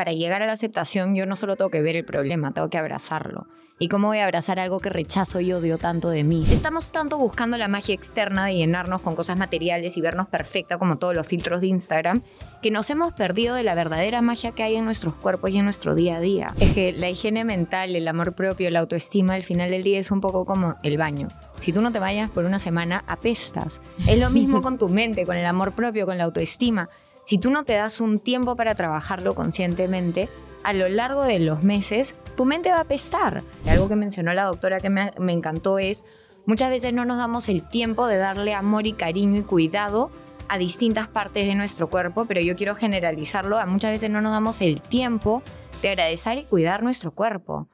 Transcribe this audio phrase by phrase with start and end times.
[0.00, 2.78] para llegar a la aceptación yo no solo tengo que ver el problema, tengo que
[2.78, 3.46] abrazarlo.
[3.78, 6.42] ¿Y cómo voy a abrazar algo que rechazo y odio tanto de mí?
[6.50, 10.96] Estamos tanto buscando la magia externa de llenarnos con cosas materiales y vernos perfecta como
[10.96, 12.22] todos los filtros de Instagram,
[12.62, 15.64] que nos hemos perdido de la verdadera magia que hay en nuestros cuerpos y en
[15.64, 16.54] nuestro día a día.
[16.58, 20.10] Es que la higiene mental, el amor propio, la autoestima al final del día es
[20.10, 21.28] un poco como el baño.
[21.58, 23.82] Si tú no te bañas por una semana, apestas.
[24.06, 26.88] Es lo mismo con tu mente, con el amor propio, con la autoestima.
[27.30, 30.28] Si tú no te das un tiempo para trabajarlo conscientemente,
[30.64, 33.44] a lo largo de los meses, tu mente va a apestar.
[33.68, 36.04] Algo que mencionó la doctora que me, me encantó es,
[36.44, 40.10] muchas veces no nos damos el tiempo de darle amor y cariño y cuidado
[40.48, 44.32] a distintas partes de nuestro cuerpo, pero yo quiero generalizarlo, a muchas veces no nos
[44.32, 45.44] damos el tiempo
[45.82, 47.68] de agradecer y cuidar nuestro cuerpo.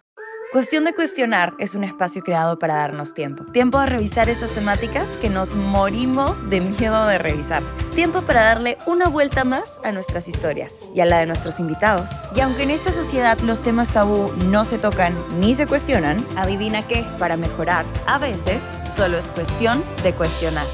[0.56, 3.44] Cuestión de Cuestionar es un espacio creado para darnos tiempo.
[3.44, 7.62] Tiempo de revisar esas temáticas que nos morimos de miedo de revisar.
[7.94, 12.08] Tiempo para darle una vuelta más a nuestras historias y a la de nuestros invitados.
[12.34, 16.88] Y aunque en esta sociedad los temas tabú no se tocan ni se cuestionan, adivina
[16.88, 18.62] qué, para mejorar, a veces
[18.96, 20.64] solo es cuestión de cuestionar.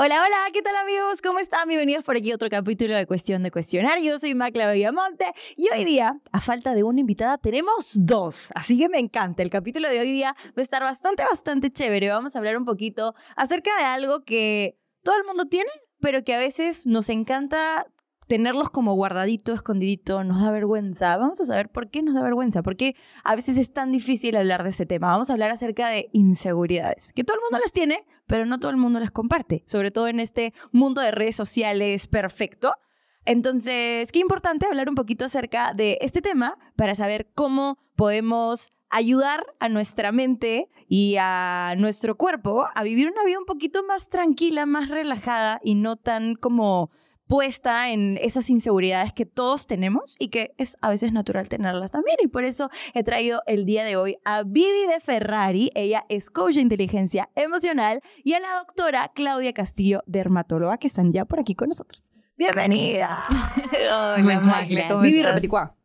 [0.00, 1.20] Hola, hola, ¿qué tal amigos?
[1.20, 1.66] ¿Cómo están?
[1.66, 3.98] Bienvenidos por aquí a otro capítulo de Cuestión de Cuestionar.
[4.00, 5.24] Yo soy Macla Villamonte
[5.56, 8.52] y hoy día, a falta de una invitada, tenemos dos.
[8.54, 9.42] Así que me encanta.
[9.42, 12.10] El capítulo de hoy día va a estar bastante, bastante chévere.
[12.10, 16.32] Vamos a hablar un poquito acerca de algo que todo el mundo tiene, pero que
[16.32, 17.84] a veces nos encanta
[18.28, 21.16] tenerlos como guardadito, escondidito, nos da vergüenza.
[21.16, 24.62] Vamos a saber por qué nos da vergüenza, porque a veces es tan difícil hablar
[24.62, 25.08] de ese tema.
[25.08, 28.70] Vamos a hablar acerca de inseguridades, que todo el mundo las tiene, pero no todo
[28.70, 32.74] el mundo las comparte, sobre todo en este mundo de redes sociales perfecto.
[33.24, 39.44] Entonces, qué importante hablar un poquito acerca de este tema para saber cómo podemos ayudar
[39.58, 44.66] a nuestra mente y a nuestro cuerpo a vivir una vida un poquito más tranquila,
[44.66, 46.90] más relajada y no tan como
[47.28, 52.16] puesta en esas inseguridades que todos tenemos y que es a veces natural tenerlas también.
[52.22, 55.70] Y por eso he traído el día de hoy a Vivi de Ferrari.
[55.74, 61.12] Ella es coach de inteligencia emocional y a la doctora Claudia Castillo, dermatóloga, que están
[61.12, 62.04] ya por aquí con nosotros.
[62.36, 63.24] Bienvenida.
[63.72, 65.77] Hola, Vivi Repeticua.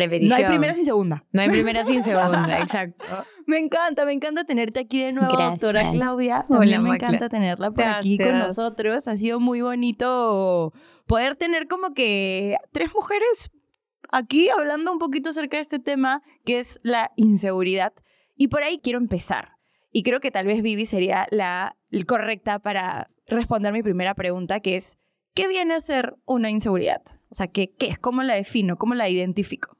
[0.00, 0.28] Repetición.
[0.40, 1.24] No hay primera sin segunda.
[1.32, 3.04] No hay primera sin segunda, exacto.
[3.46, 5.60] Me encanta, me encanta tenerte aquí de nuevo, Gracias.
[5.60, 6.44] doctora Claudia.
[6.48, 7.08] Hola, También me Macla.
[7.08, 9.08] encanta tenerla por aquí con nosotros.
[9.08, 10.72] Ha sido muy bonito
[11.06, 13.50] poder tener como que tres mujeres
[14.12, 17.92] aquí hablando un poquito acerca de este tema que es la inseguridad.
[18.36, 19.52] Y por ahí quiero empezar.
[19.92, 24.76] Y creo que tal vez Vivi sería la correcta para responder mi primera pregunta, que
[24.76, 24.98] es,
[25.34, 27.02] ¿qué viene a ser una inseguridad?
[27.30, 27.98] O sea, ¿qué, qué es?
[27.98, 28.76] ¿Cómo la defino?
[28.76, 29.76] ¿Cómo la identifico?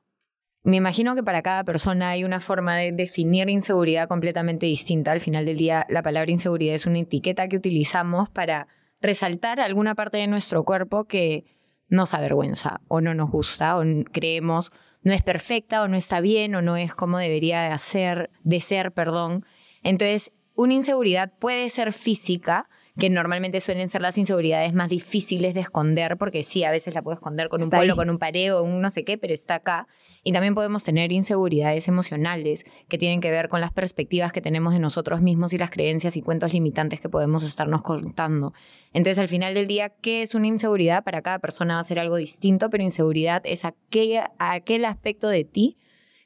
[0.63, 5.13] Me imagino que para cada persona hay una forma de definir inseguridad completamente distinta.
[5.13, 8.69] Al final del día, la palabra inseguridad es una etiqueta que utilizamos para
[9.01, 11.45] resaltar alguna parte de nuestro cuerpo que
[11.89, 13.83] nos avergüenza o no nos gusta o
[14.13, 14.71] creemos
[15.03, 18.61] no es perfecta o no está bien o no es como debería de hacer, de
[18.61, 19.45] ser, perdón.
[19.83, 25.61] Entonces, una inseguridad puede ser física, que normalmente suelen ser las inseguridades más difíciles de
[25.61, 27.97] esconder, porque sí, a veces la puedo esconder con Está un polo, ahí.
[27.97, 29.89] con un pareo, un no sé qué, pero está acá.
[30.23, 34.75] Y también podemos tener inseguridades emocionales que tienen que ver con las perspectivas que tenemos
[34.75, 38.53] de nosotros mismos y las creencias y cuentos limitantes que podemos estarnos contando.
[38.93, 41.05] Entonces, al final del día, ¿qué es una inseguridad?
[41.05, 45.45] Para cada persona va a ser algo distinto, pero inseguridad es aquella, aquel aspecto de
[45.45, 45.79] ti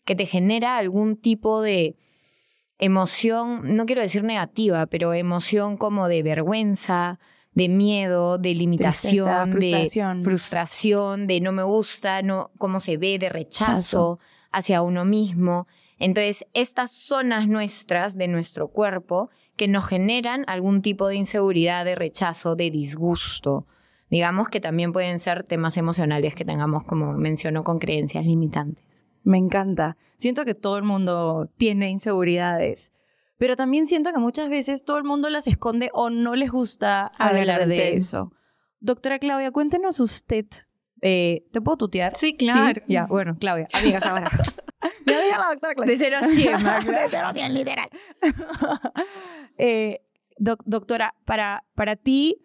[0.04, 1.96] que te genera algún tipo de
[2.78, 7.18] emoción, no quiero decir negativa, pero emoción como de vergüenza,
[7.54, 10.22] de miedo, de limitación, de frustración.
[10.22, 14.18] frustración, de no me gusta, no cómo se ve, de rechazo
[14.50, 15.66] hacia uno mismo.
[15.98, 21.94] Entonces, estas zonas nuestras de nuestro cuerpo que nos generan algún tipo de inseguridad, de
[21.94, 23.66] rechazo, de disgusto.
[24.10, 29.04] Digamos que también pueden ser temas emocionales que tengamos, como mencionó, con creencias limitantes.
[29.22, 29.96] Me encanta.
[30.16, 32.92] Siento que todo el mundo tiene inseguridades,
[33.38, 37.10] pero también siento que muchas veces todo el mundo las esconde o no les gusta
[37.18, 38.32] Hablar de eso.
[38.80, 40.46] Doctora Claudia, cuéntenos usted.
[41.02, 42.14] eh, ¿Te puedo tutear?
[42.16, 42.82] Sí, claro.
[42.86, 44.30] Ya, bueno, Claudia, amigas ahora.
[45.06, 45.92] Mi amiga la doctora Claudia.
[45.92, 46.92] De 0 a 100, Magda.
[47.02, 47.88] De cero a cien, literal.
[49.58, 50.00] Eh,
[50.38, 52.44] doc- doctora, para, para ti,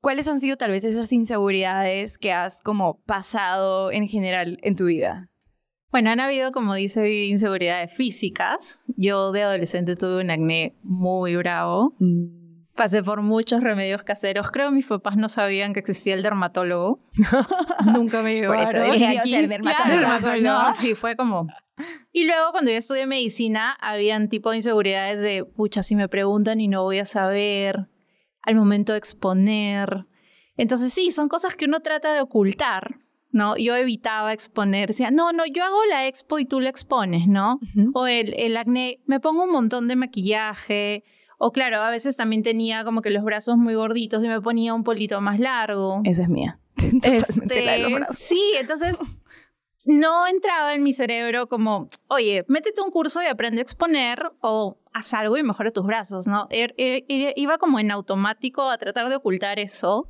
[0.00, 4.86] ¿cuáles han sido tal vez esas inseguridades que has como pasado en general en tu
[4.86, 5.30] vida?
[5.94, 8.82] Bueno, han habido, como dice, inseguridades físicas.
[8.96, 11.94] Yo de adolescente tuve un acné muy bravo.
[12.74, 14.50] Pasé por muchos remedios caseros.
[14.50, 16.98] Creo que mis papás no sabían que existía el dermatólogo.
[17.96, 18.62] Nunca me Por llevaron.
[18.64, 20.36] eso decidió Y aquí- ser dermatóloga.
[20.40, 21.46] No, sí, fue como...
[22.10, 26.60] Y luego cuando yo estudié medicina, habían tipo de inseguridades de, pucha, si me preguntan
[26.60, 27.88] y no voy a saber,
[28.42, 30.06] al momento de exponer.
[30.56, 32.96] Entonces sí, son cosas que uno trata de ocultar,
[33.34, 33.56] ¿no?
[33.56, 37.58] Yo evitaba exponer, decía, no, no, yo hago la expo y tú la expones, ¿no?
[37.92, 41.04] O el, el acné, me pongo un montón de maquillaje,
[41.36, 44.72] o claro, a veces también tenía como que los brazos muy gorditos y me ponía
[44.72, 46.00] un polito más largo.
[46.04, 46.60] Esa es mía.
[47.02, 48.98] Este, sí, entonces
[49.86, 54.78] no entraba en mi cerebro como, oye, métete un curso y aprende a exponer o
[54.92, 56.46] haz algo y mejora tus brazos, ¿no?
[56.50, 60.08] Er, er, iba como en automático a tratar de ocultar eso.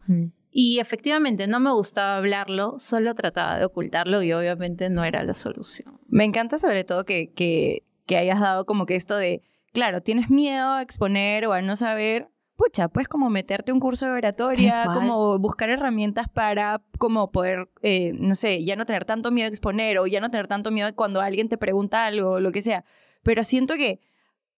[0.57, 5.35] Y efectivamente no me gustaba hablarlo, solo trataba de ocultarlo y obviamente no era la
[5.35, 5.99] solución.
[6.07, 9.43] Me encanta sobre todo que, que, que hayas dado como que esto de,
[9.73, 14.07] claro, tienes miedo a exponer o a no saber, pucha, pues como meterte un curso
[14.07, 19.33] de oratoria, como buscar herramientas para como poder, eh, no sé, ya no tener tanto
[19.33, 22.41] miedo a exponer o ya no tener tanto miedo cuando alguien te pregunta algo o
[22.41, 22.85] lo que sea.
[23.25, 23.99] Pero siento que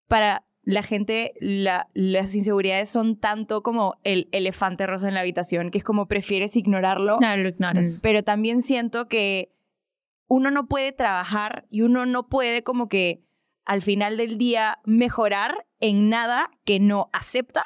[0.08, 5.78] para la gente las inseguridades son tanto como el elefante rosa en la habitación, que
[5.78, 7.18] es como prefieres ignorarlo.
[7.20, 7.98] No, lo ignores.
[7.98, 8.00] Mm.
[8.02, 9.54] Pero también siento que
[10.26, 13.22] uno no puede trabajar y uno no puede como que
[13.64, 17.64] al final del día mejorar en nada que no acepta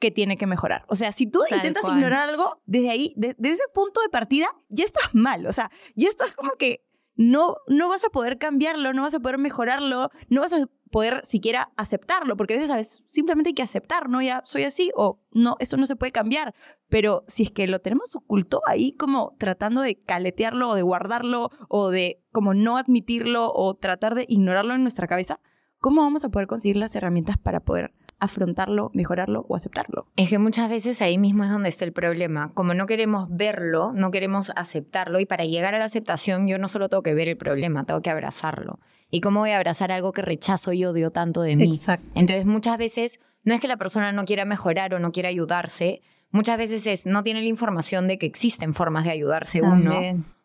[0.00, 0.84] que tiene que mejorar.
[0.88, 4.84] O sea, si tú intentas ignorar algo, desde ahí, desde ese punto de partida, ya
[4.84, 5.46] estás mal.
[5.46, 6.84] O sea, ya estás como que
[7.14, 11.20] no, no vas a poder cambiarlo, no vas a poder mejorarlo, no vas a poder
[11.24, 13.02] siquiera aceptarlo, porque a veces.
[13.06, 14.22] Simplemente hay que aceptar, ¿no?
[14.22, 16.54] Ya soy así o no, eso no se puede cambiar.
[16.88, 21.50] Pero si es que lo tenemos oculto ahí como tratando de caletearlo o de guardarlo
[21.68, 25.40] o de como no admitirlo o tratar de ignorarlo en nuestra cabeza,
[25.78, 30.06] ¿cómo vamos a poder conseguir las herramientas para poder afrontarlo, mejorarlo o aceptarlo.
[30.16, 32.52] Es que muchas veces ahí mismo es donde está el problema.
[32.54, 36.68] Como no queremos verlo, no queremos aceptarlo y para llegar a la aceptación yo no
[36.68, 38.78] solo tengo que ver el problema, tengo que abrazarlo.
[39.10, 41.70] ¿Y cómo voy a abrazar algo que rechazo y odio tanto de mí?
[41.70, 42.06] Exacto.
[42.14, 46.00] Entonces muchas veces no es que la persona no quiera mejorar o no quiera ayudarse,
[46.30, 50.00] muchas veces es no tiene la información de que existen formas de ayudarse uno.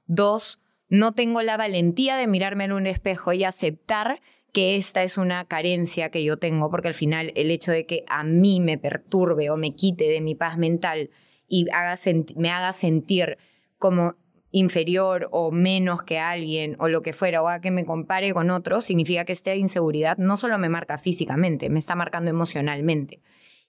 [0.06, 0.60] Dos,
[0.90, 4.22] no tengo la valentía de mirarme en un espejo y aceptar
[4.58, 8.04] que esta es una carencia que yo tengo, porque al final el hecho de que
[8.10, 11.12] a mí me perturbe o me quite de mi paz mental
[11.48, 11.96] y haga
[12.36, 13.38] me haga sentir
[13.78, 14.16] como
[14.50, 18.50] inferior o menos que alguien o lo que fuera, o a que me compare con
[18.50, 23.22] otros, significa que esta inseguridad no solo me marca físicamente, me está marcando emocionalmente.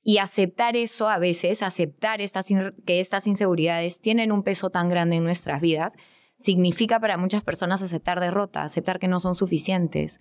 [0.03, 2.49] Y aceptar eso a veces, aceptar estas,
[2.87, 5.99] que estas inseguridades tienen un peso tan grande en nuestras vidas,
[6.39, 10.19] significa para muchas personas aceptar derrota, aceptar que no son suficientes,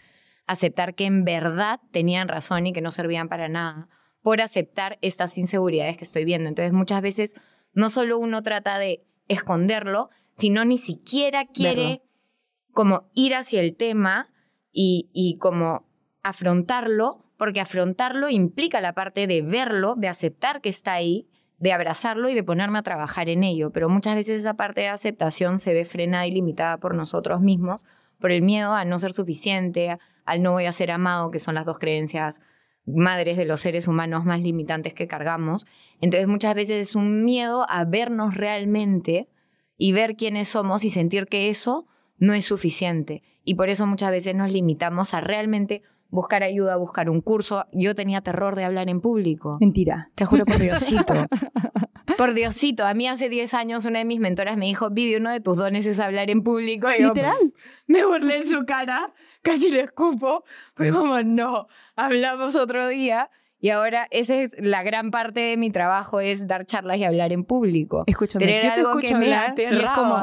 [0.47, 3.89] aceptar que en verdad tenían razón y que no servían para nada,
[4.21, 6.49] por aceptar estas inseguridades que estoy viendo.
[6.49, 7.35] Entonces muchas veces
[7.73, 12.01] no solo uno trata de esconderlo, sino ni siquiera quiere
[12.71, 14.29] como ir hacia el tema
[14.71, 15.87] y, y como
[16.23, 21.27] afrontarlo, porque afrontarlo implica la parte de verlo, de aceptar que está ahí,
[21.59, 23.71] de abrazarlo y de ponerme a trabajar en ello.
[23.71, 27.83] Pero muchas veces esa parte de aceptación se ve frenada y limitada por nosotros mismos,
[28.19, 31.55] por el miedo a no ser suficiente, al no voy a ser amado, que son
[31.55, 32.41] las dos creencias
[32.85, 35.65] madres de los seres humanos más limitantes que cargamos.
[35.99, 39.27] Entonces muchas veces es un miedo a vernos realmente
[39.77, 41.85] y ver quiénes somos y sentir que eso
[42.17, 43.23] no es suficiente.
[43.43, 47.65] Y por eso muchas veces nos limitamos a realmente buscar ayuda, buscar un curso.
[47.73, 49.57] Yo tenía terror de hablar en público.
[49.59, 50.09] Mentira.
[50.15, 51.13] Te juro por Diosito.
[52.17, 52.85] por Diosito.
[52.85, 55.57] A mí hace 10 años una de mis mentoras me dijo, Vivi, uno de tus
[55.57, 56.87] dones es hablar en público.
[56.97, 57.53] Y Literal.
[57.87, 60.43] me burlé en su cara, casi le escupo.
[60.75, 63.29] Fue como, no, hablamos otro día.
[63.59, 67.31] Y ahora esa es la gran parte de mi trabajo, es dar charlas y hablar
[67.31, 68.03] en público.
[68.05, 70.17] Escúchame, Pero yo te escucho hablar y es como...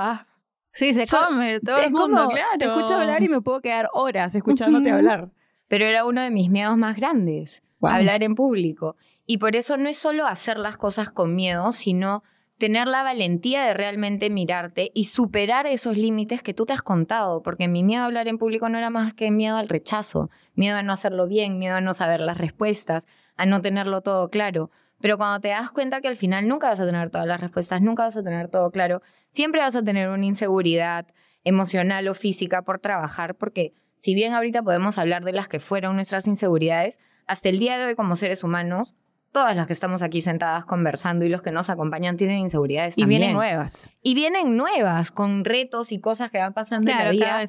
[0.71, 2.59] Sí, se come, todo el mundo, claro.
[2.59, 5.31] Te escucho hablar y me puedo quedar horas escuchándote hablar
[5.69, 8.97] pero era uno de mis miedos más grandes, hablar en público.
[9.27, 12.23] Y por eso no es solo hacer las cosas con miedo, sino
[12.59, 17.43] tener la valentía de realmente mirarte y superar esos límites que tú te has contado,
[17.43, 20.77] porque mi miedo a hablar en público no era más que miedo al rechazo, miedo
[20.77, 24.71] a no hacerlo bien, miedo a no saber las respuestas, a no tenerlo todo claro.
[25.01, 27.83] Pero cuando te das cuenta que al final nunca vas a tener todas las respuestas,
[27.83, 31.07] nunca vas a tener todo claro, siempre vas a tener una inseguridad
[31.43, 35.97] emocional o física por trabajar, porque si bien ahorita podemos hablar de las que fueron
[35.97, 38.95] nuestras inseguridades, hasta el día de hoy como seres humanos,
[39.35, 43.05] todas las que estamos aquí sentadas conversando y los que nos acompañan tienen inseguridades y
[43.05, 43.93] vienen nuevas.
[44.01, 47.47] Y vienen nuevas, con retos y cosas que van pasando en la vida.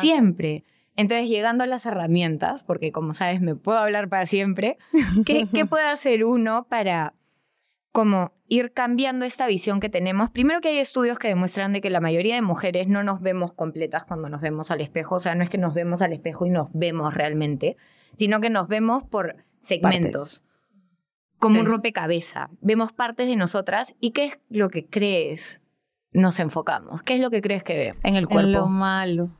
[0.00, 0.64] Siempre.
[0.96, 4.78] Entonces, llegando a las herramientas, porque como sabes, me puedo hablar para siempre,
[5.26, 7.12] ¿qué, ¿qué puede hacer uno para
[7.92, 10.30] como ir cambiando esta visión que tenemos.
[10.30, 13.54] Primero que hay estudios que demuestran de que la mayoría de mujeres no nos vemos
[13.54, 16.46] completas cuando nos vemos al espejo, o sea, no es que nos vemos al espejo
[16.46, 17.76] y nos vemos realmente,
[18.16, 20.44] sino que nos vemos por segmentos.
[21.38, 22.48] Como un rompecabezas.
[22.60, 25.62] Vemos partes de nosotras y qué es lo que crees
[26.12, 27.02] nos enfocamos?
[27.02, 28.00] ¿Qué es lo que crees que vemos?
[28.04, 28.50] En el En cuerpo.
[28.50, 29.30] lo malo.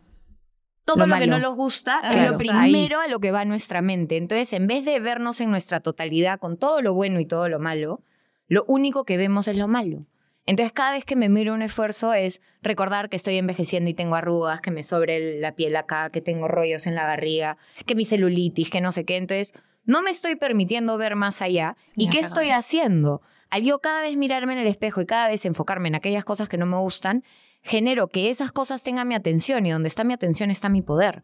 [0.84, 2.32] Todo Lo lo, que no nos gusta Ah, es claro.
[2.32, 4.16] lo primero a lo que va a nuestra mente.
[4.16, 7.58] Entonces, en vez de vernos en nuestra totalidad con todo lo bueno y todo lo
[7.58, 8.02] malo,
[8.46, 10.06] lo único que vemos es lo malo.
[10.44, 14.14] Entonces, cada vez que me miro un esfuerzo es recordar que estoy envejeciendo y tengo
[14.14, 18.04] arrugas, que me sobre la piel acá, que tengo rollos en la barriga, que mi
[18.04, 19.16] celulitis, que no sé qué.
[19.16, 19.54] Entonces,
[19.86, 21.76] no me estoy permitiendo ver más allá.
[21.94, 23.22] ¿Y qué estoy haciendo?
[23.48, 26.48] Al yo cada vez mirarme en el espejo y cada vez enfocarme en aquellas cosas
[26.48, 27.24] que no me gustan,
[27.62, 31.22] genero que esas cosas tengan mi atención y donde está mi atención está mi poder.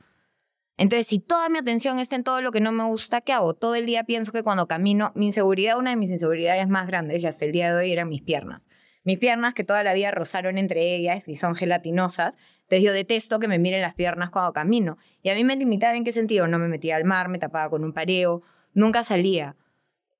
[0.79, 3.55] Entonces, si toda mi atención está en todo lo que no me gusta, ¿qué hago?
[3.55, 7.23] Todo el día pienso que cuando camino, mi inseguridad, una de mis inseguridades más grandes
[7.23, 8.63] y hasta el día de hoy eran mis piernas.
[9.05, 12.37] Mis piernas que toda la vida rozaron entre ellas y son gelatinosas.
[12.73, 14.97] Entonces yo detesto que me miren las piernas cuando camino.
[15.23, 16.47] Y a mí me limitaba en qué sentido.
[16.49, 18.41] No me metía al mar, me tapaba con un pareo,
[18.73, 19.57] nunca salía.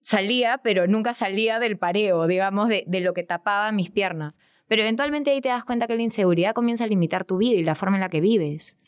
[0.03, 4.39] Salía, pero nunca salía del pareo, digamos, de, de lo que tapaba mis piernas.
[4.69, 7.63] Pero eventualmente ahí te das cuenta que la inseguridad comienza a limitar tu vida y
[7.63, 8.79] la forma en la que vives.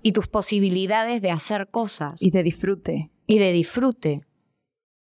[0.00, 3.10] Y tus posibilidades de hacer cosas Y de disfrute.
[3.26, 4.22] y de disfrute,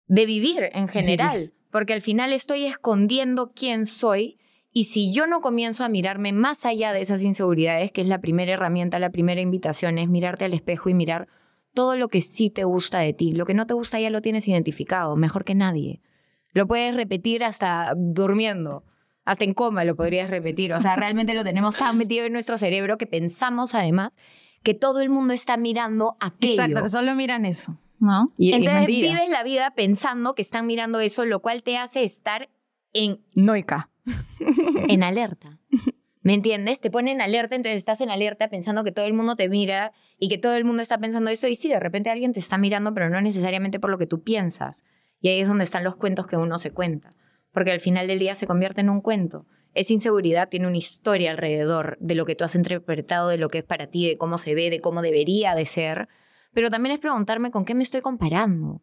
[0.08, 4.39] de vivir en general, porque al final estoy escondiendo quién soy
[4.72, 8.22] y si yo no comienzo a mirarme más allá de esas inseguridades, que es la
[8.22, 11.28] primera herramienta, la primera invitación, es mirarte al espejo y mirar
[11.74, 14.22] todo lo que sí te gusta de ti, lo que no te gusta ya lo
[14.22, 16.02] tienes identificado, mejor que nadie.
[16.54, 18.84] Lo puedes repetir hasta durmiendo,
[19.26, 22.58] hasta en coma lo podrías repetir, o sea, realmente lo tenemos tan metido en nuestro
[22.58, 24.18] cerebro que pensamos además
[24.62, 26.54] que todo el mundo está mirando aquello.
[26.54, 28.34] Exacto, que solo miran eso, ¿no?
[28.38, 32.50] Y, Entonces vives la vida pensando que están mirando eso, lo cual te hace estar
[32.94, 33.90] en, Noica.
[34.88, 35.60] en alerta.
[36.22, 36.82] ¿Me entiendes?
[36.82, 39.94] Te pone en alerta, entonces estás en alerta pensando que todo el mundo te mira
[40.18, 41.48] y que todo el mundo está pensando eso.
[41.48, 44.22] Y sí, de repente alguien te está mirando, pero no necesariamente por lo que tú
[44.22, 44.84] piensas.
[45.22, 47.16] Y ahí es donde están los cuentos que uno se cuenta.
[47.52, 49.46] Porque al final del día se convierte en un cuento.
[49.74, 53.60] Esa inseguridad tiene una historia alrededor de lo que tú has interpretado, de lo que
[53.60, 56.10] es para ti, de cómo se ve, de cómo debería de ser.
[56.54, 58.82] Pero también es preguntarme con qué me estoy comparando.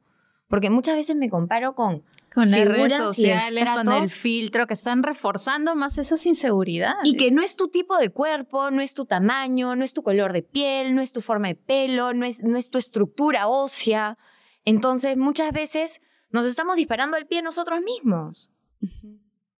[0.48, 5.02] Porque muchas veces me comparo con Con las redes sociales, con el filtro, que están
[5.02, 7.04] reforzando más esas inseguridades.
[7.04, 10.02] Y que no es tu tipo de cuerpo, no es tu tamaño, no es tu
[10.02, 13.48] color de piel, no es tu forma de pelo, no es, no es tu estructura
[13.48, 14.18] ósea.
[14.64, 16.00] Entonces, muchas veces
[16.30, 18.50] nos estamos disparando al pie nosotros mismos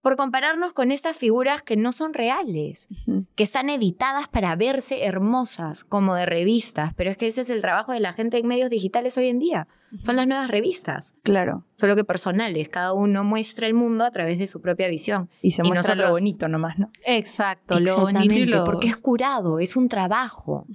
[0.06, 2.86] por compararnos con estas figuras que no son reales,
[3.34, 6.94] que están editadas para verse hermosas, como de revistas.
[6.94, 9.40] Pero es que ese es el trabajo de la gente en medios digitales hoy en
[9.40, 9.66] día.
[9.98, 11.64] Son las nuevas revistas, Claro.
[11.74, 12.68] solo que personales.
[12.68, 15.28] Cada uno muestra el mundo a través de su propia visión.
[15.42, 16.88] Y se Y muestra lo nosotros- bonito nomás, ¿no?
[17.04, 18.62] Exacto, lo bonito y lo...
[18.62, 20.68] porque es curado, es un trabajo.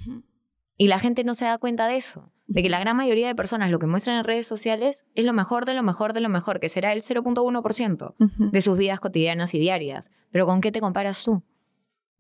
[0.76, 3.36] Y la gente no se da cuenta de eso, de que la gran mayoría de
[3.36, 6.30] personas lo que muestran en redes sociales es lo mejor de lo mejor de lo
[6.30, 8.16] mejor, que será el 0.1%
[8.52, 10.12] de sus vidas cotidianas y diarias.
[10.32, 11.44] Pero ¿con qué te comparas tú?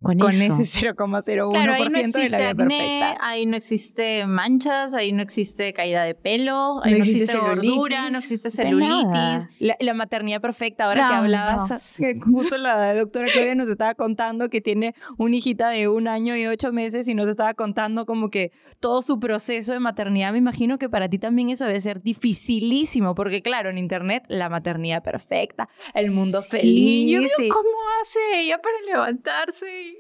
[0.02, 0.60] Con, Con eso.
[0.60, 3.18] ese 0,01% Claro, ahí no de la vida acné, perfecta.
[3.20, 7.40] ahí no existe manchas, ahí no existe caída de pelo, ahí No no, existe existe,
[7.40, 9.48] gordura, no existe celulitis.
[9.60, 13.94] La, la maternidad perfecta, ahora que No, hablabas, que justo la doctora Claudia nos estaba
[13.94, 18.06] contando que tiene una hijita de un año y ocho meses y nos estaba contando
[18.08, 20.32] como que todo su proceso de maternidad.
[20.32, 24.50] Me imagino que para ti también eso debe ser dificilísimo, porque claro, en internet la
[24.50, 26.74] maternidad perfecta, el mundo feliz.
[26.74, 27.70] Y yo y- digo, ¿cómo
[28.02, 29.91] hace ella para levantarse?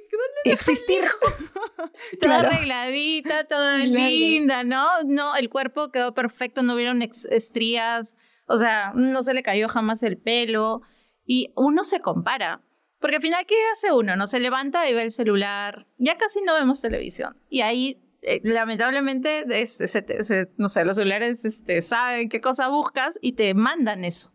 [0.46, 1.02] Existir.
[2.22, 2.48] Toda Claro.
[2.50, 3.90] arregladita, toda Claro.
[4.10, 4.88] linda, ¿no?
[5.06, 8.18] No, el cuerpo quedó perfecto, no hubieron estrías,
[8.48, 10.82] o sea, no se le cayó jamás el pelo.
[11.26, 12.62] Y uno se compara.
[13.00, 14.16] Porque al final, ¿qué hace uno?
[14.16, 15.88] No se levanta y ve el celular.
[15.98, 17.36] Ya casi no vemos televisión.
[17.50, 22.68] Y ahí, eh, lamentablemente, este, se se- no sé, los celulares este, saben qué cosa
[22.68, 24.32] buscas y te mandan eso.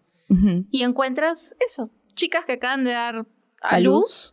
[0.72, 1.90] Y encuentras eso.
[2.14, 3.26] Chicas que acaban de dar
[3.62, 4.32] a ¿A luz, luz?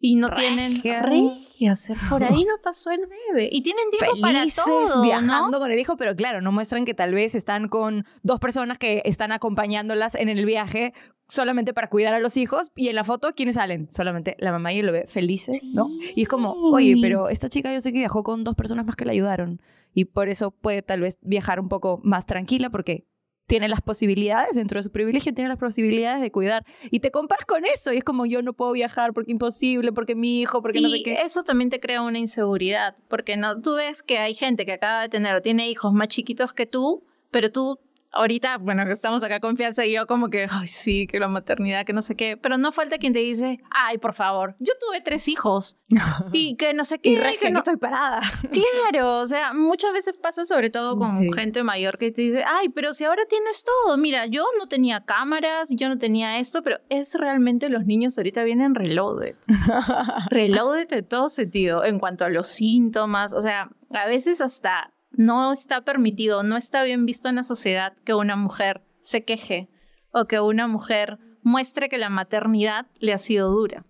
[0.00, 1.92] Y no tienen regias.
[2.08, 3.50] Por ahí no pasó el bebé.
[3.52, 5.58] Y tienen tiempo felices para todo, viajando ¿no?
[5.58, 9.02] con el hijo, pero claro, no muestran que tal vez están con dos personas que
[9.04, 10.94] están acompañándolas en el viaje
[11.28, 14.72] solamente para cuidar a los hijos y en la foto quiénes salen solamente la mamá
[14.72, 18.00] y el bebé felices no y es como oye pero esta chica yo sé que
[18.00, 19.60] viajó con dos personas más que la ayudaron
[19.94, 23.06] y por eso puede tal vez viajar un poco más tranquila porque
[23.50, 26.64] tiene las posibilidades dentro de su privilegio tiene las posibilidades de cuidar.
[26.92, 30.14] Y te comparas con eso y es como yo no puedo viajar porque imposible porque
[30.14, 33.74] mi hijo porque no sé qué eso también te crea una inseguridad, porque no, tú
[33.74, 37.02] ves que hay gente que acaba de tener o tiene hijos más chiquitos que tú,
[37.32, 37.80] pero tú
[38.12, 41.84] ahorita, bueno, que estamos acá confianza y yo como que, ay, sí, que la maternidad,
[41.84, 45.00] que no sé qué, pero no falta quien te dice, ay, por favor, yo tuve
[45.00, 45.78] tres hijos
[46.32, 47.10] y que no sé qué.
[47.10, 48.20] Y que no estoy parada.
[48.50, 52.68] Claro, o sea, muchas veces pasa sobre todo con gente mayor que te dice, ay,
[52.68, 56.78] pero si ahora tienes todo, mira, yo no tenía cámaras, yo no tenía esto, pero
[56.88, 59.36] es realmente los niños ahorita vienen reloaded.
[60.30, 65.52] reloaded de todo sentido, en cuanto a los síntomas, o sea, a veces hasta no
[65.52, 69.68] está permitido, no está bien visto en la sociedad que una mujer se queje
[70.12, 73.84] o que una mujer muestre que la maternidad le ha sido dura.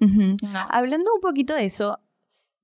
[0.69, 1.99] Hablando un poquito de eso,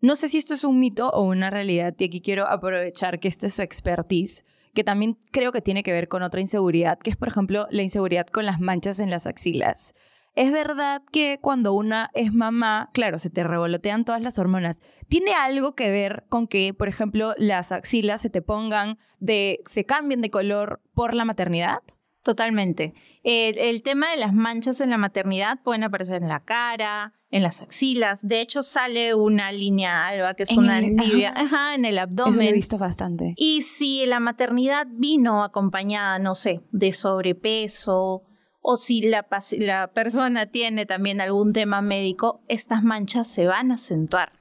[0.00, 3.28] no sé si esto es un mito o una realidad y aquí quiero aprovechar que
[3.28, 4.44] esta es su expertise,
[4.74, 7.82] que también creo que tiene que ver con otra inseguridad, que es por ejemplo la
[7.82, 9.94] inseguridad con las manchas en las axilas.
[10.36, 14.82] Es verdad que cuando una es mamá, claro, se te revolotean todas las hormonas.
[15.08, 19.86] ¿Tiene algo que ver con que, por ejemplo, las axilas se te pongan de, se
[19.86, 21.78] cambien de color por la maternidad?
[22.22, 22.92] Totalmente.
[23.22, 27.62] El, tema de las manchas en la maternidad pueden aparecer en la cara, en las
[27.62, 28.20] axilas.
[28.26, 31.74] De hecho, sale una línea alba, que es una tibia, ajá.
[31.76, 32.32] en el abdomen.
[32.32, 33.32] Eso lo he visto bastante.
[33.36, 38.24] Y si la maternidad vino acompañada, no sé, de sobrepeso,
[38.68, 39.24] o si la,
[39.60, 44.32] la persona tiene también algún tema médico, estas manchas se van a acentuar.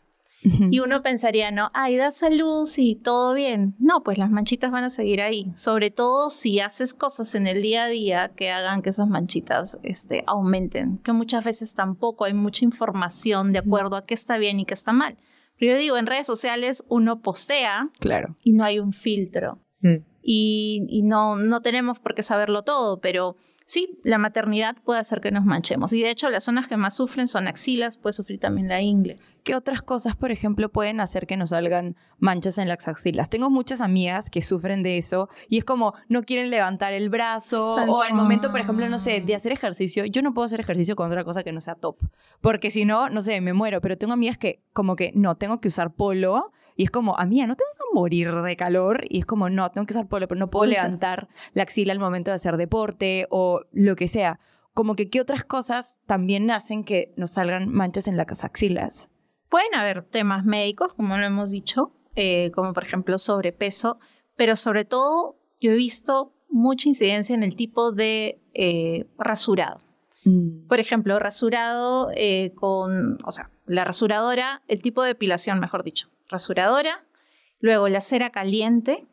[0.71, 3.75] Y uno pensaría, no, ay, da salud y todo bien.
[3.79, 5.51] No, pues las manchitas van a seguir ahí.
[5.55, 9.79] Sobre todo si haces cosas en el día a día que hagan que esas manchitas
[9.81, 10.99] este, aumenten.
[10.99, 14.75] Que muchas veces tampoco hay mucha información de acuerdo a qué está bien y qué
[14.75, 15.17] está mal.
[15.59, 18.37] Pero yo digo, en redes sociales uno postea claro.
[18.43, 19.59] y no hay un filtro.
[19.81, 20.03] Mm.
[20.21, 25.21] Y, y no, no tenemos por qué saberlo todo, pero sí, la maternidad puede hacer
[25.21, 25.91] que nos manchemos.
[25.93, 29.17] Y de hecho, las zonas que más sufren son axilas, puede sufrir también la ingle.
[29.43, 33.29] ¿Qué otras cosas, por ejemplo, pueden hacer que nos salgan manchas en las axilas?
[33.29, 37.75] Tengo muchas amigas que sufren de eso y es como no quieren levantar el brazo
[37.75, 40.05] o al momento, por ejemplo, no sé, de hacer ejercicio.
[40.05, 41.97] Yo no puedo hacer ejercicio con otra cosa que no sea top,
[42.41, 43.81] porque si no, no sé, me muero.
[43.81, 47.47] Pero tengo amigas que como que no, tengo que usar polo y es como, amiga,
[47.47, 50.27] no te vas a morir de calor y es como, no, tengo que usar polo,
[50.27, 54.39] pero no puedo levantar la axila al momento de hacer deporte o lo que sea.
[54.73, 59.09] Como que qué otras cosas también hacen que nos salgan manchas en las axilas.
[59.49, 63.99] Pueden haber temas médicos, como lo hemos dicho, eh, como por ejemplo sobrepeso,
[64.35, 69.79] pero sobre todo yo he visto mucha incidencia en el tipo de eh, rasurado.
[70.25, 70.67] Mm.
[70.67, 76.09] Por ejemplo, rasurado eh, con, o sea, la rasuradora, el tipo de depilación, mejor dicho,
[76.29, 77.05] rasuradora,
[77.59, 79.07] luego la cera caliente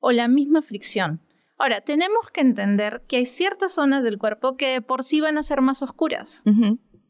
[0.00, 1.20] o la misma fricción.
[1.58, 5.42] Ahora, tenemos que entender que hay ciertas zonas del cuerpo que por sí van a
[5.42, 6.44] ser más oscuras.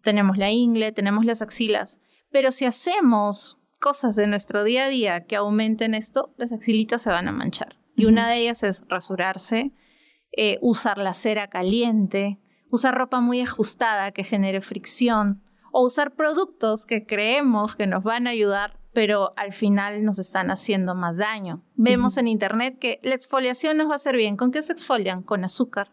[0.03, 5.27] Tenemos la ingle, tenemos las axilas, pero si hacemos cosas de nuestro día a día
[5.27, 7.77] que aumenten esto, las axilitas se van a manchar.
[7.95, 9.73] Y una de ellas es rasurarse,
[10.33, 12.39] eh, usar la cera caliente,
[12.71, 15.43] usar ropa muy ajustada que genere fricción,
[15.73, 20.51] o usar productos que creemos que nos van a ayudar, pero al final nos están
[20.51, 21.63] haciendo más daño.
[21.77, 24.37] Vemos en internet que la exfoliación nos va a hacer bien.
[24.37, 25.23] ¿Con qué se exfolian?
[25.23, 25.93] Con azúcar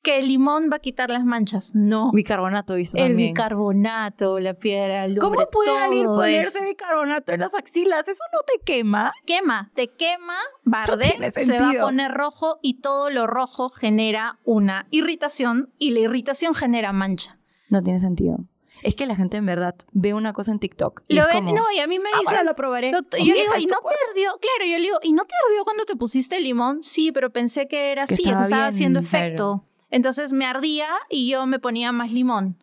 [0.00, 1.72] que el limón va a quitar las manchas.
[1.74, 2.12] No.
[2.12, 8.06] Bicarbonato, dice El bicarbonato, la piedra lumbre, ¿Cómo puede alguien ponerse bicarbonato en las axilas?
[8.06, 9.12] ¿Eso no te quema?
[9.26, 14.86] Quema, te quema, barde, se va a poner rojo y todo lo rojo genera una
[14.92, 17.40] irritación y la irritación genera mancha.
[17.68, 18.38] No tiene sentido.
[18.82, 21.02] Es que la gente en verdad ve una cosa en TikTok.
[21.08, 22.36] Y lo ven, no, y a mí me dice.
[22.36, 22.88] Ahora lo probaré.
[23.18, 24.30] y yo digo, ¿y no te ardió?
[24.38, 26.82] Claro, yo le digo, ¿y no te ardió cuando te pusiste el limón?
[26.82, 29.64] Sí, pero pensé que era así, estaba, estaba haciendo efecto.
[29.90, 32.58] Entonces me ardía y yo me ponía más limón.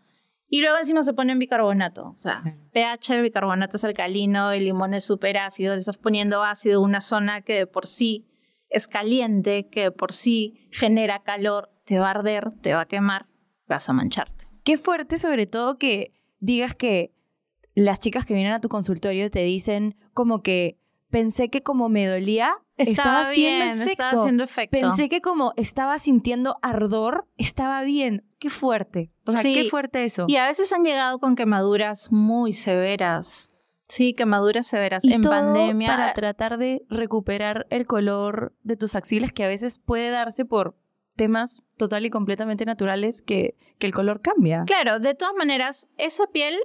[0.49, 2.15] Y luego encima se pone en bicarbonato.
[2.17, 2.41] O sea,
[2.71, 7.01] pH del bicarbonato es alcalino, el limón es súper ácido, le estás poniendo ácido una
[7.01, 8.29] zona que de por sí
[8.69, 12.85] es caliente, que de por sí genera calor, te va a arder, te va a
[12.85, 13.27] quemar,
[13.67, 14.46] vas a mancharte.
[14.67, 17.13] Qué fuerte sobre todo que digas que
[17.73, 20.77] las chicas que vienen a tu consultorio te dicen como que
[21.09, 24.03] pensé que como me dolía, estaba, bien, haciendo efecto.
[24.03, 24.77] estaba haciendo efecto.
[24.77, 28.25] Pensé que como estaba sintiendo ardor, estaba bien.
[28.39, 29.09] Qué fuerte.
[29.25, 30.25] O sea, qué fuerte eso.
[30.27, 33.53] Y a veces han llegado con quemaduras muy severas.
[33.87, 35.87] Sí, quemaduras severas en pandemia.
[35.87, 40.75] Para tratar de recuperar el color de tus axilas, que a veces puede darse por
[41.17, 44.63] temas total y completamente naturales que, que el color cambia.
[44.65, 46.55] Claro, de todas maneras, esa piel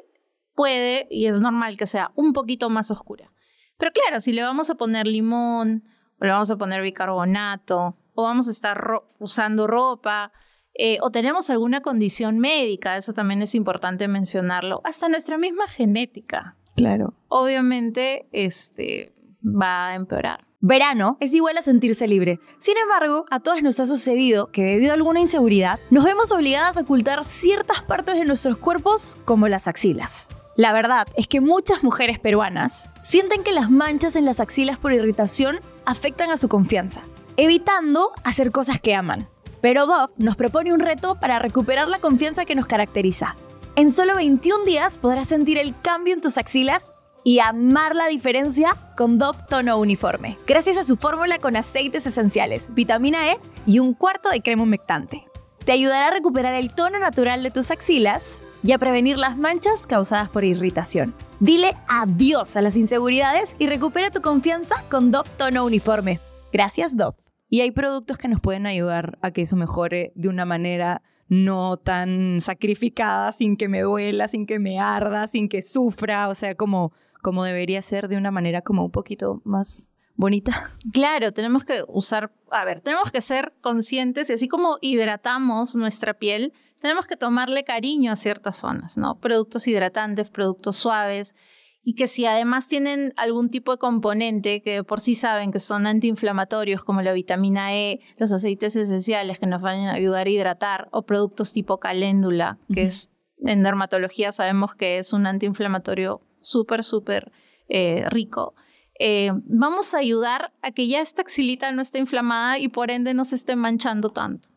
[0.54, 3.32] puede y es normal que sea un poquito más oscura.
[3.78, 5.82] Pero claro, si le vamos a poner limón
[6.20, 10.32] o le vamos a poner bicarbonato o vamos a estar usando ropa
[10.74, 16.56] eh, o tenemos alguna condición médica, eso también es importante mencionarlo, hasta nuestra misma genética.
[16.76, 17.14] Claro.
[17.28, 20.46] Obviamente, este, va a empeorar.
[20.64, 22.38] Verano es igual a sentirse libre.
[22.58, 26.76] Sin embargo, a todas nos ha sucedido que debido a alguna inseguridad, nos vemos obligadas
[26.76, 30.28] a ocultar ciertas partes de nuestros cuerpos, como las axilas.
[30.54, 34.92] La verdad es que muchas mujeres peruanas sienten que las manchas en las axilas por
[34.92, 37.02] irritación afectan a su confianza,
[37.36, 39.28] evitando hacer cosas que aman.
[39.60, 43.34] Pero Dove nos propone un reto para recuperar la confianza que nos caracteriza.
[43.74, 46.92] En solo 21 días podrás sentir el cambio en tus axilas
[47.24, 52.74] y amar la diferencia con Dove Tono Uniforme, gracias a su fórmula con aceites esenciales,
[52.74, 55.26] vitamina E y un cuarto de crema humectante.
[55.64, 59.86] Te ayudará a recuperar el tono natural de tus axilas y a prevenir las manchas
[59.86, 61.14] causadas por irritación.
[61.40, 66.20] Dile adiós a las inseguridades y recupera tu confianza con Dove Tono Uniforme.
[66.52, 67.16] Gracias, Dove.
[67.48, 71.76] Y hay productos que nos pueden ayudar a que eso mejore de una manera no
[71.76, 76.54] tan sacrificada, sin que me duela, sin que me arda, sin que sufra, o sea,
[76.54, 80.70] como como debería ser de una manera como un poquito más bonita.
[80.92, 86.14] Claro, tenemos que usar, a ver, tenemos que ser conscientes y así como hidratamos nuestra
[86.14, 89.18] piel, tenemos que tomarle cariño a ciertas zonas, ¿no?
[89.20, 91.34] Productos hidratantes, productos suaves
[91.84, 95.86] y que si además tienen algún tipo de componente que por sí saben que son
[95.86, 100.88] antiinflamatorios como la vitamina E, los aceites esenciales que nos van a ayudar a hidratar
[100.92, 103.10] o productos tipo caléndula, que es
[103.44, 107.32] en dermatología sabemos que es un antiinflamatorio súper, súper
[107.68, 108.54] eh, rico.
[108.98, 113.14] Eh, vamos a ayudar a que ya esta axilita no esté inflamada y por ende
[113.14, 114.48] no se esté manchando tanto.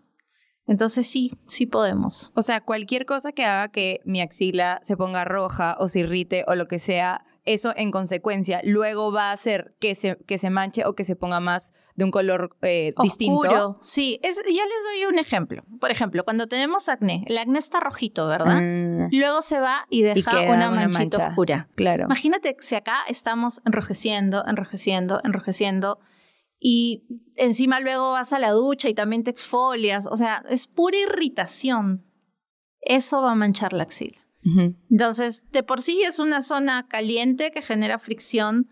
[0.67, 2.31] Entonces sí, sí podemos.
[2.35, 6.43] O sea, cualquier cosa que haga que mi axila se ponga roja o se irrite
[6.47, 10.49] o lo que sea, eso en consecuencia luego va a hacer que se, que se
[10.49, 13.77] manche o que se ponga más de un color eh, distinto.
[13.81, 15.63] Sí, es, ya les doy un ejemplo.
[15.79, 18.61] Por ejemplo, cuando tenemos acné, el acné está rojito, ¿verdad?
[18.61, 19.09] Mm.
[19.11, 21.69] Luego se va y deja una, manchita oscura.
[21.75, 22.05] Claro.
[22.05, 25.99] Imagínate si acá estamos enrojeciendo, enrojeciendo, enrojeciendo
[26.59, 27.05] y
[27.35, 30.07] encima luego vas a la ducha y también te exfolias.
[30.07, 32.05] O sea, es pura irritación.
[32.81, 34.24] Eso va a manchar la axila.
[34.91, 38.69] Entonces, de por sí es una zona caliente que genera fricción.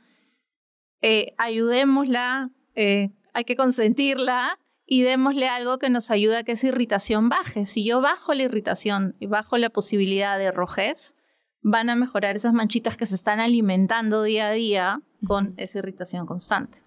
[1.01, 6.67] Eh, ayudémosla, eh, hay que consentirla y démosle algo que nos ayude a que esa
[6.67, 7.65] irritación baje.
[7.65, 11.15] Si yo bajo la irritación y bajo la posibilidad de rojez,
[11.62, 16.27] van a mejorar esas manchitas que se están alimentando día a día con esa irritación
[16.27, 16.79] constante.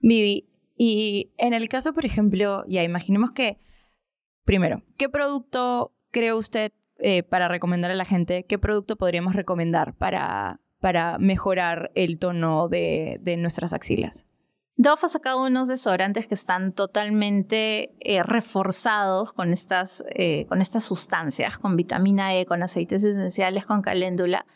[0.00, 3.58] Vivi, y en el caso, por ejemplo, ya imaginemos que,
[4.44, 9.94] primero, ¿qué producto cree usted eh, para recomendar a la gente, ¿qué producto podríamos recomendar
[9.94, 14.26] para, para mejorar el tono de, de nuestras axilas?
[14.82, 20.84] Dove ha sacado unos desodorantes que están totalmente eh, reforzados con estas, eh, con estas
[20.84, 24.46] sustancias, con vitamina E, con aceites esenciales, con caléndula.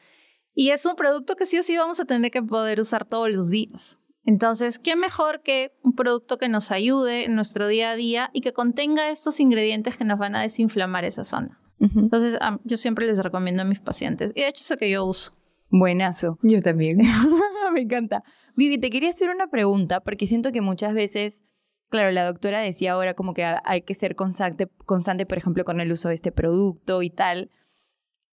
[0.54, 3.28] Y es un producto que sí o sí vamos a tener que poder usar todos
[3.28, 4.00] los días.
[4.24, 8.40] Entonces, ¿qué mejor que un producto que nos ayude en nuestro día a día y
[8.40, 11.60] que contenga estos ingredientes que nos van a desinflamar esa zona?
[11.96, 14.32] Entonces, yo siempre les recomiendo a mis pacientes.
[14.34, 15.34] Y de hecho, eso que yo uso.
[15.70, 16.38] Buenazo.
[16.42, 16.98] Yo también.
[17.72, 18.22] Me encanta.
[18.56, 21.44] Vivi, te quería hacer una pregunta porque siento que muchas veces,
[21.88, 25.80] claro, la doctora decía ahora como que hay que ser constante, constante, por ejemplo, con
[25.80, 27.50] el uso de este producto y tal.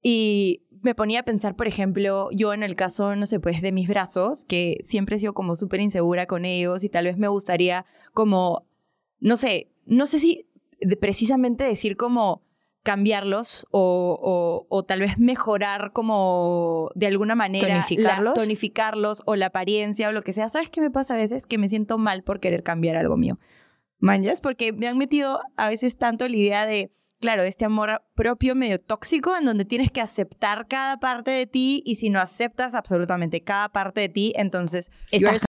[0.03, 3.71] Y me ponía a pensar, por ejemplo, yo en el caso, no sé, pues de
[3.71, 7.27] mis brazos, que siempre he sido como súper insegura con ellos y tal vez me
[7.27, 8.67] gustaría como,
[9.19, 10.47] no sé, no sé si
[10.99, 12.43] precisamente decir como
[12.83, 18.33] cambiarlos o, o, tal vez mejorar como de alguna manera tonificarlos.
[18.33, 20.49] tonificarlos o la apariencia o lo que sea.
[20.49, 21.45] ¿Sabes qué me pasa a veces?
[21.45, 23.39] Que me siento mal por querer cambiar algo mío.
[23.99, 24.41] ¿Manjas?
[24.41, 28.79] Porque me han metido a veces tanto la idea de, claro, este amor propio medio
[28.79, 33.43] tóxico en donde tienes que aceptar cada parte de ti y si no aceptas absolutamente
[33.43, 34.89] cada parte de ti, entonces...
[35.11, 35.45] Estás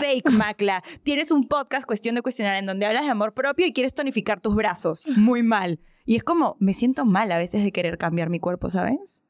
[0.00, 0.82] fake, Macla.
[1.04, 4.40] Tienes un podcast, Cuestión de Cuestionar, en donde hablas de amor propio y quieres tonificar
[4.40, 5.06] tus brazos.
[5.16, 5.80] Muy mal.
[6.06, 9.24] Y es como, me siento mal a veces de querer cambiar mi cuerpo, ¿sabes?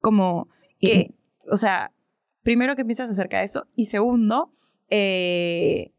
[0.00, 0.48] Como
[0.78, 1.14] que,
[1.50, 1.92] o sea,
[2.42, 4.52] primero que piensas acerca de eso y segundo,
[4.88, 5.92] eh,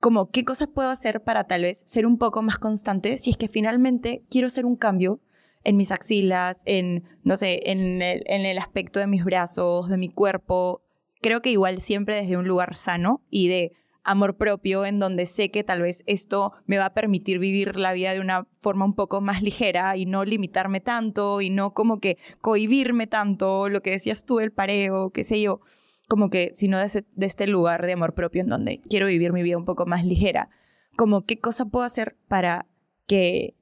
[0.00, 3.36] como qué cosas puedo hacer para tal vez ser un poco más constante si es
[3.36, 5.20] que finalmente quiero hacer un cambio
[5.62, 9.96] en mis axilas, en, no sé, en el, en el aspecto de mis brazos, de
[9.96, 10.82] mi cuerpo.
[11.20, 13.72] Creo que igual siempre desde un lugar sano y de
[14.04, 17.92] amor propio en donde sé que tal vez esto me va a permitir vivir la
[17.92, 22.00] vida de una forma un poco más ligera y no limitarme tanto y no como
[22.00, 25.60] que cohibirme tanto, lo que decías tú, el pareo, qué sé yo,
[26.08, 29.42] como que sino de, de este lugar de amor propio en donde quiero vivir mi
[29.42, 30.48] vida un poco más ligera.
[30.96, 32.66] Como qué cosa puedo hacer para
[33.06, 33.56] que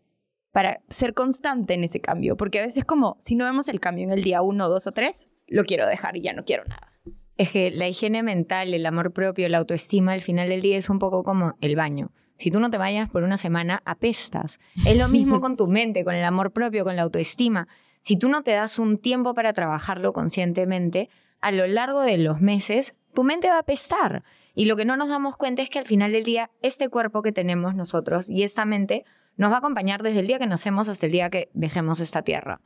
[0.53, 4.05] para ser constante en ese cambio, porque a veces como si no vemos el cambio
[4.05, 6.93] en el día uno, dos o tres, lo quiero dejar y ya no quiero nada.
[7.41, 10.91] Es que la higiene mental, el amor propio, la autoestima, al final del día es
[10.91, 12.13] un poco como el baño.
[12.37, 14.61] Si tú no te vayas por una semana, apestas.
[14.85, 17.67] Es lo mismo con tu mente, con el amor propio, con la autoestima.
[18.03, 21.09] Si tú no te das un tiempo para trabajarlo conscientemente,
[21.41, 24.23] a lo largo de los meses, tu mente va a apestar.
[24.55, 27.23] Y lo que no nos damos cuenta es que al final del día, este cuerpo
[27.23, 29.07] que tenemos nosotros y esta mente
[29.39, 32.21] nos va a acompañar desde el día que nacemos hasta el día que dejemos esta
[32.21, 32.61] tierra.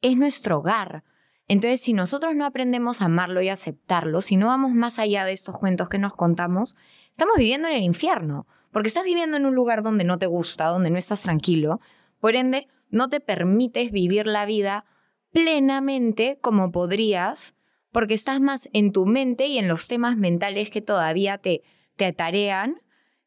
[0.00, 1.04] Es nuestro hogar.
[1.50, 5.32] Entonces, si nosotros no aprendemos a amarlo y aceptarlo, si no vamos más allá de
[5.32, 6.76] estos cuentos que nos contamos,
[7.10, 10.66] estamos viviendo en el infierno, porque estás viviendo en un lugar donde no te gusta,
[10.66, 11.80] donde no estás tranquilo,
[12.20, 14.84] por ende, no te permites vivir la vida
[15.32, 17.56] plenamente como podrías,
[17.90, 21.62] porque estás más en tu mente y en los temas mentales que todavía te,
[21.96, 22.76] te atarean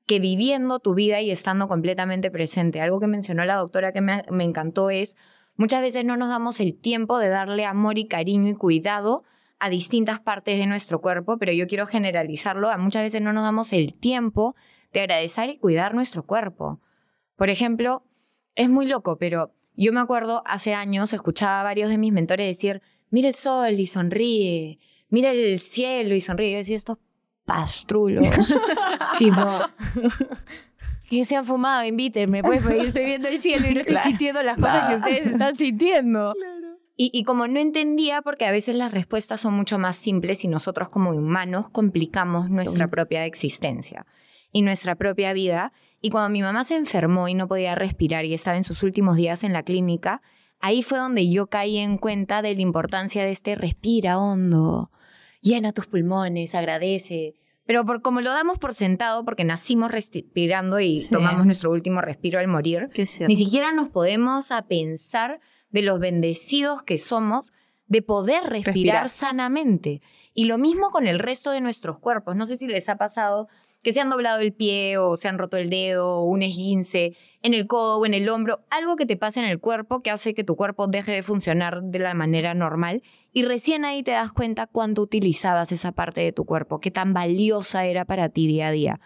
[0.05, 2.79] que viviendo tu vida y estando completamente presente.
[2.79, 5.17] Algo que mencionó la doctora que me, me encantó es
[5.55, 9.23] Muchas veces no nos damos el tiempo de darle amor y cariño y cuidado
[9.59, 13.43] a distintas partes de nuestro cuerpo, pero yo quiero generalizarlo, a muchas veces no nos
[13.43, 14.55] damos el tiempo
[14.91, 16.81] de agradecer y cuidar nuestro cuerpo.
[17.35, 18.03] Por ejemplo,
[18.55, 22.45] es muy loco, pero yo me acuerdo hace años, escuchaba a varios de mis mentores
[22.45, 26.51] decir, mira el sol y sonríe, mira el cielo y sonríe.
[26.51, 26.97] Yo decía, estos
[27.45, 28.27] pastrulos.
[29.17, 29.41] tipo,
[31.19, 33.97] que se han fumado, invítenme, pues, porque yo estoy viendo el cielo y no estoy
[33.97, 36.33] sintiendo las cosas que ustedes están sintiendo.
[36.95, 40.47] Y, y, como no entendía, porque a veces las respuestas son mucho más simples y
[40.47, 44.05] nosotros como humanos complicamos nuestra propia existencia
[44.51, 45.73] y nuestra propia vida.
[46.01, 49.15] Y cuando mi mamá se enfermó y no podía respirar y estaba en sus últimos
[49.15, 50.21] días en la clínica,
[50.59, 54.91] ahí fue donde yo caí en cuenta de la importancia de este respira hondo,
[55.41, 61.01] llena tus pulmones, agradece, pero por, como lo damos por sentado, porque nacimos respirando y
[61.09, 62.87] tomamos nuestro último respiro al morir,
[63.27, 67.51] ni siquiera nos podemos a pensar de los bendecidos que somos
[67.87, 70.01] de poder respirar sanamente.
[70.33, 72.35] Y lo mismo con el resto de nuestros cuerpos.
[72.35, 73.47] No sé si les ha pasado
[73.83, 77.15] que se han doblado el pie o se han roto el dedo o un esguince
[77.41, 80.09] en el codo o en el hombro, algo que te pasa en el cuerpo que
[80.09, 84.11] hace que tu cuerpo deje de funcionar de la manera normal y recién ahí te
[84.11, 88.47] das cuenta cuánto utilizabas esa parte de tu cuerpo, qué tan valiosa era para ti
[88.47, 88.99] día a día.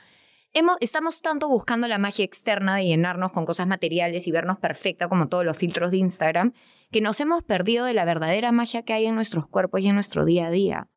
[0.80, 5.28] Estamos tanto buscando la magia externa de llenarnos con cosas materiales y vernos perfecta como
[5.28, 6.54] todos los filtros de Instagram,
[6.92, 9.96] que nos hemos perdido de la verdadera magia que hay en nuestros cuerpos y en
[9.96, 10.88] nuestro día a día.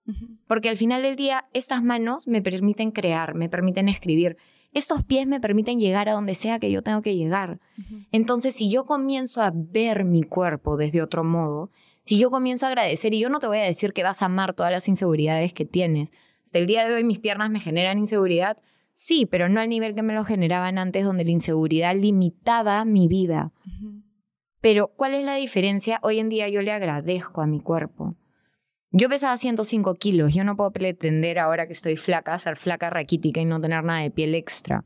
[0.47, 4.37] Porque al final del día, estas manos me permiten crear, me permiten escribir.
[4.73, 7.59] Estos pies me permiten llegar a donde sea que yo tengo que llegar.
[8.13, 11.71] Entonces, si yo comienzo a ver mi cuerpo desde otro modo,
[12.05, 14.27] si yo comienzo a agradecer, y yo no te voy a decir que vas a
[14.27, 16.13] amar todas las inseguridades que tienes,
[16.45, 18.57] hasta el día de hoy mis piernas me generan inseguridad,
[19.03, 23.09] Sí, pero no al nivel que me lo generaban antes, donde la inseguridad limitaba mi
[23.09, 23.51] vida.
[24.61, 25.99] Pero, ¿cuál es la diferencia?
[26.03, 28.15] Hoy en día yo le agradezco a mi cuerpo.
[28.93, 30.35] Yo pesaba 105 kilos.
[30.35, 34.01] Yo no puedo pretender ahora que estoy flaca, ser flaca raquítica y no tener nada
[34.01, 34.85] de piel extra.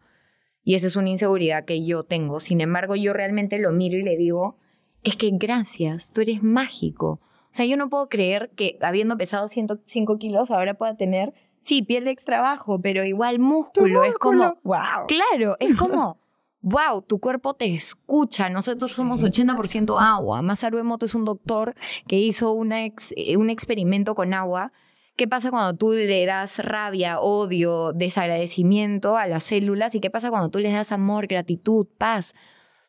[0.63, 2.41] Y esa es una inseguridad que yo tengo.
[2.41, 4.59] Sin embargo, yo realmente lo miro y le digo,
[5.03, 7.21] es que gracias, tú eres mágico.
[7.55, 11.83] O sea, yo no puedo creer que habiendo pesado 105 kilos ahora pueda tener sí,
[11.83, 14.05] piel de extra bajo, pero igual músculo.
[14.05, 15.07] Es como, wow.
[15.09, 16.19] Claro, es como,
[16.65, 18.49] wow, tu cuerpo te escucha.
[18.49, 20.43] Nosotros somos 80% agua.
[20.43, 21.75] Masaru Emoto es un doctor
[22.09, 24.73] que hizo una eh, un experimento con agua.
[25.15, 29.95] ¿Qué pasa cuando tú le das rabia, odio, desagradecimiento a las células?
[29.95, 32.35] ¿Y qué pasa cuando tú les das amor, gratitud, paz?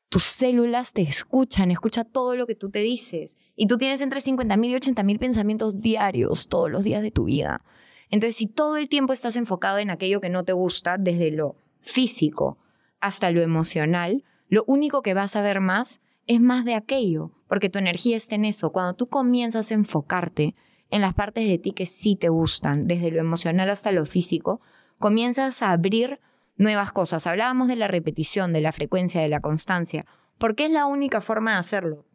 [0.10, 3.38] Tus células te escuchan, escucha todo lo que tú te dices.
[3.56, 7.62] Y tú tienes entre 50.000 y 80.000 pensamientos diarios todos los días de tu vida.
[8.10, 11.58] Entonces, si todo el tiempo estás enfocado en aquello que no te gusta, desde lo
[11.82, 12.58] físico
[13.06, 17.70] hasta lo emocional, lo único que vas a ver más es más de aquello, porque
[17.70, 18.72] tu energía está en eso.
[18.72, 20.56] Cuando tú comienzas a enfocarte
[20.90, 24.60] en las partes de ti que sí te gustan, desde lo emocional hasta lo físico,
[24.98, 26.20] comienzas a abrir
[26.58, 27.28] nuevas cosas.
[27.28, 30.08] Hablábamos de la repetición, de la frecuencia, de la constancia,
[30.40, 32.06] porque es la única forma de hacerlo.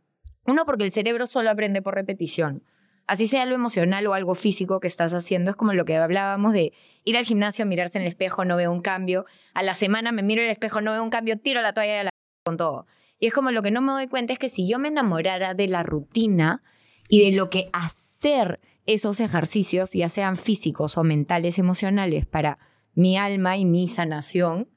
[0.44, 2.64] Uno, porque el cerebro solo aprende por repetición
[3.10, 6.52] así sea lo emocional o algo físico que estás haciendo, es como lo que hablábamos
[6.52, 10.12] de ir al gimnasio, mirarse en el espejo, no veo un cambio, a la semana
[10.12, 12.10] me miro en el espejo, no veo un cambio, tiro la toalla la
[12.44, 12.86] con todo.
[13.18, 15.54] Y es como lo que no me doy cuenta es que si yo me enamorara
[15.54, 16.62] de la rutina
[17.08, 22.60] y de lo que hacer esos ejercicios, ya sean físicos o mentales, emocionales, para
[22.94, 24.68] mi alma y mi sanación,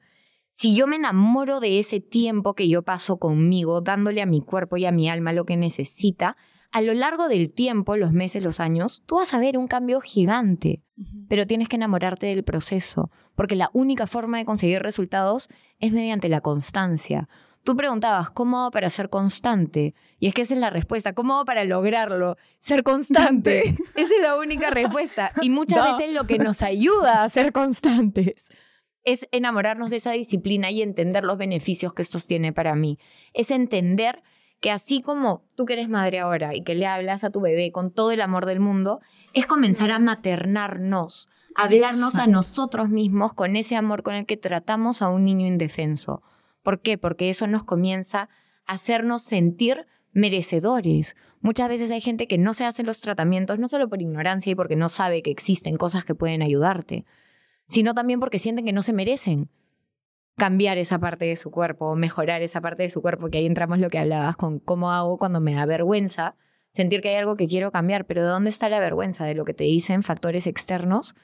[0.54, 4.76] si yo me enamoro de ese tiempo que yo paso conmigo, dándole a mi cuerpo
[4.76, 6.36] y a mi alma lo que necesita,
[6.74, 10.00] a lo largo del tiempo, los meses, los años, tú vas a ver un cambio
[10.00, 10.82] gigante,
[11.28, 16.28] pero tienes que enamorarte del proceso, porque la única forma de conseguir resultados es mediante
[16.28, 17.28] la constancia.
[17.62, 19.94] Tú preguntabas, ¿cómo hago para ser constante?
[20.18, 21.12] Y es que esa es la respuesta.
[21.12, 22.36] ¿Cómo hago para lograrlo?
[22.58, 23.76] Ser constante.
[23.94, 25.30] esa es la única respuesta.
[25.42, 28.50] Y muchas veces lo que nos ayuda a ser constantes
[29.04, 32.98] es enamorarnos de esa disciplina y entender los beneficios que esto tiene para mí.
[33.32, 34.24] Es entender
[34.64, 37.70] que así como tú que eres madre ahora y que le hablas a tu bebé
[37.70, 39.02] con todo el amor del mundo,
[39.34, 45.02] es comenzar a maternarnos, hablarnos a nosotros mismos con ese amor con el que tratamos
[45.02, 46.22] a un niño indefenso.
[46.62, 46.96] ¿Por qué?
[46.96, 48.30] Porque eso nos comienza
[48.64, 51.14] a hacernos sentir merecedores.
[51.42, 54.54] Muchas veces hay gente que no se hace los tratamientos no solo por ignorancia y
[54.54, 57.04] porque no sabe que existen cosas que pueden ayudarte,
[57.66, 59.50] sino también porque sienten que no se merecen
[60.36, 63.78] cambiar esa parte de su cuerpo mejorar esa parte de su cuerpo, que ahí entramos
[63.78, 66.36] lo que hablabas con cómo hago cuando me da vergüenza,
[66.72, 69.24] sentir que hay algo que quiero cambiar, pero ¿de dónde está la vergüenza?
[69.24, 71.14] ¿De lo que te dicen factores externos?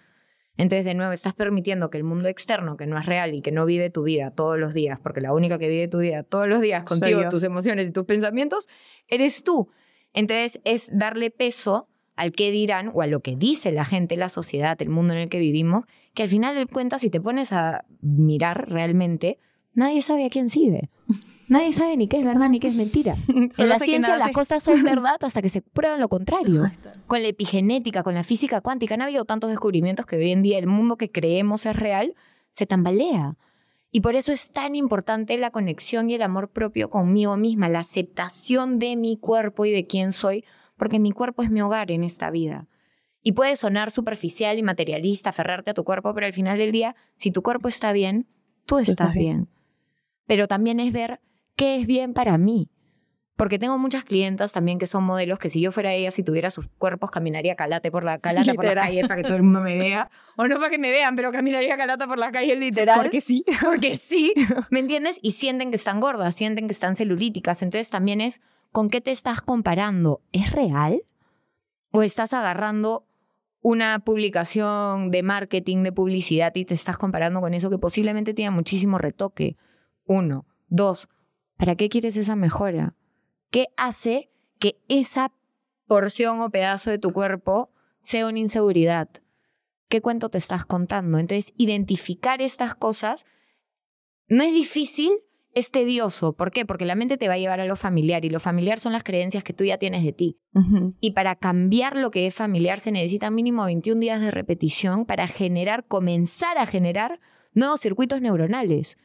[0.57, 3.51] Entonces, de nuevo, estás permitiendo que el mundo externo, que no es real y que
[3.51, 6.49] no vive tu vida todos los días, porque la única que vive tu vida todos
[6.49, 8.69] los días contigo, tus emociones y tus pensamientos,
[9.09, 9.71] eres tú.
[10.13, 14.29] Entonces, es darle peso al que dirán o a lo que dice la gente, la
[14.29, 17.53] sociedad, el mundo en el que vivimos, que al final de cuentas, si te pones
[17.53, 19.39] a mirar realmente,
[19.73, 20.91] nadie sabe a quién sigue.
[21.49, 23.17] Nadie sabe ni qué es verdad ni qué es mentira.
[23.29, 26.71] en la ciencia las cosas son verdad hasta que se prueban lo contrario.
[27.09, 30.59] Con la epigenética, con la física cuántica, han habido tantos descubrimientos que hoy en día
[30.59, 32.15] el mundo que creemos es real
[32.51, 33.37] se tambalea.
[33.91, 37.81] Y por eso es tan importante la conexión y el amor propio conmigo misma, la
[37.81, 40.45] aceptación de mi cuerpo y de quién soy,
[40.81, 42.67] porque mi cuerpo es mi hogar en esta vida.
[43.23, 46.97] Y puede sonar superficial y materialista, aferrarte a tu cuerpo, pero al final del día,
[47.17, 48.27] si tu cuerpo está bien,
[48.65, 49.51] tú estás, bien.
[50.27, 51.21] Pero también es ver
[51.55, 52.71] qué es bien para mí.
[53.37, 56.51] Porque tengo muchas clientas también que son modelos que si yo fuera ella, si tuviera
[56.51, 59.61] sus cuerpos, caminaría calate por la calata por la calle para que todo el mundo
[59.61, 60.11] me vea.
[60.37, 62.99] O no para que me vean, pero caminaría calata por la calle literal.
[62.99, 63.45] Porque sí.
[63.63, 64.33] Porque sí.
[64.71, 65.19] ¿Me entiendes?
[65.21, 67.61] Y sienten que están gordas, sienten que están celulíticas.
[67.61, 68.41] Entonces también es,
[68.73, 70.23] ¿con qué te estás comparando?
[70.33, 71.03] ¿Es real?
[71.91, 73.07] ¿O estás agarrando
[73.61, 78.51] una publicación de marketing, de publicidad y te estás comparando con eso que posiblemente tiene
[78.51, 79.57] muchísimo retoque?
[80.05, 80.47] Uno.
[80.69, 81.09] Dos
[81.61, 82.95] ¿Para qué quieres esa mejora?
[83.51, 85.31] ¿Qué hace que esa
[85.87, 89.11] porción o pedazo de tu cuerpo sea una inseguridad?
[89.91, 91.19] ¿Qué cuento te estás contando?
[91.19, 93.27] Entonces, identificar estas cosas
[94.27, 95.11] no es difícil,
[95.55, 96.33] es tedioso.
[96.33, 96.65] ¿Por qué?
[96.65, 99.03] Porque la mente te va a llevar a lo familiar y lo familiar son las
[99.03, 100.39] creencias que tú ya tienes de ti.
[101.01, 105.27] Y para cambiar lo que es familiar se necesita mínimo 21 días de repetición para
[105.27, 107.21] generar, comenzar a generar
[107.53, 108.97] nuevos circuitos neuronales.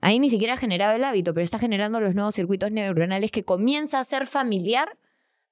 [0.00, 3.44] Ahí ni siquiera ha generado el hábito, pero está generando los nuevos circuitos neuronales que
[3.44, 4.98] comienza a ser familiar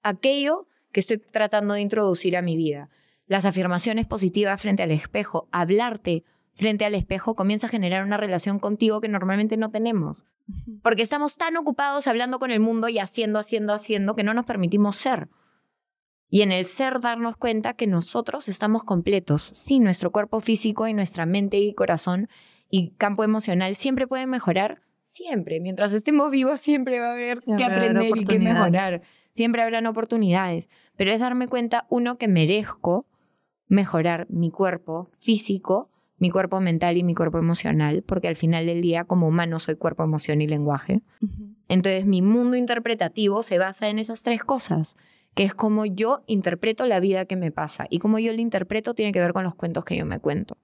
[0.02, 2.88] aquello que estoy tratando de introducir a mi vida.
[3.26, 6.24] Las afirmaciones positivas frente al espejo, hablarte
[6.54, 10.24] frente al espejo comienza a generar una relación contigo que normalmente no tenemos.
[10.82, 14.44] Porque estamos tan ocupados hablando con el mundo y haciendo, haciendo, haciendo que no nos
[14.44, 15.28] permitimos ser.
[16.28, 20.94] Y en el ser darnos cuenta que nosotros estamos completos, sí, nuestro cuerpo físico y
[20.94, 22.28] nuestra mente y corazón
[22.70, 25.60] y campo emocional siempre puede mejorar, siempre.
[25.60, 29.02] Mientras estemos vivos siempre va a haber que aprender y que mejorar.
[29.32, 30.68] Siempre habrán oportunidades.
[30.96, 33.06] Pero es darme cuenta, uno, que merezco
[33.68, 38.80] mejorar mi cuerpo físico, mi cuerpo mental y mi cuerpo emocional, porque al final del
[38.82, 41.02] día como humano soy cuerpo, emoción y lenguaje.
[41.68, 44.96] Entonces mi mundo interpretativo se basa en esas tres cosas,
[45.34, 48.94] que es como yo interpreto la vida que me pasa y como yo la interpreto
[48.94, 50.58] tiene que ver con los cuentos que yo me cuento.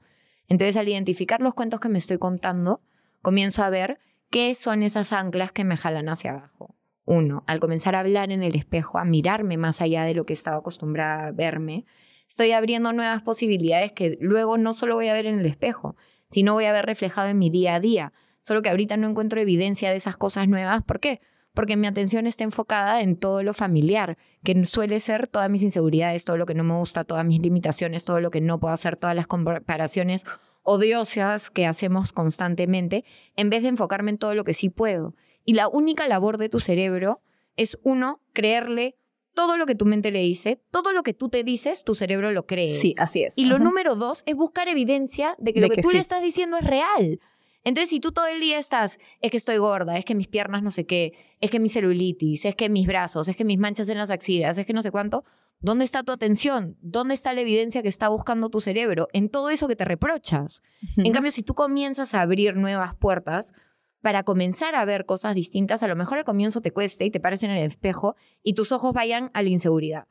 [0.49, 2.81] Entonces, al identificar los cuentos que me estoy contando,
[3.23, 3.99] comienzo a ver
[4.31, 6.75] qué son esas anclas que me jalan hacia abajo.
[7.05, 10.33] Uno, al comenzar a hablar en el espejo, a mirarme más allá de lo que
[10.33, 11.85] estaba acostumbrada a verme,
[12.31, 15.97] estoy abriendo nuevas posibilidades que luego no solo voy a ver en el espejo,
[16.31, 18.13] sino voy a ver reflejado en mi día a día.
[18.43, 20.83] Solo que ahorita no encuentro evidencia de esas cosas nuevas.
[20.85, 21.21] ¿Por qué?
[21.55, 26.25] Porque mi atención está enfocada en todo lo familiar, que suele ser todas mis inseguridades,
[26.25, 28.97] todo lo que no me gusta, todas mis limitaciones, todo lo que no puedo hacer,
[28.97, 30.25] todas las comparaciones
[30.63, 35.17] odiosas que hacemos constantemente, en vez de enfocarme en todo lo que sí puedo.
[35.45, 37.23] Y la única labor de tu cerebro
[37.57, 39.00] es, uno, creerle
[39.35, 42.33] todo lo que tu mente le dice, todo lo que tú te dices, tu cerebro
[42.33, 42.69] lo cree.
[42.69, 43.39] Sí, así es.
[43.39, 46.57] Y lo número dos es buscar evidencia de que lo que, tú le estás diciendo
[46.57, 47.21] es real.
[47.63, 50.63] Entonces, si tú todo el día estás, es que estoy gorda, es que mis piernas
[50.63, 53.89] no sé qué, es que mi celulitis, es que mis brazos, es que mis manchas
[53.89, 55.25] en las axilas, es que no sé cuánto,
[55.61, 56.79] ¿dónde está tu atención?
[56.81, 59.09] ¿Dónde está la evidencia que está buscando tu cerebro?
[59.13, 60.63] En todo eso que te reprochas.
[60.97, 63.53] En cambio, si tú comienzas a abrir nuevas puertas
[64.01, 67.21] para comenzar a ver cosas distintas, a lo mejor al comienzo te cueste y te
[67.21, 70.09] pares en el espejo y tus ojos vayan a la inseguridad.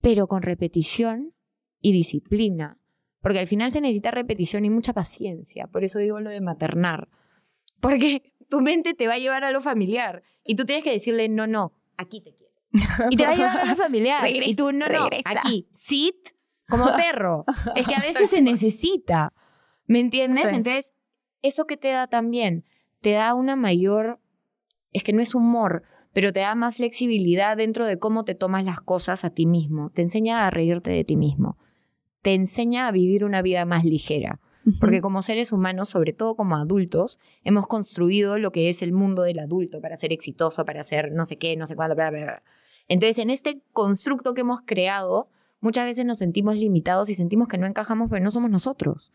[0.00, 1.34] Pero con repetición
[1.80, 2.78] y disciplina
[3.22, 5.68] porque al final se necesita repetición y mucha paciencia.
[5.68, 7.08] Por eso digo lo de maternar.
[7.80, 11.28] Porque tu mente te va a llevar a lo familiar y tú tienes que decirle,
[11.28, 12.52] no, no, aquí te quiero.
[13.10, 14.28] Y te va a llevar a lo familiar.
[14.28, 16.16] y tú, no, no, aquí, sit
[16.68, 17.44] como perro.
[17.76, 19.32] es que a veces se necesita,
[19.86, 20.52] ¿me entiendes?
[20.52, 20.92] Entonces,
[21.42, 22.64] eso que te da también,
[23.00, 24.20] te da una mayor,
[24.92, 25.82] es que no es humor,
[26.12, 29.90] pero te da más flexibilidad dentro de cómo te tomas las cosas a ti mismo.
[29.90, 31.56] Te enseña a reírte de ti mismo.
[32.20, 34.40] Te enseña a vivir una vida más ligera.
[34.78, 39.22] Porque como seres humanos, sobre todo como adultos, hemos construido lo que es el mundo
[39.22, 42.22] del adulto para ser exitoso, para ser no sé qué, no sé cuándo, bla, bla,
[42.22, 42.42] bla.
[42.86, 45.28] Entonces, en este constructo que hemos creado,
[45.60, 49.12] muchas veces nos sentimos limitados y sentimos que no encajamos, pero no somos nosotros.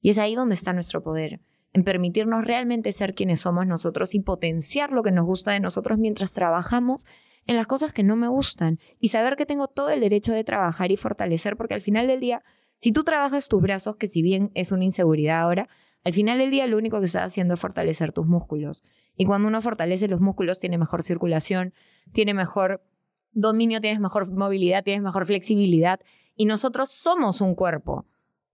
[0.00, 1.40] Y es ahí donde está nuestro poder
[1.74, 5.98] en permitirnos realmente ser quienes somos nosotros y potenciar lo que nos gusta de nosotros
[5.98, 7.04] mientras trabajamos
[7.46, 10.44] en las cosas que no me gustan y saber que tengo todo el derecho de
[10.44, 12.42] trabajar y fortalecer porque al final del día,
[12.78, 15.68] si tú trabajas tus brazos, que si bien es una inseguridad ahora,
[16.04, 18.84] al final del día lo único que estás haciendo es fortalecer tus músculos.
[19.16, 21.74] Y cuando uno fortalece los músculos, tiene mejor circulación,
[22.12, 22.84] tiene mejor
[23.32, 26.00] dominio, tienes mejor movilidad, tienes mejor flexibilidad.
[26.36, 28.06] Y nosotros somos un cuerpo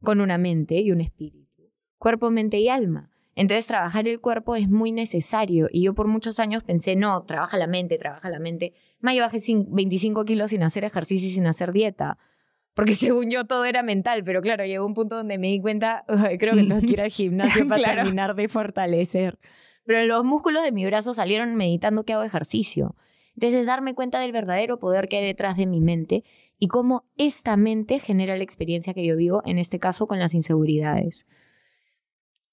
[0.03, 1.71] con una mente y un espíritu.
[1.99, 3.10] Cuerpo, mente y alma.
[3.41, 7.57] Entonces trabajar el cuerpo es muy necesario y yo por muchos años pensé, no, trabaja
[7.57, 8.75] la mente, trabaja la mente.
[8.99, 12.19] Más yo bajé 25 kilos sin hacer ejercicio y sin hacer dieta,
[12.75, 16.05] porque según yo todo era mental, pero claro, llegó un punto donde me di cuenta,
[16.39, 19.39] creo que tengo que ir al gimnasio para terminar de fortalecer.
[19.87, 22.95] Pero los músculos de mi brazo salieron meditando que hago ejercicio.
[23.37, 26.25] Entonces darme cuenta del verdadero poder que hay detrás de mi mente
[26.59, 30.35] y cómo esta mente genera la experiencia que yo vivo, en este caso con las
[30.35, 31.27] inseguridades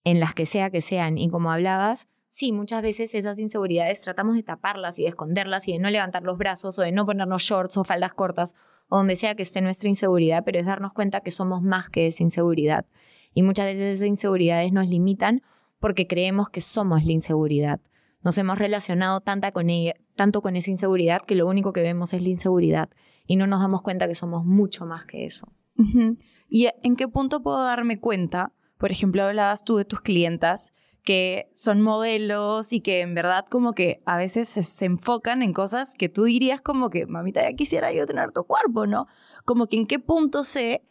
[0.08, 1.18] en las que sea que sean.
[1.18, 5.74] Y como hablabas, sí, muchas veces esas inseguridades tratamos de taparlas y de esconderlas y
[5.74, 8.56] de no levantar los brazos o de no ponernos shorts o faldas cortas
[8.88, 12.08] o donde sea que esté nuestra inseguridad, pero es darnos cuenta que somos más que
[12.08, 12.86] esa inseguridad.
[13.34, 15.42] Y muchas veces esas inseguridades nos limitan
[15.80, 17.82] porque creemos que somos la inseguridad.
[18.24, 22.14] Nos hemos relacionado tanta con ella, tanto con esa inseguridad que lo único que vemos
[22.14, 22.90] es la inseguridad
[23.26, 25.52] y no nos damos cuenta que somos mucho más que eso.
[26.48, 30.74] ¿Y en qué punto puedo darme cuenta por ejemplo, hablabas tú de tus clientas
[31.08, 35.94] que son modelos y que en verdad como que a veces se, enfocan en cosas
[35.96, 39.08] que tú dirías como que, mamita, ya quisiera yo tener tu cuerpo, ¿no?
[39.46, 40.84] Como que en qué punto sé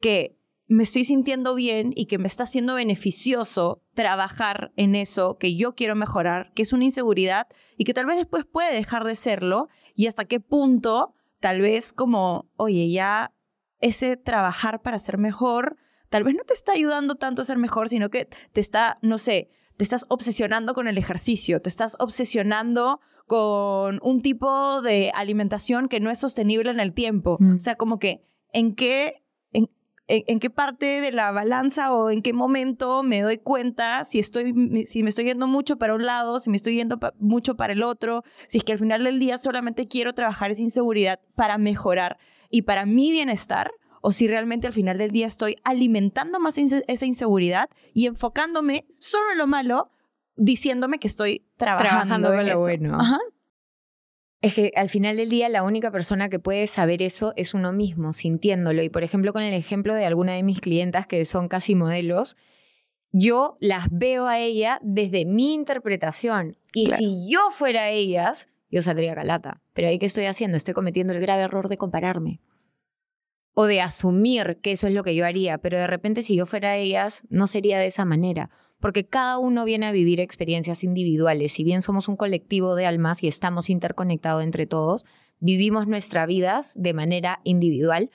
[0.00, 0.38] que
[0.68, 5.74] me estoy sintiendo bien y que me está siendo beneficioso trabajar en eso que yo
[5.74, 9.68] quiero mejorar, que es una inseguridad y que tal vez después puede dejar de serlo
[9.96, 13.32] y hasta qué punto tal vez como, oye, ya
[13.80, 15.76] ese trabajar para ser mejor
[16.08, 19.18] tal vez no te está ayudando tanto a ser mejor, sino que te está, no
[19.18, 25.88] sé, te estás obsesionando con el ejercicio, te estás obsesionando con un tipo de alimentación
[25.88, 27.38] que no es sostenible en el tiempo.
[27.40, 27.56] Mm.
[27.56, 29.68] O sea, como que en qué, en,
[30.06, 34.84] en, qué parte de la balanza o en qué momento me doy cuenta si, estoy,
[34.86, 37.82] si me estoy yendo mucho para un lado, si me estoy yendo mucho para el
[37.82, 42.18] otro, si es que al final del día solamente quiero trabajar esa inseguridad para mejorar
[42.50, 43.72] y para mi bienestar
[44.06, 49.32] o si realmente al final del día estoy alimentando más esa inseguridad y enfocándome solo
[49.32, 49.90] en lo malo,
[50.36, 52.98] diciéndome que estoy trabajando, en lo bueno.
[54.42, 57.72] Es que al final del día la única persona que puede saber eso es uno
[57.72, 58.82] mismo, sintiéndolo.
[58.82, 62.36] Y por ejemplo, con el ejemplo de alguna de mis clientas que son casi modelos,
[63.10, 66.58] yo las veo a ella desde mi interpretación.
[66.74, 69.62] Y si yo fuera ellas, yo saldría calata.
[69.72, 70.58] Pero ahí qué estoy haciendo?
[70.58, 72.42] Estoy cometiendo el grave error de compararme
[73.54, 76.44] o de asumir que eso es lo que yo haría, pero de repente si yo
[76.44, 78.50] fuera ellas, no sería de esa manera,
[78.80, 83.22] porque cada uno viene a vivir experiencias individuales, si bien somos un colectivo de almas
[83.22, 85.06] y estamos interconectados entre todos,
[85.38, 88.10] vivimos nuestras vidas de manera individual,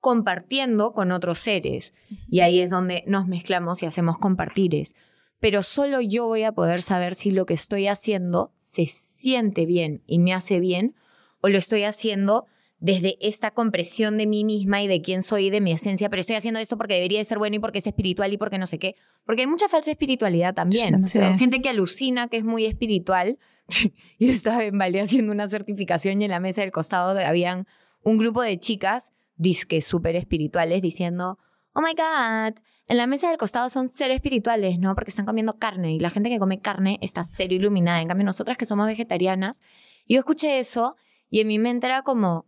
[0.00, 1.94] compartiendo con otros seres,
[2.28, 4.94] y ahí es donde nos mezclamos y hacemos compartires.
[5.38, 10.02] Pero solo yo voy a poder saber si lo que estoy haciendo se siente bien
[10.06, 10.94] y me hace bien,
[11.40, 12.46] o lo estoy haciendo
[12.80, 16.20] desde esta compresión de mí misma y de quién soy y de mi esencia, pero
[16.20, 18.66] estoy haciendo esto porque debería de ser bueno y porque es espiritual y porque no
[18.66, 18.96] sé qué.
[19.24, 21.06] Porque hay mucha falsa espiritualidad también.
[21.06, 23.38] Gente que alucina que es muy espiritual.
[24.18, 27.66] Yo estaba en Bali haciendo una certificación y en la mesa del costado habían
[28.02, 31.38] un grupo de chicas, disque súper espirituales, diciendo,
[31.74, 34.94] oh my God, en la mesa del costado son seres espirituales, ¿no?
[34.94, 38.00] Porque están comiendo carne y la gente que come carne está cero iluminada.
[38.00, 39.60] En cambio, nosotras que somos vegetarianas,
[40.08, 40.96] yo escuché eso
[41.28, 42.46] y en mi mente era como,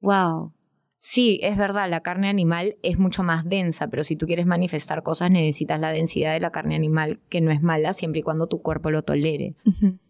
[0.00, 0.52] Wow.
[0.96, 5.04] Sí, es verdad, la carne animal es mucho más densa, pero si tú quieres manifestar
[5.04, 8.48] cosas necesitas la densidad de la carne animal, que no es mala siempre y cuando
[8.48, 9.54] tu cuerpo lo tolere.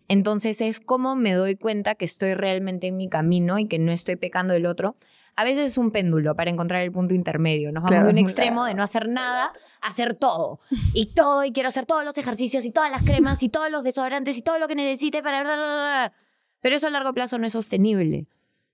[0.08, 3.92] Entonces es como me doy cuenta que estoy realmente en mi camino y que no
[3.92, 4.96] estoy pecando del otro
[5.38, 7.70] a veces es un péndulo para encontrar el punto intermedio.
[7.70, 8.06] Nos vamos Claro.
[8.06, 10.58] de un extremo de no hacer nada a hacer todo.
[10.94, 13.84] Y todo, y quiero hacer todos los ejercicios y todas las cremas y todos los
[13.84, 16.12] desodorantes y todo lo que necesite para...
[16.60, 18.26] Pero eso a largo plazo no es sostenible.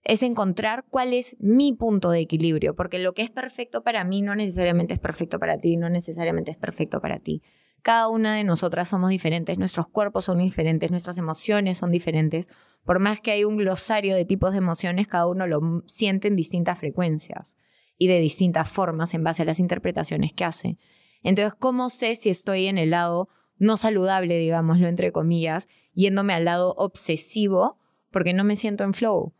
[0.04, 4.22] Es encontrar cuál es mi punto de equilibrio, porque lo que es perfecto para mí
[4.22, 7.42] no necesariamente es perfecto para ti, no necesariamente es perfecto para ti.
[7.82, 12.48] Cada una de nosotras somos diferentes, nuestros cuerpos son diferentes, nuestras emociones son diferentes.
[12.84, 16.36] Por más que hay un glosario de tipos de emociones, cada uno lo siente en
[16.36, 17.56] distintas frecuencias
[17.98, 20.78] y de distintas formas en base a las interpretaciones que hace.
[21.22, 23.28] Entonces, ¿cómo sé si estoy en el lado
[23.58, 27.78] no saludable, digámoslo entre comillas, yéndome al lado obsesivo
[28.10, 29.34] porque no me siento en flow,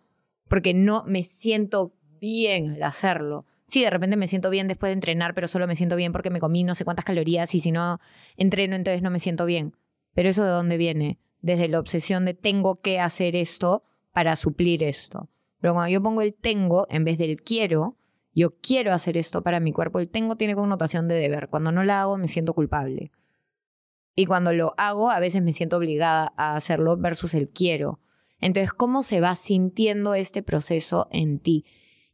[0.49, 3.47] porque no me siento bien al hacerlo?
[3.66, 6.30] Sí, de repente me siento bien después de entrenar, pero solo me siento bien porque
[6.30, 7.99] me comí no sé cuántas calorías y si no
[8.36, 9.74] entreno entonces no me siento bien.
[10.14, 11.18] Pero eso de dónde viene?
[11.40, 13.82] Desde la obsesión de tengo que hacer esto
[14.12, 15.28] para suplir esto.
[15.61, 17.97] Pero cuando yo pongo el tengo en vez del quiero,
[18.34, 21.49] yo quiero hacer esto para mi cuerpo, el tengo tiene connotación de deber.
[21.49, 23.12] Cuando no la hago me siento culpable.
[24.14, 28.01] Y cuando lo hago a veces me siento obligada a hacerlo versus el quiero.
[28.41, 31.64] Entonces, ¿cómo se va sintiendo este proceso en ti?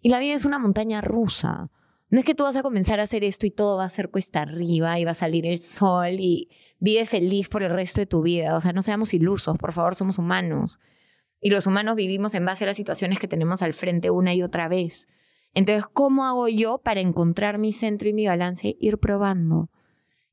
[0.00, 1.70] Y la vida es una montaña rusa.
[2.08, 4.10] No es que tú vas a comenzar a hacer esto y todo va a ser
[4.10, 6.48] cuesta arriba y va a salir el sol y
[6.80, 8.56] vive feliz por el resto de tu vida.
[8.56, 10.80] O sea, no seamos ilusos, por favor, somos humanos.
[11.40, 14.42] Y los humanos vivimos en base a las situaciones que tenemos al frente una y
[14.42, 15.08] otra vez.
[15.54, 18.76] Entonces, ¿cómo hago yo para encontrar mi centro y mi balance?
[18.80, 19.70] Ir probando,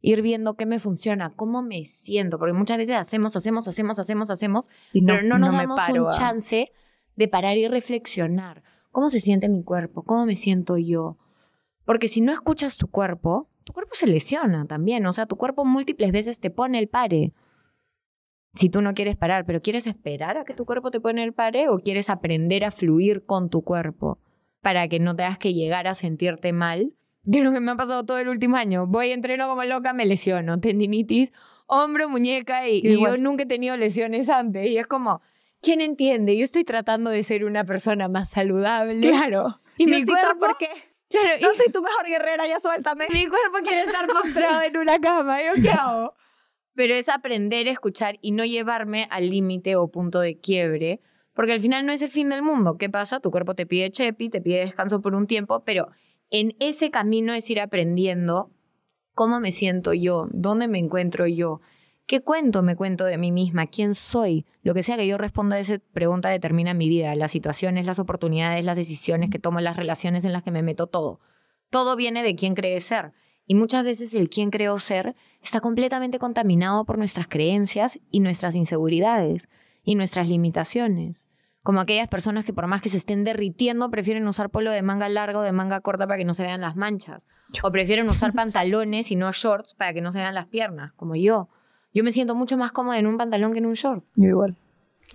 [0.02, 4.30] ir viendo qué me funciona, cómo me siento, porque muchas veces hacemos, hacemos, hacemos, hacemos,
[4.30, 6.72] hacemos, Y pero no nos damos paro un a- chance
[7.16, 8.64] de parar y reflexionar.
[8.92, 10.04] ¿Cómo se siente mi cuerpo?
[10.04, 11.18] ¿Cómo me siento yo?
[11.86, 15.06] Porque si no escuchas tu cuerpo, tu cuerpo se lesiona también.
[15.06, 17.34] O sea, tu cuerpo múltiples veces te pone el pare.
[18.54, 21.34] Si tú no quieres parar, pero ¿quieres esperar a que tu cuerpo te pone el
[21.34, 24.20] pare o quieres aprender a fluir con tu cuerpo
[24.62, 26.94] para que no tengas que llegar a sentirte mal?
[27.30, 28.88] De lo que me ha pasado todo el último año.
[28.88, 30.60] Voy, entreno como loca, me lesiono.
[30.62, 31.34] Tendinitis,
[31.66, 34.66] hombro, muñeca y, y yo nunca he tenido lesiones antes.
[34.70, 35.22] Y es como,
[35.62, 36.38] ¿quién entiende?
[36.38, 39.02] Yo estoy tratando de ser una persona más saludable.
[39.10, 39.60] Claro.
[39.78, 40.40] Y mi cuerpo...
[40.40, 40.70] ¿por qué?
[41.10, 43.08] Claro, y- No soy tu mejor guerrera, ya suéltame.
[43.12, 45.40] mi cuerpo quiere estar postrado en una cama.
[45.44, 46.14] ¿Yo qué hago?
[46.76, 51.02] Pero es aprender a escuchar y no llevarme al límite o punto de quiebre,
[51.34, 52.78] porque al final no es el fin del mundo.
[52.78, 53.20] ¿Qué pasa?
[53.20, 55.90] Tu cuerpo te pide chepi, te pide descanso por un tiempo, pero
[56.30, 58.52] en ese camino es ir aprendiendo
[59.14, 61.62] cómo me siento yo, dónde me encuentro yo,
[62.06, 64.46] qué cuento me cuento de mí misma, quién soy.
[64.62, 68.00] Lo que sea que yo responda a esa pregunta determina mi vida, las situaciones, las
[68.00, 71.20] oportunidades, las decisiones que tomo, las relaciones en las que me meto, todo.
[71.70, 73.14] Todo viene de quién cree ser.
[73.46, 78.56] Y muchas veces el quién creo ser está completamente contaminado por nuestras creencias y nuestras
[78.56, 79.50] inseguridades
[79.84, 81.28] y nuestras limitaciones.
[81.68, 85.10] Como aquellas personas que por más que se estén derritiendo prefieren usar polo de manga
[85.10, 87.28] larga o de manga corta para que no se vean las manchas.
[87.62, 91.18] O prefieren usar pantalones y no shorts para que no se vean las piernas, como
[91.18, 91.50] yo.
[91.94, 94.06] Yo me siento mucho más cómoda en un pantalón que en un short.
[94.16, 94.56] Yo igual.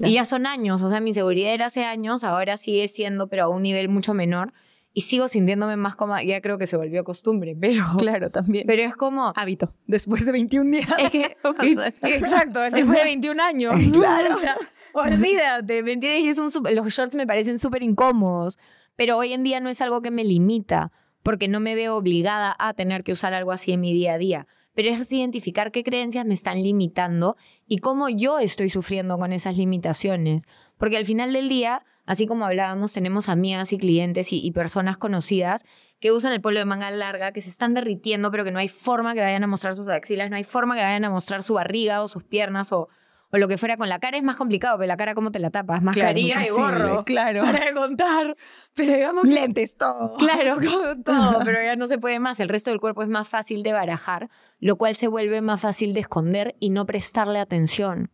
[0.00, 3.44] Y ya son años, o sea, mi inseguridad era hace años, ahora sigue siendo, pero
[3.44, 4.52] a un nivel mucho menor.
[4.94, 8.64] Y sigo sintiéndome más cómoda, ya creo que se volvió costumbre, pero, Claro, también.
[8.66, 9.32] pero es como...
[9.36, 9.74] Hábito.
[9.86, 10.88] Después de 21 días.
[10.98, 11.36] Es que,
[12.02, 13.74] exacto, después de 21 años.
[13.92, 14.36] Claro.
[14.36, 14.56] O sea,
[14.94, 16.32] olvídate, ¿me entiendes?
[16.32, 18.58] Es un súper- los shorts me parecen súper incómodos,
[18.96, 22.54] pero hoy en día no es algo que me limita, porque no me veo obligada
[22.58, 24.46] a tener que usar algo así en mi día a día.
[24.74, 27.36] Pero es identificar qué creencias me están limitando
[27.66, 30.44] y cómo yo estoy sufriendo con esas limitaciones.
[30.78, 34.98] Porque al final del día, así como hablábamos, tenemos amigas y clientes y, y personas
[34.98, 35.64] conocidas
[36.00, 38.68] que usan el polo de manga larga, que se están derritiendo, pero que no hay
[38.68, 41.54] forma que vayan a mostrar sus axilas, no hay forma que vayan a mostrar su
[41.54, 42.88] barriga o sus piernas o,
[43.30, 43.76] o lo que fuera.
[43.76, 46.50] Con la cara es más complicado, pero la cara cómo te la tapas, mascarilla y
[46.50, 47.04] gorro.
[47.04, 47.42] Claro.
[47.44, 48.36] Para contar.
[48.74, 50.16] Pero digamos que- Lentes, todo.
[50.16, 50.56] Claro,
[51.04, 52.40] todo, pero ya no se puede más.
[52.40, 54.28] El resto del cuerpo es más fácil de barajar,
[54.58, 58.10] lo cual se vuelve más fácil de esconder y no prestarle atención.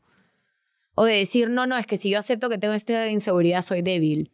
[1.00, 3.82] O de decir, no, no, es que si yo acepto que tengo esta inseguridad, soy
[3.82, 4.32] débil.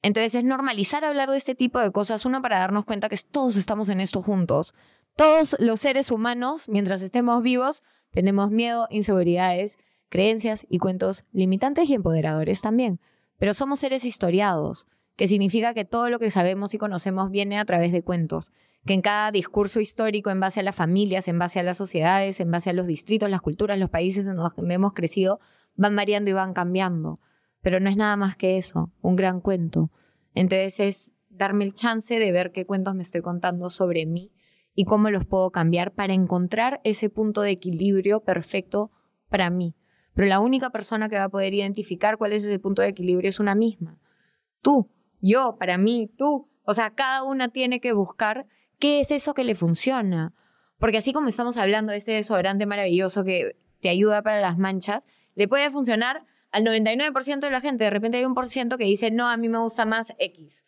[0.00, 3.58] Entonces es normalizar hablar de este tipo de cosas, uno para darnos cuenta que todos
[3.58, 4.72] estamos en esto juntos.
[5.16, 9.78] Todos los seres humanos, mientras estemos vivos, tenemos miedo, inseguridades,
[10.08, 12.98] creencias y cuentos limitantes y empoderadores también.
[13.38, 14.86] Pero somos seres historiados,
[15.16, 18.50] que significa que todo lo que sabemos y conocemos viene a través de cuentos,
[18.86, 22.40] que en cada discurso histórico, en base a las familias, en base a las sociedades,
[22.40, 25.38] en base a los distritos, las culturas, los países en los que hemos crecido,
[25.74, 27.20] van variando y van cambiando.
[27.60, 29.90] Pero no es nada más que eso, un gran cuento.
[30.34, 34.32] Entonces es darme el chance de ver qué cuentos me estoy contando sobre mí
[34.74, 38.90] y cómo los puedo cambiar para encontrar ese punto de equilibrio perfecto
[39.28, 39.74] para mí.
[40.14, 43.28] Pero la única persona que va a poder identificar cuál es ese punto de equilibrio
[43.28, 43.98] es una misma.
[44.60, 46.48] Tú, yo, para mí, tú.
[46.64, 48.46] O sea, cada una tiene que buscar
[48.78, 50.34] qué es eso que le funciona.
[50.78, 55.02] Porque así como estamos hablando de este desodorante maravilloso que te ayuda para las manchas,
[55.34, 57.84] le puede funcionar al 99% de la gente.
[57.84, 60.64] De repente hay un por que dice, no, a mí me gusta más X.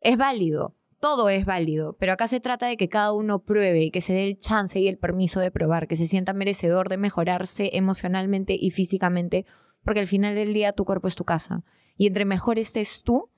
[0.00, 3.90] Es válido, todo es válido, pero acá se trata de que cada uno pruebe y
[3.90, 6.96] que se dé el chance y el permiso de probar, que se sienta merecedor de
[6.96, 9.46] mejorarse emocionalmente y físicamente,
[9.84, 11.64] porque al final del día tu cuerpo es tu casa.
[11.96, 13.30] Y entre mejor estés tú,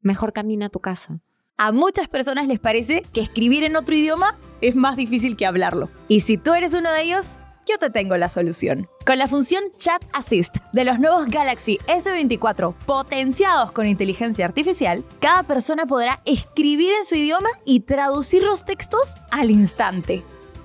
[0.00, 1.20] mejor camina tu casa.
[1.56, 5.90] A muchas personas les parece que escribir en otro idioma es más difícil que hablarlo.
[6.08, 8.88] Y si tú eres uno de ellos, yo te tengo la solución.
[9.06, 15.42] Con la función Chat Assist de los nuevos Galaxy S24 potenciados con inteligencia artificial, cada
[15.42, 20.22] persona podrá escribir en su idioma y traducir los textos al instante.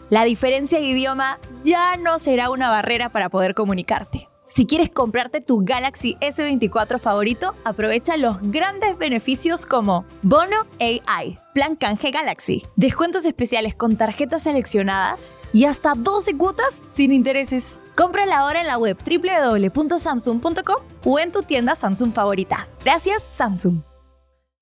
[0.09, 4.29] La diferencia de idioma ya no será una barrera para poder comunicarte.
[4.58, 11.76] Si quieres comprarte tu Galaxy S24 favorito, aprovecha los grandes beneficios como Bono AI, Plan
[11.76, 17.84] Canje Galaxy, descuentos especiales con tarjetas seleccionadas y hasta 12 cuotas sin intereses.
[17.95, 22.68] Cómprala ahora en la web www.samsung.com o en tu tienda Samsung favorita.
[22.84, 23.84] Gracias, Samsung.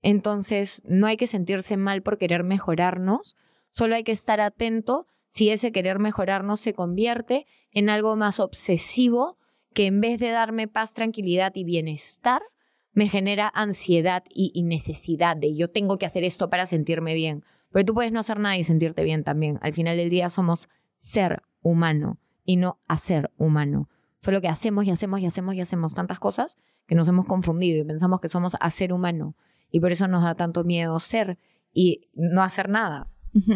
[0.01, 3.37] Entonces, no hay que sentirse mal por querer mejorarnos,
[3.69, 9.37] solo hay que estar atento si ese querer mejorarnos se convierte en algo más obsesivo
[9.75, 12.41] que en vez de darme paz, tranquilidad y bienestar,
[12.93, 17.43] me genera ansiedad y, necesidad de yo tengo que hacer esto para sentirme bien.
[17.71, 19.59] Pero tú puedes no hacer nada y sentirte bien también.
[19.61, 23.89] Al final del día somos ser humano y no hacer humano.
[24.19, 26.57] Solo que hacemos y hacemos y hacemos y hacemos tantas cosas
[26.87, 29.35] que nos hemos confundido y pensamos que somos hacer humano.
[29.69, 31.37] Y por eso nos da tanto miedo ser
[31.73, 33.09] y no hacer nada.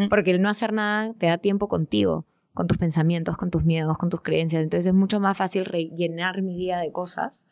[0.10, 3.98] Porque el no hacer nada te da tiempo contigo con tus pensamientos, con tus miedos,
[3.98, 4.64] con tus creencias.
[4.64, 7.44] Entonces es mucho más fácil rellenar mi día de cosas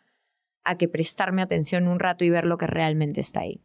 [0.64, 3.62] a que prestarme atención un rato y ver lo que realmente está ahí.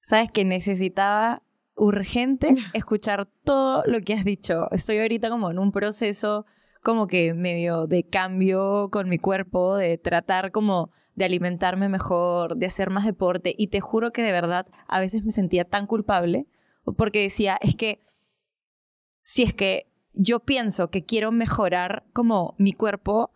[0.00, 1.42] Sabes que necesitaba
[1.76, 4.70] urgente escuchar todo lo que has dicho.
[4.72, 6.46] Estoy ahorita como en un proceso
[6.82, 12.66] como que medio de cambio con mi cuerpo, de tratar como de alimentarme mejor, de
[12.66, 16.46] hacer más deporte y te juro que de verdad a veces me sentía tan culpable
[16.96, 18.00] porque decía, es que
[19.22, 23.32] si es que yo pienso que quiero mejorar como mi cuerpo,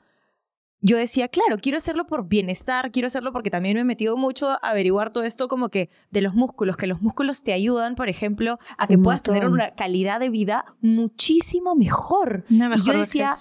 [0.80, 4.50] yo decía, claro, quiero hacerlo por bienestar, quiero hacerlo porque también me he metido mucho
[4.50, 8.08] a averiguar todo esto como que de los músculos, que los músculos te ayudan, por
[8.08, 12.44] ejemplo, a que puedas tener una calidad de vida muchísimo mejor.
[12.48, 13.32] mejor yo decía,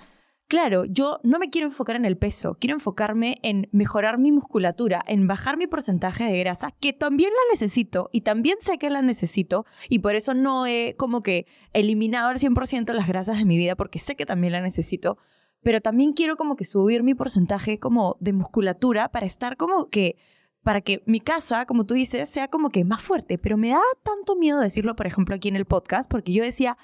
[0.48, 5.04] Claro, yo no me quiero enfocar en el peso, quiero enfocarme en mejorar mi musculatura,
[5.08, 9.02] en bajar mi porcentaje de grasa, que también la necesito y también sé que la
[9.02, 13.58] necesito y por eso no he como que eliminado al 100% las grasas de mi
[13.58, 15.18] vida porque sé que también la necesito,
[15.64, 20.16] pero también quiero como que subir mi porcentaje como de musculatura para estar como que
[20.62, 23.82] para que mi casa, como tú dices, sea como que más fuerte, pero me da
[24.04, 26.78] tanto miedo decirlo, por ejemplo, aquí en el podcast porque yo decía,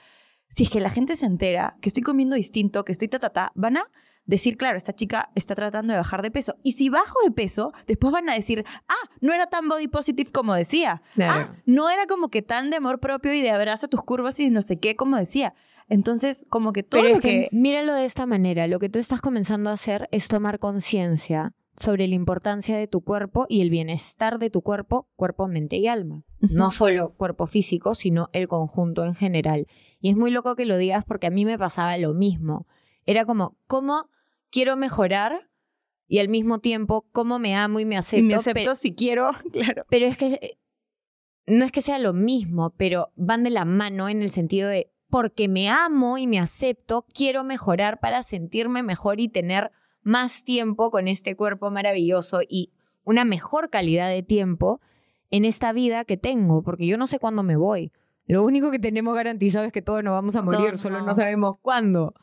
[0.51, 3.29] si es que la gente se entera que estoy comiendo distinto, que estoy ta, ta,
[3.29, 3.89] ta, van a
[4.25, 6.55] decir, claro, esta chica está tratando de bajar de peso.
[6.61, 10.31] Y si bajo de peso, después van a decir, ah, no era tan body positive
[10.31, 11.01] como decía.
[11.19, 14.49] Ah, no era como que tan de amor propio y de abraza tus curvas y
[14.49, 15.53] no sé qué como decía.
[15.87, 17.49] Entonces, como que todo Pero lo que...
[17.51, 22.07] Míralo de esta manera, lo que tú estás comenzando a hacer es tomar conciencia sobre
[22.07, 26.23] la importancia de tu cuerpo y el bienestar de tu cuerpo, cuerpo, mente y alma.
[26.39, 29.67] No solo cuerpo físico, sino el conjunto en general.
[30.01, 32.67] Y es muy loco que lo digas porque a mí me pasaba lo mismo.
[33.05, 34.09] Era como, ¿cómo
[34.49, 35.49] quiero mejorar?
[36.07, 38.25] Y al mismo tiempo, ¿cómo me amo y me acepto?
[38.25, 39.85] me acepto si quiero, claro.
[39.89, 40.57] Pero es que
[41.47, 44.91] no es que sea lo mismo, pero van de la mano en el sentido de,
[45.09, 49.71] porque me amo y me acepto, quiero mejorar para sentirme mejor y tener
[50.01, 52.71] más tiempo con este cuerpo maravilloso y
[53.03, 54.81] una mejor calidad de tiempo
[55.29, 57.91] en esta vida que tengo, porque yo no sé cuándo me voy.
[58.27, 61.55] Lo único que tenemos garantizado es que todos nos vamos a morir, solo no sabemos
[61.61, 62.13] cuándo.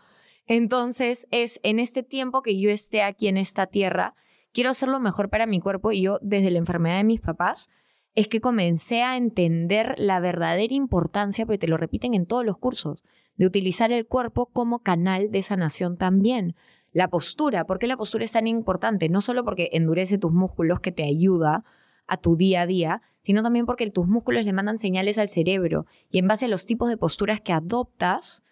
[0.47, 4.15] Entonces, es en este tiempo que yo esté aquí en esta tierra,
[4.53, 7.69] quiero hacer lo mejor para mi cuerpo y yo desde la enfermedad de mis papás
[8.15, 12.59] es que comencé a entender la verdadera importancia, porque te lo repiten en todos los
[12.59, 13.05] cursos,
[13.37, 16.57] de utilizar el cuerpo como canal de sanación también.
[16.91, 19.09] La postura, ¿por qué la postura es tan importante?
[19.09, 21.65] No solo porque endurece tus músculos, que te ayuda
[22.09, 25.87] a tu día a día, sino también porque tus músculos le mandan señales al cerebro
[26.11, 28.43] y en base a los tipos de posturas que adoptas,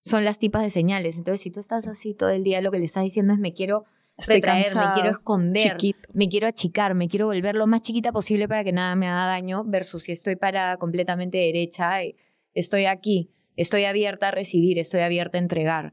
[0.00, 1.18] son las tipas de señales.
[1.18, 3.52] Entonces, si tú estás así todo el día, lo que le estás diciendo es me
[3.52, 3.84] quiero
[4.26, 5.76] retraer, me quiero esconder,
[6.12, 9.26] me quiero achicar, me quiero volver lo más chiquita posible para que nada me haga
[9.26, 12.16] daño, versus si estoy para completamente derecha, y
[12.54, 15.92] estoy aquí, estoy abierta a recibir, estoy abierta a entregar.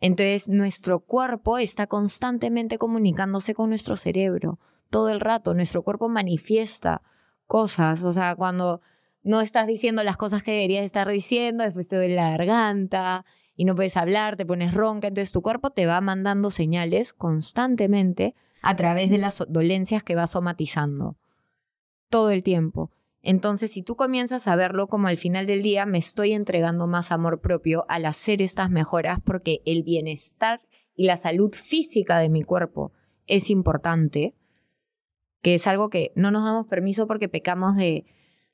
[0.00, 4.58] Entonces, nuestro cuerpo está constantemente comunicándose con nuestro cerebro
[4.90, 5.54] todo el rato.
[5.54, 7.02] Nuestro cuerpo manifiesta
[7.46, 8.02] cosas.
[8.04, 8.80] O sea, cuando
[9.22, 13.24] no estás diciendo las cosas que deberías estar diciendo, después te duele la garganta
[13.56, 18.34] y no puedes hablar, te pones ronca, entonces tu cuerpo te va mandando señales constantemente
[18.62, 21.16] a través de las dolencias que va somatizando
[22.08, 22.90] todo el tiempo.
[23.22, 27.10] Entonces, si tú comienzas a verlo como al final del día, me estoy entregando más
[27.10, 30.60] amor propio al hacer estas mejoras porque el bienestar
[30.94, 32.92] y la salud física de mi cuerpo
[33.26, 34.34] es importante,
[35.46, 38.04] que es algo que no nos damos permiso porque pecamos de,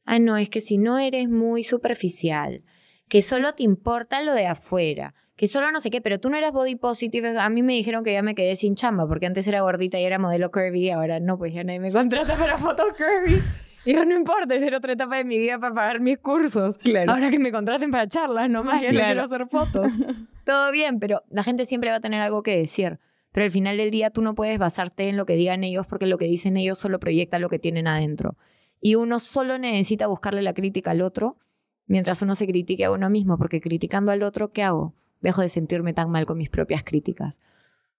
[0.05, 2.65] ah, no, es que si no eres muy superficial,
[3.09, 6.37] que solo te importa lo de afuera, que solo no sé qué, pero tú no
[6.37, 7.39] eras body positive.
[7.39, 10.05] A mí me dijeron que ya me quedé sin chamba porque antes era gordita y
[10.05, 13.41] era modelo curvy y ahora no, pues ya nadie me contrata para foto curvy.
[13.87, 16.77] Digo, no importa, es otra etapa de mi vida para pagar mis cursos.
[16.77, 17.11] Claro.
[17.11, 19.87] Ahora que me contraten para charlas, nomás, ya no quiero hacer fotos.
[20.45, 22.99] Todo bien, pero la gente siempre va a tener algo que decir.
[23.33, 26.07] Pero al final del día tú no puedes basarte en lo que digan ellos porque
[26.07, 28.37] lo que dicen ellos solo proyecta lo que tienen adentro.
[28.81, 31.39] Y uno solo necesita buscarle la crítica al otro
[31.87, 34.95] mientras uno se critique a uno mismo, porque criticando al otro, ¿qué hago?
[35.21, 37.41] Dejo de sentirme tan mal con mis propias críticas.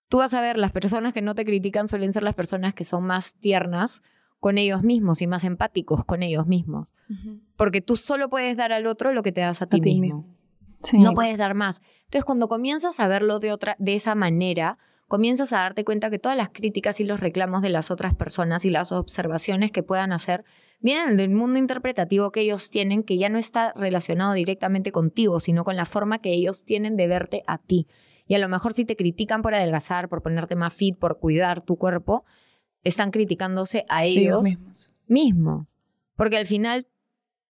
[0.10, 2.84] Tú vas a ver, las personas que no te critican suelen ser las personas que
[2.84, 4.04] son más tiernas
[4.40, 6.94] con ellos mismos y más empáticos con ellos mismos.
[7.56, 10.26] Porque tú solo puedes dar al otro lo que te das a ti, mismo.
[10.94, 11.82] No puedes dar más.
[12.06, 14.78] Entonces, cuando comienzas a verlo de, otra, de esa manera,
[15.14, 18.66] comienzas a darte cuenta que todas las críticas y los reclamos de las otras personas
[18.66, 20.44] y las observaciones que puedan hacer
[20.80, 25.64] vienen del mundo interpretativo que ellos tienen, que ya no está relacionado directamente contigo, sino
[25.64, 27.86] con la forma que ellos tienen de verte a ti.
[28.26, 31.62] Y a lo mejor si te critican por adelgazar, por ponerte más fit, por cuidar
[31.62, 32.26] tu cuerpo,
[32.84, 34.48] están criticándose a ellos,
[35.06, 35.68] mismos.
[36.16, 36.88] Porque al final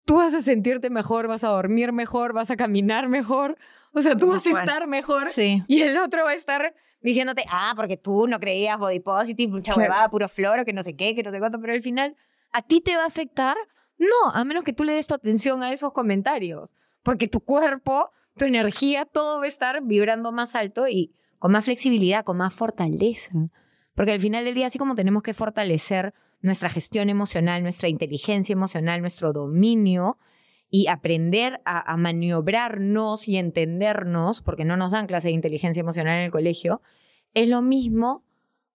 [0.04, 3.58] tú vas a sentirte mejor, vas a dormir mejor, vas a caminar mejor,
[3.94, 5.64] o sea, tú vas a estar mejor sí.
[5.70, 6.74] y el otro va a estar
[7.04, 10.96] diciéndote, ah, porque tú no creías body positive, mucha huevada, puro floro, que no sé
[10.96, 12.16] qué, que no sé cuánto, pero al final,
[12.52, 13.58] ¿a ti te va a afectar?
[13.98, 18.10] No, a menos que tú le des tu atención a esos comentarios, porque tu cuerpo,
[18.38, 22.54] tu energía, todo va a estar vibrando más alto y con más flexibilidad, con más
[22.54, 23.34] fortaleza.
[23.96, 28.54] Porque al final del día, así como tenemos que fortalecer nuestra gestión emocional, nuestra inteligencia
[28.54, 30.18] emocional, nuestro dominio
[30.76, 36.26] y aprender a, maniobrarnos y entendernos, porque no nos dan clase de inteligencia emocional en
[36.26, 36.82] el colegio,
[37.36, 38.24] es lo mismo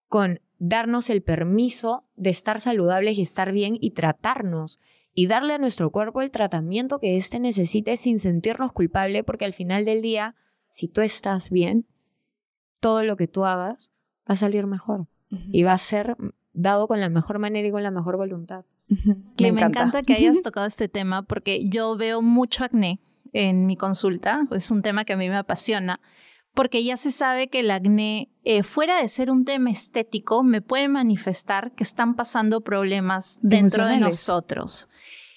[0.06, 4.78] con darnos el permiso de estar saludables y estar bien y tratarnos
[5.12, 9.52] y darle a nuestro cuerpo el tratamiento que éste necesite sin sentirnos culpable, porque al
[9.52, 10.36] final del día,
[10.68, 11.84] si tú estás bien,
[12.78, 15.08] todo lo que tú hagas va a salir mejor
[15.50, 16.16] y va a ser
[16.52, 18.64] dado con la mejor manera y con la mejor voluntad.
[18.88, 20.02] Me, encanta.
[20.02, 23.00] que hayas tocado este tema porque yo veo mucho acné
[23.32, 26.00] en mi consulta, es un tema que a mí me apasiona,
[26.54, 30.62] porque ya se sabe que el acné, eh, fuera de ser un tema estético, me
[30.62, 34.88] puede manifestar que están pasando problemas dentro de nosotros.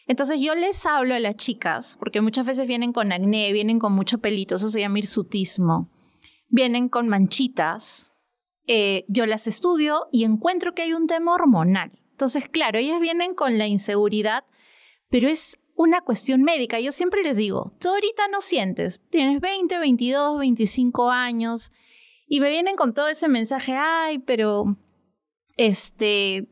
[0.08, 3.94] Entonces yo les hablo a las chicas, porque muchas veces vienen con acné, vienen con
[3.94, 5.90] mucho pelito, eso se llama hirsutismo,
[6.50, 8.14] vienen con manchitas,
[8.68, 12.01] eh, yo las estudio y encuentro que hay un tema hormonal.
[12.22, 14.44] Entonces, claro, ellas vienen con la inseguridad,
[15.10, 16.80] pero es una cuestión médica.
[16.80, 21.72] Yo siempre les digo, tú ahorita no sientes, tienes 20, 22, 25 años
[22.28, 24.78] y me vienen con todo ese mensaje, ay, pero
[25.58, 26.48] este,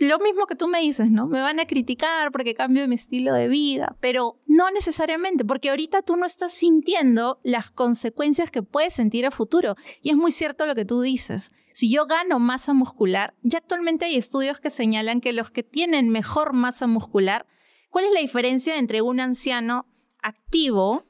[0.00, 1.26] lo mismo que tú me dices, ¿no?
[1.26, 6.00] Me van a criticar porque cambio mi estilo de vida, pero no necesariamente, porque ahorita
[6.00, 9.76] tú no estás sintiendo las consecuencias que puedes sentir a futuro.
[10.00, 11.52] Y es muy cierto lo que tú dices.
[11.72, 16.08] Si yo gano masa muscular, ya actualmente hay estudios que señalan que los que tienen
[16.08, 17.46] mejor masa muscular,
[17.90, 19.86] ¿cuál es la diferencia entre un anciano
[20.22, 21.04] activo,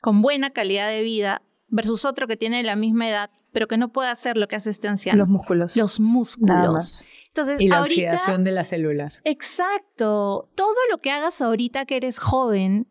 [0.00, 3.92] con buena calidad de vida, versus otro que tiene la misma edad, pero que no
[3.92, 5.20] puede hacer lo que hace este anciano.
[5.20, 5.76] Los músculos.
[5.76, 7.04] Los músculos.
[7.28, 9.20] Entonces, y la oxidación de las células.
[9.24, 10.48] Exacto.
[10.54, 12.88] Todo lo que hagas ahorita que eres joven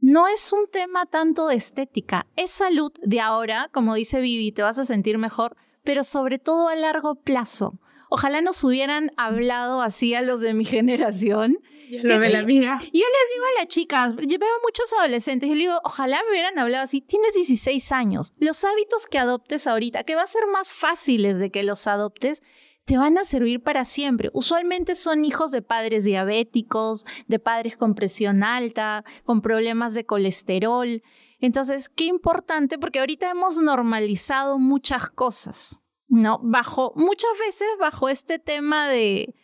[0.00, 4.62] no es un tema tanto de estética, es salud de ahora, como dice Vivi, te
[4.62, 7.80] vas a sentir mejor, pero sobre todo a largo plazo.
[8.10, 11.58] Ojalá nos hubieran hablado así a los de mi generación.
[12.02, 12.78] Lo de la mía.
[12.80, 16.30] Yo les digo a las chicas, yo veo muchos adolescentes, yo les digo, ojalá me
[16.30, 17.00] hubieran hablado así.
[17.00, 18.32] Tienes 16 años.
[18.38, 22.42] Los hábitos que adoptes ahorita, que va a ser más fáciles de que los adoptes,
[22.88, 24.30] te van a servir para siempre.
[24.32, 31.02] Usualmente son hijos de padres diabéticos, de padres con presión alta, con problemas de colesterol.
[31.38, 35.82] Entonces, qué importante, porque ahorita hemos normalizado muchas cosas.
[36.08, 36.40] ¿No?
[36.42, 39.34] Bajo, muchas veces bajo este tema de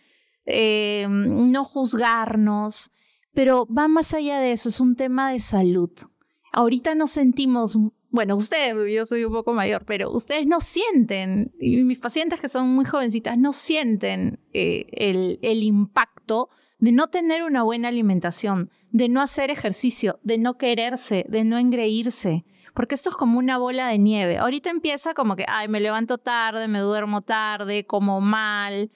[0.46, 2.90] eh, no juzgarnos,
[3.32, 5.90] pero va más allá de eso, es un tema de salud.
[6.52, 7.76] Ahorita nos sentimos,
[8.10, 12.48] bueno, ustedes, yo soy un poco mayor, pero ustedes no sienten, y mis pacientes que
[12.48, 16.48] son muy jovencitas, no sienten eh, el, el impacto
[16.78, 21.58] de no tener una buena alimentación, de no hacer ejercicio, de no quererse, de no
[21.58, 22.44] engreírse.
[22.74, 24.38] Porque esto es como una bola de nieve.
[24.38, 28.90] Ahorita empieza como que, ay, me levanto tarde, me duermo tarde, como mal.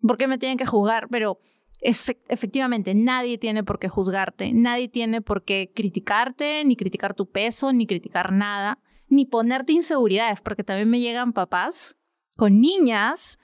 [0.00, 1.08] ¿Por qué me tienen que juzgar?
[1.10, 1.40] Pero
[1.80, 7.72] efectivamente, nadie tiene por qué juzgarte, nadie tiene por qué criticarte, ni criticar tu peso,
[7.72, 11.96] ni criticar nada, ni ponerte inseguridades, porque también me llegan papás
[12.36, 13.38] con niñas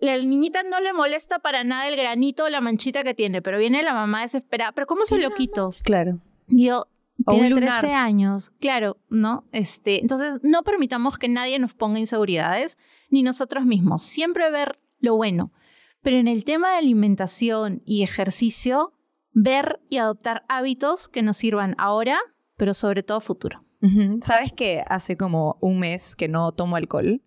[0.00, 3.58] la niñita no le molesta para nada el granito o la manchita que tiene, pero
[3.58, 4.72] viene la mamá desesperada.
[4.72, 5.70] ¿Pero cómo se lo quito?
[5.82, 6.18] Claro.
[6.48, 6.86] Yo,
[7.26, 9.44] tiene 13 años, claro, ¿no?
[9.52, 12.78] Este, entonces, no permitamos que nadie nos ponga inseguridades,
[13.10, 14.02] ni nosotros mismos.
[14.02, 15.52] Siempre ver lo bueno.
[16.02, 18.92] Pero en el tema de alimentación y ejercicio,
[19.32, 22.18] ver y adoptar hábitos que nos sirvan ahora,
[22.56, 23.62] pero sobre todo futuro.
[24.20, 27.22] ¿Sabes que hace como un mes que no tomo alcohol?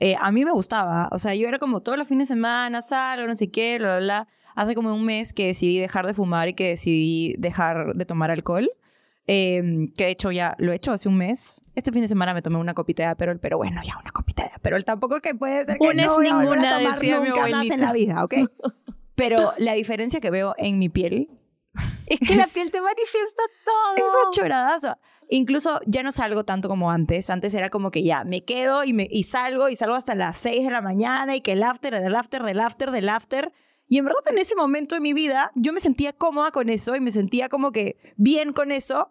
[0.00, 1.08] Eh, a mí me gustaba.
[1.12, 3.96] O sea, yo era como todos los fines de semana, salgo, no sé qué, bla,
[3.96, 4.28] bla, bla.
[4.54, 8.30] Hace como un mes que decidí dejar de fumar y que decidí dejar de tomar
[8.30, 8.70] alcohol.
[9.26, 11.62] Em, que de hecho ya lo he hecho hace un mes.
[11.74, 14.42] Este fin de semana me tomé una copita de Aperol, pero bueno, ya una copita
[14.42, 14.84] de Aperol.
[14.84, 17.92] Tampoco que puede ser que una no es ninguna, a tomar nunca más en la
[17.92, 18.34] vida, ¿ok?
[19.14, 21.28] Pero la diferencia que veo en mi piel
[22.06, 23.96] es que la piel te manifiesta todo.
[23.96, 24.98] Esa choradaza.
[25.30, 27.30] Incluso ya no salgo tanto como antes.
[27.30, 30.36] Antes era como que ya me quedo y, me, y salgo y salgo hasta las
[30.38, 33.52] 6 de la mañana y que el after, del after, del after, del after.
[33.86, 36.96] Y en verdad en ese momento de mi vida yo me sentía cómoda con eso
[36.96, 39.10] y me sentía como que bien con eso.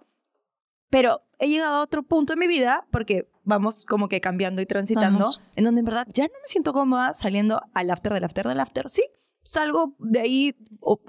[0.89, 4.65] Pero he llegado a otro punto en mi vida porque vamos como que cambiando y
[4.65, 8.47] transitando en donde en verdad ya no me siento cómoda saliendo al after, del after,
[8.47, 8.89] del after.
[8.89, 9.03] Sí,
[9.43, 10.55] salgo de ahí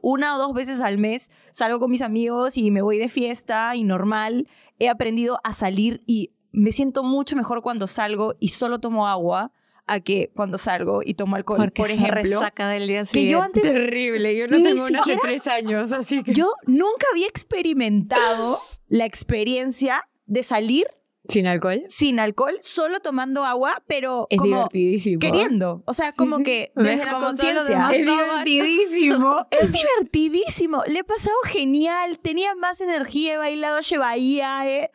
[0.02, 3.74] una o dos veces al mes, salgo con mis amigos y me voy de fiesta
[3.76, 4.48] y normal.
[4.78, 9.52] He aprendido a salir y me siento mucho mejor cuando salgo y solo tomo agua
[9.86, 12.14] a que cuando salgo y tomo alcohol, Porque por ejemplo.
[12.14, 16.22] resaca del día que yo antes terrible, yo no tengo una hace tres años, así
[16.22, 20.86] que yo nunca había experimentado la experiencia de salir
[21.28, 21.82] ¿Sin alcohol?
[21.88, 25.20] Sin alcohol, solo tomando agua, pero es como divertidísimo.
[25.20, 25.82] queriendo.
[25.86, 27.90] O sea, como que desde la conciencia.
[27.92, 29.46] Es divertidísimo.
[29.50, 30.82] es divertidísimo.
[30.86, 32.18] Le he pasado genial.
[32.18, 34.90] Tenía más energía, he bailado Bahía, eh.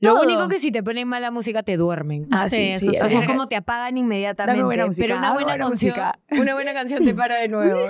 [0.00, 2.26] Lo único que si te ponen mala música te duermen.
[2.30, 2.88] Ah, sí, sí.
[2.88, 4.62] o sea, es como te apagan inmediatamente.
[4.64, 6.18] buena música, pero una buena, canción, música.
[6.30, 7.88] una buena canción te para de nuevo.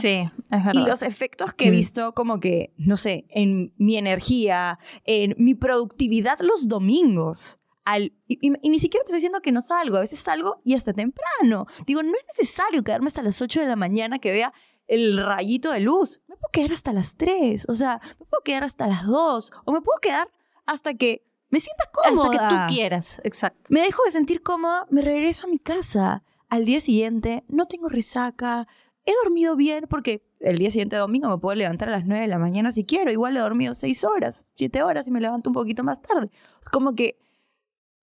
[0.00, 0.72] sí, es verdad.
[0.74, 1.74] Y los efectos que he mm.
[1.74, 7.58] visto como que, no sé, en mi energía, en mi productividad los domingos.
[7.84, 10.92] Al, y, ni siquiera te estoy diciendo que no salgo, a veces salgo y hasta
[10.92, 11.66] temprano.
[11.86, 14.52] Digo, no es necesario quedarme hasta las 8 de la mañana que vea
[14.88, 16.20] el rayito de luz.
[16.26, 19.72] Me puedo quedar hasta las 3, o sea, me puedo quedar hasta las 2, o
[19.72, 20.28] me puedo quedar
[20.66, 21.22] hasta que
[21.56, 22.24] me sientas cómoda.
[22.24, 23.62] Hasta que tú quieras, exacto.
[23.70, 26.22] Me dejo de sentir cómoda, me regreso a mi casa.
[26.50, 28.68] Al día siguiente no tengo resaca,
[29.06, 32.28] he dormido bien porque el día siguiente domingo me puedo levantar a las 9 de
[32.28, 33.10] la mañana si quiero.
[33.10, 36.30] Igual he dormido 6 horas, 7 horas y me levanto un poquito más tarde.
[36.60, 37.18] Es como que,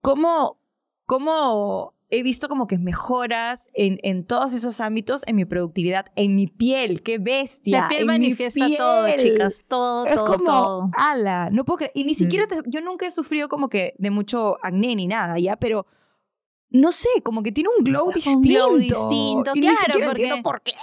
[0.02, 0.58] ¿cómo,
[1.06, 6.36] cómo he visto como que mejoras en, en todos esos ámbitos, en mi productividad, en
[6.36, 7.82] mi piel, qué bestia.
[7.82, 10.92] La piel manifiesta todo, chicas, todo, es todo, como, todo.
[10.96, 11.92] ala, no puedo creer.
[11.96, 15.56] Y ni siquiera, yo nunca he sufrido como que de mucho acné ni nada, ¿ya?
[15.56, 15.88] Pero
[16.70, 18.40] no sé, como que tiene un glow distinto.
[18.40, 20.74] Un glow distinto, y claro, porque, por qué.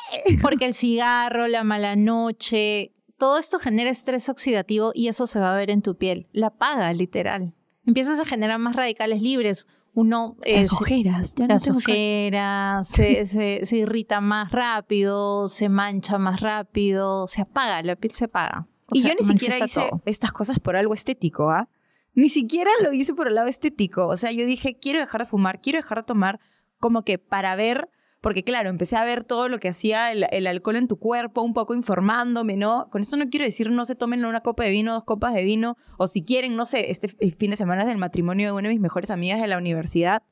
[0.40, 5.52] Porque el cigarro, la mala noche, todo esto genera estrés oxidativo y eso se va
[5.52, 6.28] a ver en tu piel.
[6.32, 7.54] La paga, literal.
[7.84, 9.66] Empiezas a generar más radicales libres
[10.00, 10.36] uno...
[10.44, 17.26] Las ojeras, ya no Las ojeras, se, se, irrita más rápido, se mancha más rápido,
[17.26, 18.66] se apaga, la piel se apaga.
[18.92, 21.68] y yo ni siquiera hice estas cosas por algo estético, ¿ah?
[22.14, 24.08] Ni siquiera lo hice por el lado estético.
[24.08, 26.40] O sea, yo dije, quiero dejar de fumar, quiero dejar de tomar,
[26.78, 27.88] como que para ver
[28.20, 31.54] porque claro, empecé a ver todo lo que hacía el, alcohol en tu cuerpo, un
[31.54, 32.88] poco informándome, ¿no?
[32.90, 35.42] Con esto no quiero decir no se tomen una copa de vino, dos copas de
[35.42, 38.68] vino, o si quieren, no sé, este fin de semana es el matrimonio de una
[38.68, 40.22] de mis mejores amigas de la universidad.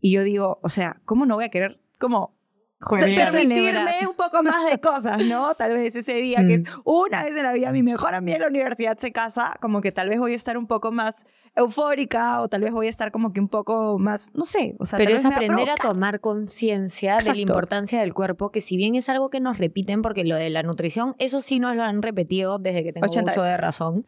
[0.00, 2.37] Y yo digo, o sea, ¿cómo no voy a querer como
[2.80, 5.54] permitirme un poco más de cosas, ¿no?
[5.54, 6.80] Tal vez ese día que es mm.
[6.84, 9.90] una vez en la vida mi mejor amiga en la universidad se casa, como que
[9.90, 11.26] tal vez voy a estar un poco más
[11.56, 14.86] eufórica o tal vez voy a estar como que un poco más, no sé, o
[14.86, 18.94] sea, pero es aprender a tomar conciencia de la importancia del cuerpo, que si bien
[18.94, 22.00] es algo que nos repiten porque lo de la nutrición, eso sí nos lo han
[22.02, 24.06] repetido desde que tengo uso de razón,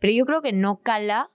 [0.00, 1.30] pero yo creo que no cala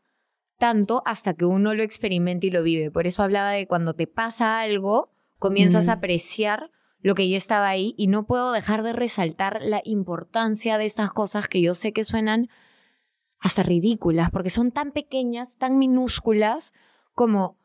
[0.57, 2.91] tanto hasta que uno lo experimente y lo vive.
[2.91, 5.12] Por eso hablaba de cuando te pasa algo,
[5.43, 6.71] comienzas a apreciar
[7.01, 11.11] lo que ya estaba ahí y no puedo dejar de resaltar la importancia de estas
[11.11, 12.47] cosas que yo sé que suenan
[13.39, 16.71] hasta ridículas, porque son tan pequeñas, tan minúsculas
[17.13, 17.57] como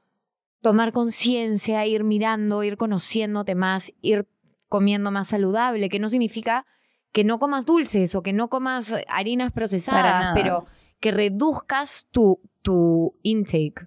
[0.60, 4.26] tomar conciencia, ir mirando, ir conociéndote más, ir
[4.68, 6.66] comiendo más saludable, que no significa
[7.12, 10.66] que no comas dulces o que no comas harinas procesadas, pero
[10.98, 13.86] que reduzcas tu, tu intake.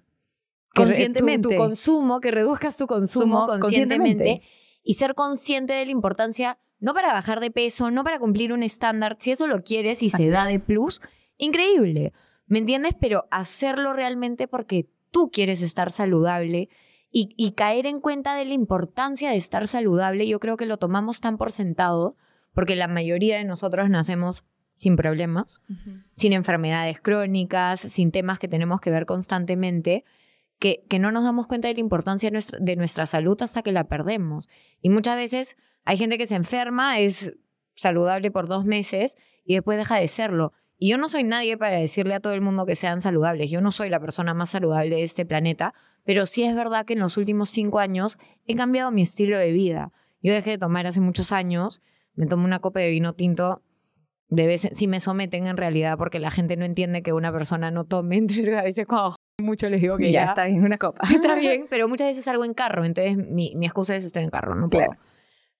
[0.73, 1.49] Tu- Conscientemente.
[1.49, 4.47] Tu, consumo, que reduzcas tu consumo Sumo conscientemente, conscientemente.
[4.83, 8.63] y ser consciente de la importancia, no para bajar de peso, no para cumplir un
[8.63, 11.01] estándar, si eso lo quieres y se da de plus,
[11.37, 12.13] increíble,
[12.47, 12.95] ¿me entiendes?
[12.99, 16.69] Pero hacerlo realmente porque tú quieres estar saludable
[17.11, 20.77] y, y caer en cuenta de la importancia de estar saludable, yo creo que lo
[20.77, 22.15] tomamos tan por sentado,
[22.53, 24.45] porque la mayoría de nosotros nacemos
[24.75, 25.61] sin problemas,
[26.13, 30.05] sin enfermedades crónicas, sin temas que tenemos que ver constantemente,
[30.61, 34.47] que, no nos damos cuenta de la importancia de nuestra, salud hasta que la perdemos.
[34.79, 37.33] Y muchas veces hay gente que se enferma, es
[37.75, 40.53] saludable por dos meses y después deja de serlo.
[40.77, 43.49] Y yo no soy nadie para decirle a todo el mundo que sean saludables.
[43.49, 45.73] Yo no soy la persona más saludable de este planeta,
[46.05, 49.51] pero sí es verdad que en los últimos cinco años he cambiado mi estilo de
[49.51, 49.91] vida.
[50.21, 51.81] Yo dejé de tomar hace muchos años,
[52.13, 53.63] me tomo una copa de vino tinto
[54.29, 57.71] de vez si me someten en realidad porque la gente no entiende que una persona
[57.71, 60.77] no tome, entonces a veces cuando mucho les digo que ya ya, está bien, una
[60.77, 61.01] copa.
[61.13, 64.29] está bien, pero muchas veces salgo en carro, entonces mi, mi excusa es estoy en
[64.29, 64.85] carro, no puedo.
[64.85, 65.01] Claro.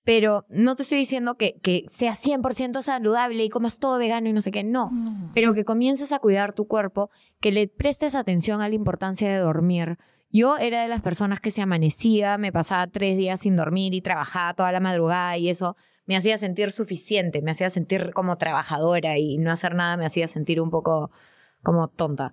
[0.04, 4.34] Pero no te estoy diciendo que, que sea 100% saludable y comas todo vegano y
[4.34, 4.92] no sé qué, no.
[5.36, 9.38] Pero que comiences a cuidar tu cuerpo, que le prestes atención a la importancia de
[9.38, 10.00] dormir.
[10.32, 14.02] Yo era de las personas que se amanecía, me pasaba tres días sin dormir y
[14.02, 15.76] trabajaba toda la madrugada y eso
[16.06, 20.28] me hacía sentir suficiente, me hacía sentir como trabajadora y no hacer nada me hacía
[20.28, 21.12] sentir un poco
[21.62, 22.32] como tonta.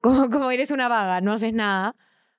[0.00, 1.96] Como, como eres una vaga, no haces nada.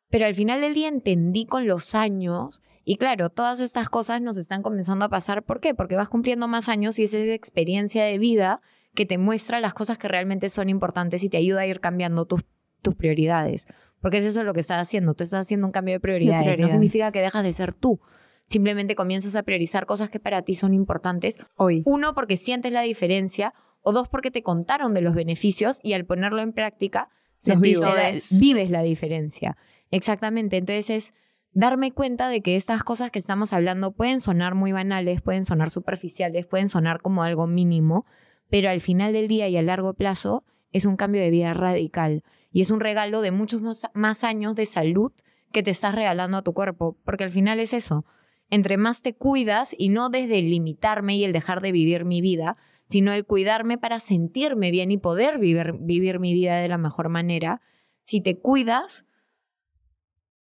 [0.10, 4.38] Pero al final del día entendí con los años y claro, todas estas cosas nos
[4.38, 5.44] están comenzando a pasar.
[5.44, 5.74] ¿Por qué?
[5.74, 8.62] Porque vas cumpliendo más años y es esa experiencia de vida
[8.96, 12.24] que te muestra las cosas que realmente son importantes y te ayuda a ir cambiando
[12.24, 12.46] tus,
[12.82, 13.68] tus prioridades.
[14.00, 15.16] Porque es eso lo que estás haciendo.
[15.16, 16.46] Tú estás haciendo un cambio de prioridades.
[16.46, 16.72] No prioridades.
[16.72, 18.00] significa que dejas de ser tú.
[18.46, 21.36] Simplemente comienzas a priorizar cosas que para ti son importantes.
[21.58, 21.84] Hoy.
[21.84, 23.54] Uno, porque sientes la diferencia.
[23.82, 27.10] O dos, porque te contaron de los beneficios y al ponerlo en práctica,
[27.46, 28.40] La- vives.
[28.40, 29.58] vives la diferencia.
[29.92, 30.58] Exactamente.
[30.58, 31.14] Entonces es
[31.52, 35.70] darme cuenta de que estas cosas que estamos hablando pueden sonar muy banales, pueden sonar
[35.70, 38.06] superficiales, pueden sonar como algo mínimo,
[38.50, 42.24] pero al final del día y a largo plazo es un cambio de vida radical
[42.52, 45.12] y es un regalo de muchos más- más años de salud
[45.52, 48.06] que te estás regalando a tu cuerpo, porque al final es eso.
[48.50, 52.22] Entre más te cuidas y no desde el limitarme y el dejar de vivir mi
[52.22, 52.58] vida,
[52.88, 57.10] sino el cuidarme para sentirme bien y poder vivir, vivir mi vida de la mejor
[57.10, 57.62] manera,
[58.04, 59.06] si te cuidas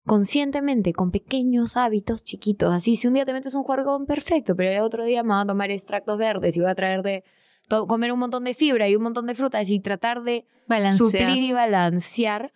[0.04, 4.70] conscientemente, con pequeños hábitos chiquitos, así, si un día te metes un juergón, perfecto, pero
[4.70, 7.24] el otro día me voy a tomar extractos verdes y voy a traer de
[7.88, 11.10] comer un montón de fibra y un montón de frutas y tratar de Balancear.
[11.10, 12.52] suplir y balancear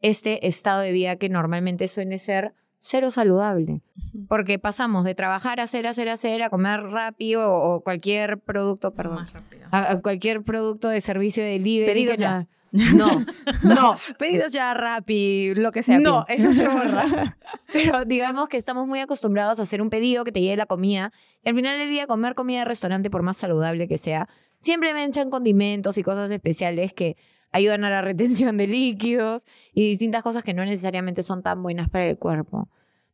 [0.00, 3.82] este estado de vida que normalmente suele ser cero saludable.
[4.28, 9.16] Porque pasamos de trabajar a hacer, hacer, hacer, a comer rápido o, cualquier producto, perdón,
[9.16, 9.68] Más rápido.
[9.70, 11.92] a, a cualquier producto de servicio de delivery.
[11.92, 12.48] Pedidos ya.
[12.94, 13.24] No,
[13.64, 15.98] no, Pedidos ya Rappi, lo que sea.
[15.98, 17.36] no, eso se borra.
[17.72, 21.12] Pero digamos que estamos muy acostumbrados a hacer un pedido que te llegue la comida
[21.44, 24.28] y al final del día comer comida de restaurante, por más saludable que sea,
[24.60, 27.16] siempre me echan condimentos y cosas especiales que
[27.52, 31.88] ayudan a la retención de líquidos y distintas cosas que no necesariamente son tan buenas
[31.88, 32.68] para el cuerpo,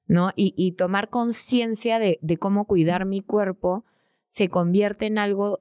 [0.07, 0.31] ¿no?
[0.37, 3.85] Y, y tomar conciencia de, de cómo cuidar mi cuerpo
[4.29, 5.61] se convierte en algo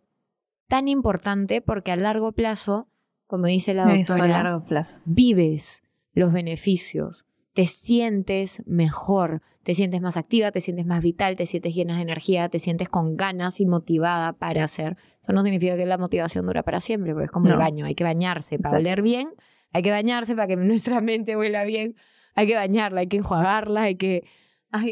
[0.67, 2.87] tan importante porque a largo plazo,
[3.27, 5.01] como dice la Eso a doctora, largo plazo.
[5.05, 11.47] vives los beneficios, te sientes mejor, te sientes más activa, te sientes más vital, te
[11.47, 14.95] sientes llena de energía, te sientes con ganas y motivada para hacer.
[15.23, 17.95] Eso no significa que la motivación dura para siempre, porque es como el baño, hay
[17.95, 19.29] que bañarse para oler bien,
[19.73, 21.95] hay que bañarse para que nuestra mente huela bien,
[22.35, 24.23] hay que bañarla, hay que enjuagarla, hay que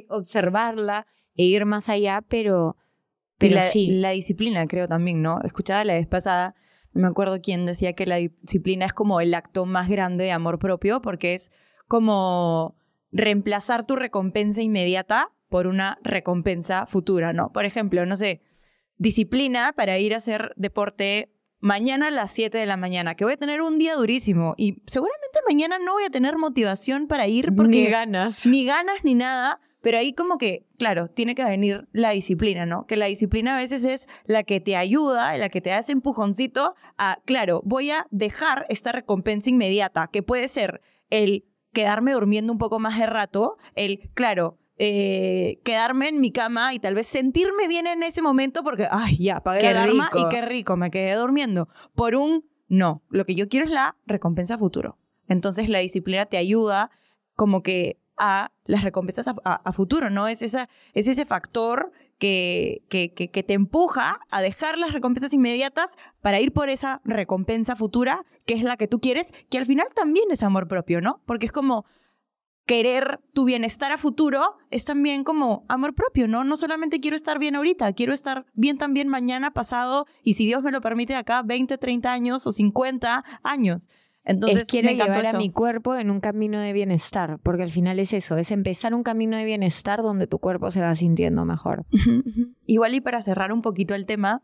[0.10, 1.06] observarla
[1.36, 2.76] e ir más allá, pero,
[3.38, 3.92] pero la, sí.
[3.92, 5.40] la disciplina, creo también, ¿no?
[5.44, 6.56] Escuchaba la vez pasada,
[6.94, 10.32] no me acuerdo quién decía que la disciplina es como el acto más grande de
[10.32, 11.52] amor propio, porque es
[11.88, 12.76] como
[13.14, 17.52] reemplazar tu recompensa inmediata por una recompensa futura, ¿no?
[17.54, 18.42] Por ejemplo, no sé,
[18.98, 23.34] disciplina para ir a hacer deporte mañana a las 7 de la mañana, que voy
[23.34, 27.54] a tener un día durísimo y seguramente mañana no voy a tener motivación para ir
[27.56, 28.46] porque Ni ganas.
[28.46, 32.86] ni ganas ni nada, pero ahí como que, claro, tiene que venir la disciplina, ¿no?
[32.86, 35.92] Que la disciplina a veces es la que te ayuda, la que te da ese
[35.92, 42.52] empujoncito a, claro, voy a dejar esta recompensa inmediata, que puede ser el quedarme durmiendo
[42.54, 47.08] un poco más de rato, el, claro, eh, quedarme en mi cama y tal vez
[47.08, 50.28] sentirme bien en ese momento porque, ay, ya, apagué Qué la alarma rico.
[50.28, 51.70] y qué rico, me quedé durmiendo.
[51.96, 54.98] Por un, no, lo que yo quiero es la recompensa futuro.
[55.28, 56.90] Entonces la disciplina te ayuda
[57.36, 60.28] como que a las recompensas a, a- a futuro, ¿no?
[60.28, 65.96] Es, esa, es ese factor que, que, que, te empuja a dejar las recompensas inmediatas
[66.22, 69.88] para ir por esa recompensa futura, que es la que tú quieres, que al final
[69.94, 71.22] también es amor propio, ¿no?
[71.26, 71.86] Porque es como
[72.66, 76.44] querer tu bienestar a futuro es también como amor propio, ¿no?
[76.44, 80.64] No solamente quiero estar bien ahorita, quiero estar bien también mañana, pasado, y si Dios
[80.64, 83.90] me lo permite acá, 20, 30 años o 50 años.
[84.26, 85.36] Entonces, es quiero me llevar eso.
[85.36, 88.94] a mi cuerpo en un camino de bienestar, porque al final es eso, es empezar
[88.94, 91.86] un camino de bienestar donde tu cuerpo se va sintiendo mejor.
[92.66, 94.42] Igual y para cerrar un poquito el tema,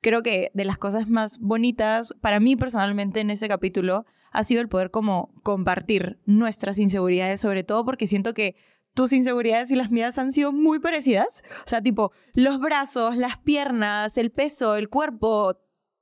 [0.00, 4.60] creo que de las cosas más bonitas para mí personalmente en este capítulo ha sido
[4.60, 8.56] el poder como compartir nuestras inseguridades, sobre todo porque siento que
[8.94, 11.42] tus inseguridades y las mías han sido muy parecidas.
[11.64, 15.56] O sea, tipo, los brazos, las piernas, el peso, el cuerpo,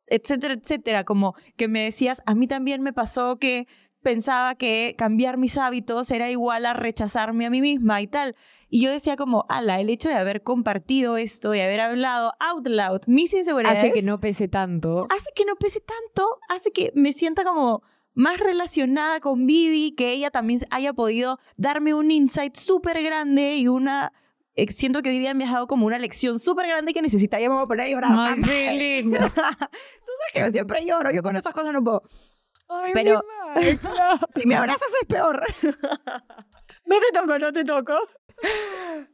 [0.07, 1.05] etcétera, etcétera.
[1.05, 3.67] Como que me decías, a mí también me pasó que
[4.07, 8.37] pensaba que cambiar mis hábitos era igual a rechazarme a mí misma y tal.
[8.69, 12.67] Y yo decía como, ala, el hecho de haber compartido esto y haber hablado out
[12.69, 15.07] loud mis inseguridades Hace que no pese tanto.
[15.11, 17.83] hace que no pese tanto, hace que me sienta como
[18.15, 23.67] más relacionada con Vivi, que ella también haya podido darme un insight súper grande y
[23.67, 24.13] una...
[24.57, 27.41] eh, Siento que hoy día me has dado como una lección súper grande que necesitaba.
[27.41, 28.13] Ya me voy a poner a llorar.
[28.15, 29.19] Ay, sí, lindo.
[29.19, 31.11] Tú sabes que yo siempre lloro.
[31.13, 32.03] Yo con estas cosas no puedo.
[32.95, 33.23] Pero
[34.35, 35.43] si me abrazas es peor.
[36.89, 37.95] No te toco, no te toco.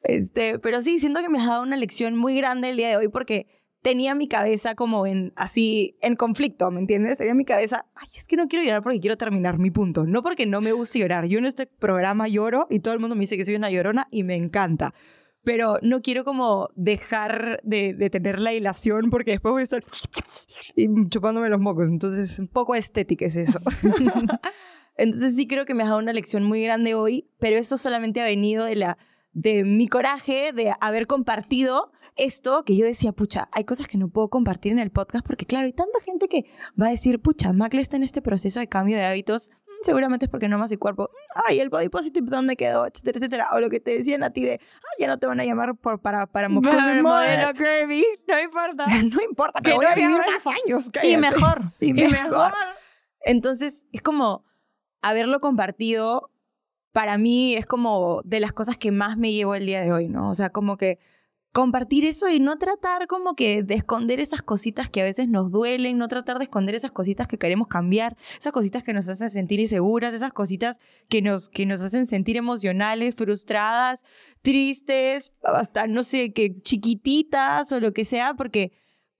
[0.02, 2.98] Este, pero sí, siento que me has dado una lección muy grande el día de
[2.98, 3.46] hoy porque
[3.80, 7.16] tenía mi cabeza como en así en conflicto, ¿me entiendes?
[7.16, 10.22] Tenía mi cabeza, ay, es que no quiero llorar porque quiero terminar mi punto, no
[10.22, 11.24] porque no me guste llorar.
[11.26, 14.06] Yo en este programa lloro y todo el mundo me dice que soy una llorona
[14.10, 14.92] y me encanta.
[15.44, 19.82] Pero no quiero como dejar de, de tener la hilación porque después voy a estar
[21.08, 21.88] chupándome los mocos.
[21.88, 23.58] Entonces, un poco estética es eso.
[24.96, 28.20] Entonces sí creo que me has dado una lección muy grande hoy, pero eso solamente
[28.20, 28.98] ha venido de la
[29.32, 34.08] de mi coraje de haber compartido esto que yo decía, pucha, hay cosas que no
[34.08, 36.44] puedo compartir en el podcast porque claro, hay tanta gente que
[36.80, 39.50] va a decir, pucha, Macle está en este proceso de cambio de hábitos,
[39.82, 41.10] seguramente es porque no más su cuerpo,
[41.46, 42.86] ay, el body positive, ¿dónde quedó?
[42.86, 45.40] etcétera, etcétera, o lo que te decían a ti de, ay, ya no te van
[45.40, 47.48] a llamar por, para, para mo- Modelo modelo.
[47.54, 48.86] curvy, no importa.
[49.16, 51.60] no importa, Que voy a no vivir hagas- más años, Y mejor.
[51.80, 52.10] Y Y mejor.
[52.30, 52.52] mejor.
[53.20, 54.44] Entonces, es como
[55.00, 56.30] haberlo compartido,
[56.92, 60.08] para mí es como de las cosas que más me llevo el día de hoy,
[60.08, 60.28] ¿no?
[60.30, 60.98] O sea, como que
[61.52, 65.50] compartir eso y no tratar como que de esconder esas cositas que a veces nos
[65.50, 69.28] duelen, no tratar de esconder esas cositas que queremos cambiar, esas cositas que nos hacen
[69.28, 70.78] sentir inseguras, esas cositas
[71.08, 74.04] que nos, que nos hacen sentir emocionales, frustradas,
[74.40, 78.72] tristes, hasta no sé, que chiquititas o lo que sea, porque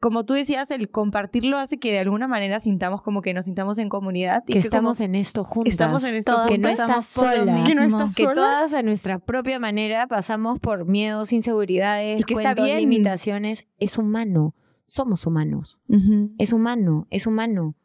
[0.03, 3.79] como tú decías, el compartirlo hace que de alguna manera sintamos como que nos sintamos
[3.79, 4.43] en comunidad.
[4.49, 5.73] y Que que como- estamos en esto juntas.
[5.73, 6.79] Estamos en esto Todas que no juntas.
[6.87, 7.65] pasamos estás por lo sola.
[7.65, 8.35] Que no estás que sola.
[8.35, 12.79] todas a nuestra propia manera pasamos por miedos, inseguridades, Y que está cuentos, bien.
[12.79, 13.69] limitaciones.
[13.79, 14.57] Es humano.
[14.87, 15.81] Somos humanos.
[16.39, 17.77] Es humano, es humano.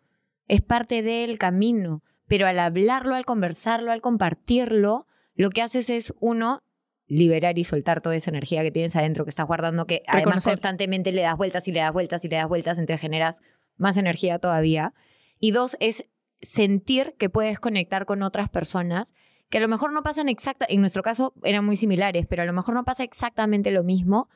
[0.48, 2.02] Es parte del camino.
[2.26, 5.06] Pero al hablarlo, al conversarlo, al compartirlo,
[5.36, 6.64] lo que haces es, uno,
[7.08, 11.12] liberar y soltar toda esa energía que tienes adentro, que estás guardando, que además constantemente
[11.12, 13.42] le das vueltas y le das vueltas y le das vueltas, entonces generas
[13.78, 14.94] más energía todavía.
[15.40, 16.06] Y dos, es
[16.42, 19.14] sentir que puedes conectar con otras personas
[19.50, 22.46] que a lo mejor no pasan exacta, en nuestro caso eran muy similares, pero a
[22.46, 24.30] lo mejor no pasa exactamente lo mismo,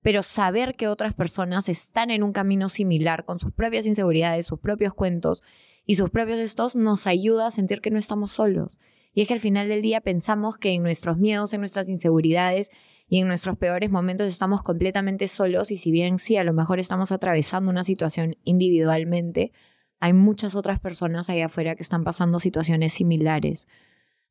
[0.00, 4.58] pero saber que otras personas están en un camino similar con sus propias inseguridades, sus
[4.58, 5.42] propios cuentos
[5.84, 8.78] y sus propios estos nos ayuda a sentir que no estamos solos.
[9.14, 12.70] Y es que al final del día pensamos que en nuestros miedos, en nuestras inseguridades
[13.08, 16.80] y en nuestros peores momentos estamos completamente solos y si bien sí, a lo mejor
[16.80, 19.52] estamos atravesando una situación individualmente,
[20.00, 23.68] hay muchas otras personas allá afuera que están pasando situaciones similares.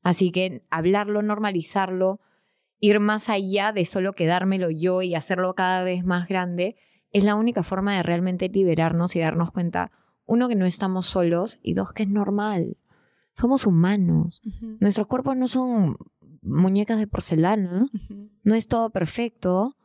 [0.02, 2.20] Así que hablarlo, normalizarlo,
[2.80, 6.76] ir más allá de solo quedármelo yo y hacerlo cada vez más grande,
[7.12, 9.92] es la única forma de realmente liberarnos y darnos cuenta,
[10.26, 12.78] uno, que no estamos solos y dos, que es normal.
[13.34, 14.42] Somos humanos.
[14.46, 14.78] Ujú.
[14.80, 15.98] Nuestros cuerpos no son
[16.42, 18.30] muñecas de porcelana, Ujú.
[18.44, 19.76] no es todo perfecto.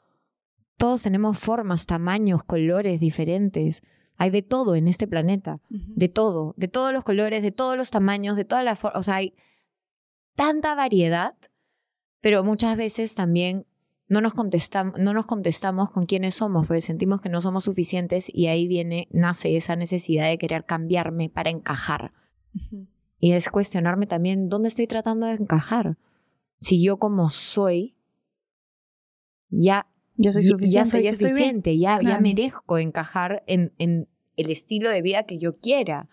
[0.76, 3.82] Todos tenemos formas, tamaños, colores diferentes.
[4.16, 5.92] Hay de todo en este planeta Ujú.
[5.94, 9.00] de todo, de todos los colores, de todos los tamaños, de todas las formas.
[9.00, 9.34] O sea, hay
[10.34, 11.36] tanta variedad,
[12.20, 13.66] pero muchas veces también
[14.08, 18.28] no nos, contestamos, no nos contestamos con quiénes somos, porque sentimos que no somos suficientes
[18.32, 22.12] y ahí viene, nace esa necesidad de querer cambiarme para encajar.
[22.54, 22.86] Ujú.
[23.18, 25.96] Y es cuestionarme también dónde estoy tratando de encajar.
[26.60, 27.96] Si yo como soy,
[29.50, 29.86] ya
[30.16, 30.74] Yo soy suficiente.
[30.74, 32.22] Ya soy ya suficiente, ya, ya Claro.
[32.22, 36.08] merezco encajar en, en el estilo de vida que yo quiera.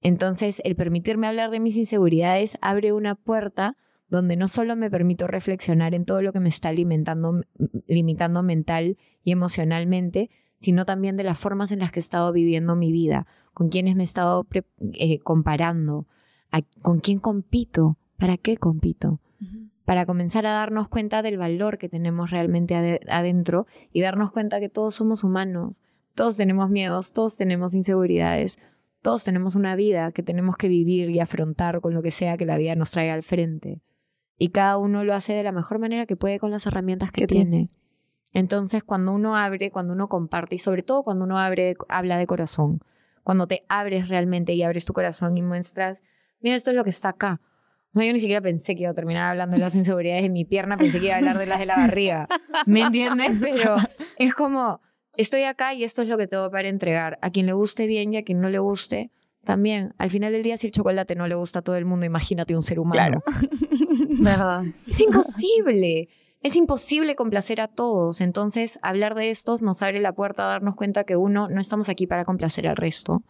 [0.00, 3.76] Entonces, el permitirme hablar de mis inseguridades abre una puerta
[4.08, 7.40] donde no solo me permito reflexionar en todo lo que me está alimentando,
[7.86, 10.28] limitando mental y emocionalmente,
[10.58, 13.96] sino también de las formas en las que he estado viviendo mi vida, con quienes
[13.96, 14.46] me he estado
[14.94, 16.06] eh, comparando,
[16.82, 19.20] con quién compito, para qué compito,
[19.84, 24.68] para comenzar a darnos cuenta del valor que tenemos realmente adentro y darnos cuenta que
[24.68, 25.82] todos somos humanos,
[26.14, 28.58] todos tenemos miedos, todos tenemos inseguridades,
[29.00, 32.46] todos tenemos una vida que tenemos que vivir y afrontar con lo que sea que
[32.46, 33.80] la vida nos traiga al frente.
[34.38, 37.26] Y cada uno lo hace de la mejor manera que puede con las herramientas que
[37.26, 37.70] tiene.
[38.32, 42.26] Entonces, cuando uno abre, cuando uno comparte y sobre todo cuando uno abre, habla de
[42.26, 42.80] corazón,
[43.24, 46.02] cuando te abres realmente y abres tu corazón y muestras,
[46.42, 47.40] mira, esto es lo que está acá.
[47.94, 50.44] No, yo ni siquiera pensé que iba a terminar hablando de las inseguridades de mi
[50.44, 52.26] pierna, pensé que iba a hablar de las de la barriga.
[52.66, 53.32] ¿Me entiendes?
[53.40, 53.76] Pero
[54.16, 54.80] es como,
[55.16, 57.18] estoy acá y esto es lo que tengo para entregar.
[57.20, 59.10] A quien le guste bien y a quien no le guste,
[59.44, 59.94] también.
[59.98, 62.54] Al final del día, si el chocolate no le gusta a todo el mundo, imagínate
[62.54, 63.20] un ser humano.
[63.20, 63.22] Claro.
[64.20, 64.64] ¿Verdad?
[64.86, 66.08] Es imposible.
[66.42, 68.20] Es imposible complacer a todos.
[68.20, 71.88] Entonces, hablar de estos nos abre la puerta a darnos cuenta que uno, no estamos
[71.88, 73.22] aquí para complacer al resto.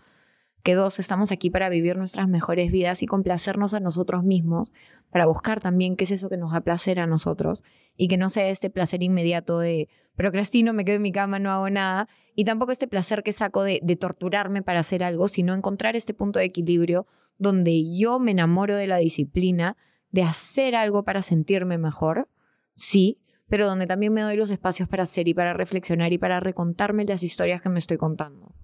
[0.62, 4.72] Que dos, estamos aquí para vivir nuestras mejores vidas y complacernos a nosotros mismos,
[5.10, 7.64] para buscar también qué es eso que nos da placer a nosotros
[7.96, 11.50] y que no sea este placer inmediato de procrastino, me quedo en mi cama, no
[11.50, 15.54] hago nada, y tampoco este placer que saco de, de torturarme para hacer algo, sino
[15.54, 17.06] encontrar este punto de equilibrio
[17.38, 19.76] donde yo me enamoro de la disciplina,
[20.10, 22.28] de hacer algo para sentirme mejor,
[22.74, 23.21] sí,
[23.52, 27.04] pero donde también me doy los espacios para hacer y para reflexionar y para recontarme
[27.04, 28.54] las historias que me estoy contando.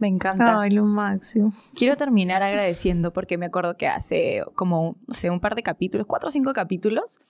[0.00, 0.60] Me encanta.
[0.60, 1.52] Ay, lo máximo.
[1.76, 6.08] Quiero terminar agradeciendo porque me acuerdo que hace como, no sé, un par de capítulos,
[6.08, 7.20] cuatro o cinco capítulos,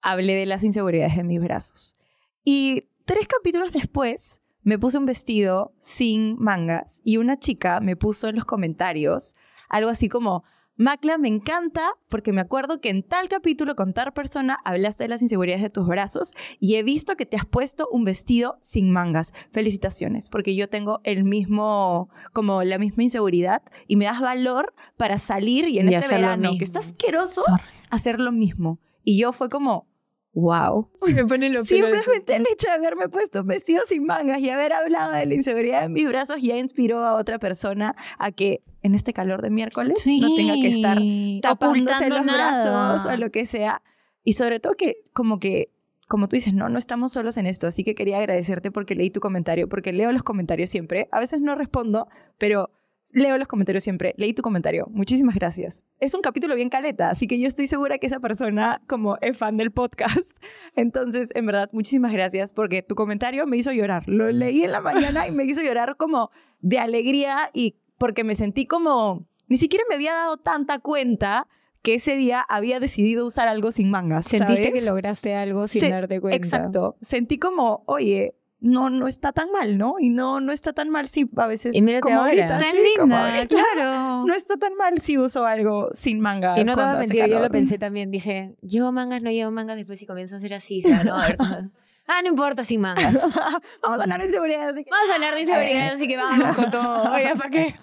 [0.00, 1.96] hablé de las inseguridades de mis brazos.
[2.44, 8.30] Y tres capítulos después me puse un vestido sin mangas y una chica me puso
[8.30, 9.34] en los comentarios
[9.68, 10.44] algo así como,
[10.76, 15.08] Macla, me encanta porque me acuerdo que en tal capítulo con tal persona hablaste de
[15.08, 18.90] las inseguridades de tus brazos y he visto que te has puesto un vestido sin
[18.90, 19.32] mangas.
[19.52, 25.18] Felicitaciones, porque yo tengo el mismo, como la misma inseguridad y me das valor para
[25.18, 27.42] salir y en este verano, que está asqueroso,
[27.90, 28.80] hacer lo mismo.
[29.04, 29.86] Y yo fue como,
[30.34, 30.90] wow.
[31.04, 35.34] Simplemente el hecho de haberme puesto un vestido sin mangas y haber hablado de la
[35.34, 39.50] inseguridad de mis brazos ya inspiró a otra persona a que en este calor de
[39.50, 40.98] miércoles no tenga que estar
[41.40, 43.82] tapándose los brazos o lo que sea.
[44.22, 45.70] Y sobre todo que como que
[46.06, 49.10] como tú dices, no, no estamos solos en esto, así que quería agradecerte porque leí
[49.10, 51.08] tu comentario, porque leo los comentarios siempre.
[51.10, 52.70] A veces no respondo, pero
[53.12, 54.14] leo los comentarios siempre.
[54.16, 54.86] Leí tu comentario.
[54.90, 55.82] Muchísimas gracias.
[56.00, 59.36] Es un capítulo bien caleta, así que yo estoy segura que esa persona como es
[59.36, 60.36] fan del podcast.
[60.76, 64.04] Entonces, en verdad, muchísimas gracias porque tu comentario me hizo llorar.
[64.06, 68.34] Lo leí en la mañana y me hizo llorar como de alegría y porque me
[68.34, 69.26] sentí como...
[69.46, 71.46] Ni siquiera me había dado tanta cuenta
[71.82, 74.24] que ese día había decidido usar algo sin mangas.
[74.24, 76.36] Sentiste que lograste algo sin darte cuenta.
[76.36, 76.96] Exacto.
[77.02, 78.34] Sentí como, oye,
[78.64, 79.96] no, no está tan mal, ¿no?
[79.98, 83.46] Y no, no está tan mal si a veces y como ahorita, sí, como ahorita,
[83.46, 84.24] claro.
[84.26, 86.58] No está tan mal si uso algo sin mangas.
[86.58, 89.50] Y no te voy a mentir, yo lo pensé también, dije, llevo mangas, no llevo
[89.50, 91.36] mangas, después si comienzo a hacer así, o sea, no, a ver,
[92.06, 93.14] Ah, no importa, sin mangas.
[93.82, 94.68] vamos a hablar de inseguridad.
[94.68, 94.90] Así que...
[94.90, 97.12] Vamos a hablar de inseguridad, así que vamos con todo.
[97.12, 97.74] Oye, ¿para qué?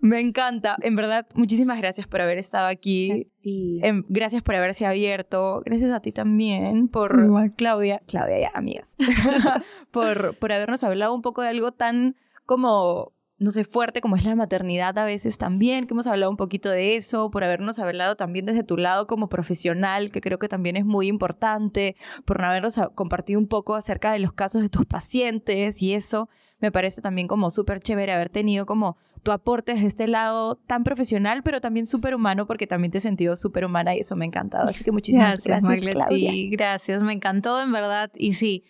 [0.00, 0.76] Me encanta.
[0.82, 3.30] En verdad, muchísimas gracias por haber estado aquí.
[3.42, 5.62] Em, gracias por haberse abierto.
[5.64, 8.00] Gracias a ti también por Claudia.
[8.06, 8.96] Claudia, ya, amigas.
[9.90, 12.16] por, por habernos hablado un poco de algo tan
[12.46, 16.36] como no sé, fuerte como es la maternidad a veces también, que hemos hablado un
[16.36, 20.48] poquito de eso, por habernos hablado también desde tu lado como profesional, que creo que
[20.48, 24.68] también es muy importante, por no habernos compartido un poco acerca de los casos de
[24.68, 29.74] tus pacientes y eso, me parece también como súper chévere haber tenido como tu aporte
[29.74, 33.64] desde este lado tan profesional, pero también súper humano, porque también te he sentido súper
[33.64, 34.68] humana y eso me ha encantado.
[34.68, 36.32] Así que muchísimas gracias, gracias Claudia.
[36.50, 38.10] Gracias, me encantó en verdad.
[38.14, 38.64] Y sí,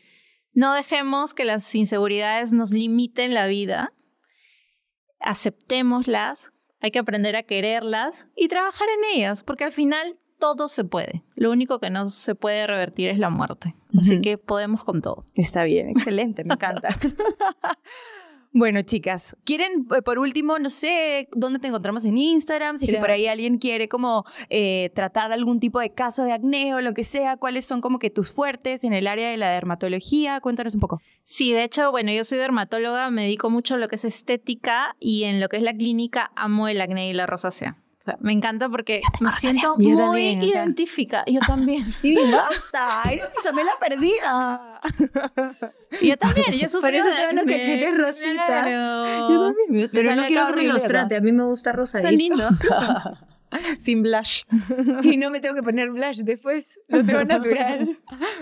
[0.52, 3.92] no dejemos que las inseguridades nos limiten la vida.
[5.20, 10.84] Aceptémoslas, hay que aprender a quererlas y trabajar en ellas, porque al final todo se
[10.84, 11.24] puede.
[11.38, 13.76] Lo único que no se puede revertir es la muerte.
[13.96, 15.24] Así que podemos con todo.
[15.34, 16.88] Está bien, excelente, me encanta.
[18.50, 22.78] Bueno, chicas, ¿quieren, eh, por último, no sé dónde te encontramos en Instagram?
[22.78, 26.74] Si que por ahí alguien quiere como eh, tratar algún tipo de caso de acné
[26.74, 29.50] o lo que sea, ¿cuáles son como que tus fuertes en el área de la
[29.50, 30.40] dermatología?
[30.40, 30.98] Cuéntanos un poco.
[31.24, 34.96] Sí, de hecho, bueno, yo soy dermatóloga, me dedico mucho a lo que es estética
[34.98, 37.76] y en lo que es la clínica amo el acné y la rosácea
[38.20, 41.24] me encanta porque me siento muy identificada.
[41.26, 41.84] Yo también.
[41.98, 43.02] Sí, basta.
[43.10, 44.80] Eres mi la perdida.
[46.02, 46.52] Yo también.
[46.52, 48.46] Yo sufrí Por eso tengo los cachetes rositas.
[48.46, 49.28] Claro.
[49.28, 49.90] Yo también.
[49.92, 51.16] Pero no quiero los trate.
[51.16, 52.10] A mí me gusta rosadito.
[52.10, 52.48] lindo.
[53.78, 54.42] Sin blush.
[55.02, 57.98] Si no me tengo que poner blush después, lo tengo natural.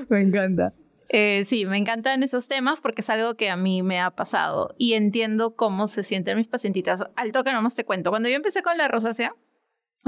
[0.09, 0.74] Me encanta.
[1.09, 4.74] Eh, sí, me encantan esos temas porque es algo que a mí me ha pasado
[4.76, 7.05] y entiendo cómo se sienten mis pacientitas.
[7.14, 8.10] Al toque nomás te cuento.
[8.10, 9.34] Cuando yo empecé con la rosácea,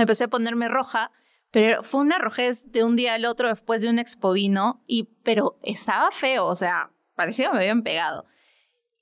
[0.03, 1.11] empecé a ponerme roja,
[1.51, 5.59] pero fue una rojez de un día al otro después de un expovino, y, pero
[5.63, 8.27] estaba feo, o sea, parecía que me habían pegado.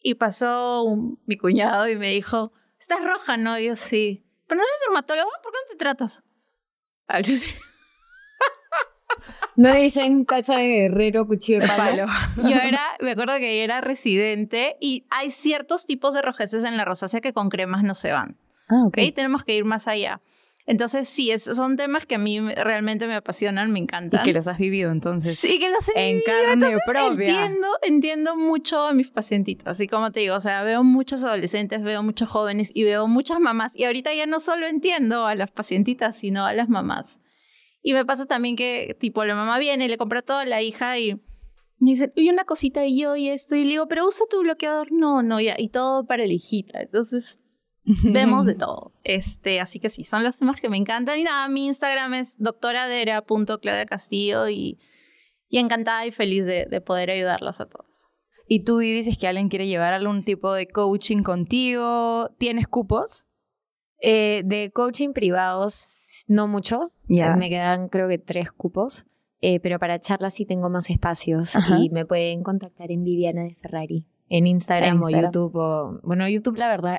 [0.01, 3.37] Y pasó un- mi cuñado y me dijo, ¿estás roja?
[3.37, 4.23] No, Y yo sí.
[4.47, 5.31] ¿Pero no eres dermatólogo?
[5.43, 6.23] ¿Por qué no te tratas?
[7.09, 7.53] Ah, yo sí.
[9.57, 12.05] No dicen cacha de guerrero, cuchillo de palo.
[12.37, 16.77] Yo era, me acuerdo que yo era residente y hay ciertos tipos de rojeces en
[16.77, 18.37] la rosácea que con cremas no se van.
[18.69, 18.99] Ah, ¿ok?
[19.15, 20.21] Tenemos que ir más allá.
[20.69, 24.25] Entonces, sí, es- son temas que a mí me- realmente me apasionan, me Y encantan.
[24.25, 25.39] que los has vivido entonces.
[25.39, 27.29] Sí, que los he en vivido, carne entonces propia.
[27.29, 29.67] Entiendo, entiendo mucho a mis pacientitas.
[29.69, 33.39] Así como te digo, o sea, veo muchos adolescentes, veo muchos jóvenes y veo muchas
[33.39, 33.77] mamás.
[33.79, 37.21] Y ahorita ya no solo entiendo a las pacientitas, sino a las mamás.
[37.81, 40.63] Y me pasa también que, tipo, la mamá viene y le compra todo a la
[40.63, 41.15] hija y
[41.79, 43.55] me dice, y una cosita y yo y esto.
[43.55, 44.89] Y le digo, pero usa tu bloqueador.
[44.91, 45.55] No, no, ya.
[45.57, 46.81] Y todo para la hijita.
[46.81, 47.39] Entonces,
[48.03, 48.93] vemos de todo.
[49.05, 51.19] Este, así que sí, son los temas que me encantan.
[51.19, 54.79] Y nada, mi Instagram es doctoradera.claudia Castillo y,
[55.49, 58.09] y encantada y feliz de, de poder ayudarlas a todos.
[58.49, 62.31] ¿Y tú, Vivi, si es que alguien quiere llevar algún tipo de coaching contigo?
[62.39, 63.29] ¿Tienes cupos?
[64.01, 66.93] Eh, de coaching privados, no mucho.
[67.09, 67.33] Ya.
[67.33, 69.07] Eh, Me quedan creo que tres cupos.
[69.41, 71.79] Eh, pero para charlas sí tengo más espacios Ajá.
[71.79, 74.07] y me pueden contactar en Viviana de Ferrari.
[74.29, 75.25] En Instagram, En Instagram.
[75.25, 75.57] o YouTube.
[75.57, 76.99] O, bueno, YouTube la verdad,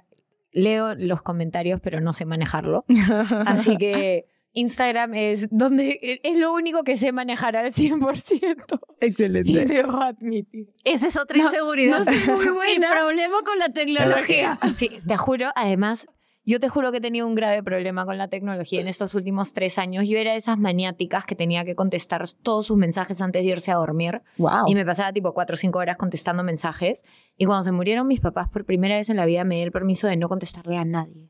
[0.57, 2.85] leo los comentarios pero no sé manejarlo.
[3.45, 8.79] Así que Instagram es donde es lo único que sé manejar al 100%.
[9.01, 9.47] Excelente.
[9.51, 10.69] Sí, debo admitir.
[10.83, 11.99] Esa es otra No, inseguridad.
[11.99, 12.89] no soy muy buena.
[12.89, 14.57] Mi problema con la tecnología.
[14.75, 16.07] Sí, te juro, además,
[16.47, 19.51] yo te juro que he tenido un grave problema con la tecnología en estos últimos
[19.51, 20.07] tres años.
[20.07, 23.69] Yo era de esas maniáticas que tenía que contestar todos sus mensajes antes de irse
[23.69, 24.21] a dormir.
[24.37, 24.63] Wow.
[24.65, 27.03] Y me pasaba tipo cuatro o cinco horas contestando mensajes.
[27.35, 29.73] Y cuando se murieron mis papás por primera vez en la vida, me di el
[29.73, 31.29] permiso de no contestarle a nadie.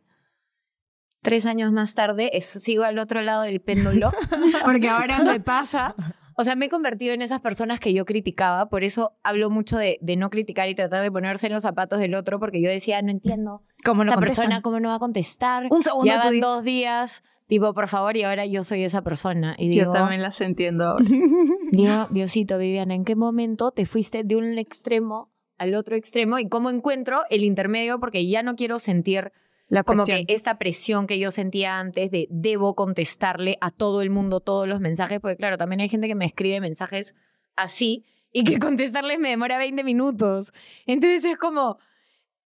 [1.23, 4.11] Tres años más tarde, eso, sigo al otro lado del péndulo,
[4.65, 5.95] porque ahora me pasa.
[6.39, 9.76] O sea, me he convertido en esas personas que yo criticaba, por eso hablo mucho
[9.77, 12.69] de, de no criticar y tratar de ponerse en los zapatos del otro, porque yo
[12.69, 14.43] decía, no entiendo, ¿Cómo no esta contestan?
[14.45, 15.68] persona cómo no va a contestar.
[15.72, 19.55] Un segundo, ya van dos días, tipo, por favor, y ahora yo soy esa persona.
[19.57, 21.03] Y Yo digo, también las entiendo ahora.
[21.72, 26.49] Digo, Diosito, Viviana, ¿en qué momento te fuiste de un extremo al otro extremo y
[26.49, 27.99] cómo encuentro el intermedio?
[27.99, 29.31] Porque ya no quiero sentir
[29.69, 34.10] La como que esta presión que yo sentía antes de debo contestarle a todo el
[34.10, 37.15] mundo todos los mensajes, porque claro, también hay gente que me escribe mensajes
[37.56, 40.53] así y que contestarles me demora 20 minutos.
[40.85, 41.80] Entonces es como,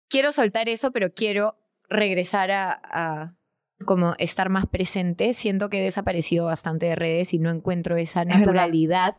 [0.09, 1.59] quiero soltar eso, pero quiero
[1.89, 3.35] regresar a, a
[3.85, 5.35] como estar más presente.
[5.35, 9.16] Siento que he desaparecido bastante de redes y no encuentro esa naturalidad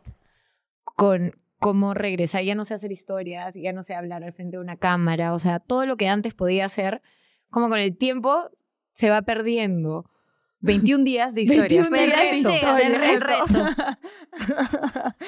[0.83, 2.43] con cómo regresar.
[2.43, 5.33] Ya no sé hacer historias, ya no sé hablar al frente de una cámara.
[5.33, 7.01] O sea, todo lo que antes podía hacer,
[7.49, 8.49] como con el tiempo
[8.93, 10.05] se va perdiendo.
[10.61, 11.89] 21 días de historias.
[11.89, 12.93] 21 días de historias.
[12.93, 13.97] El reto.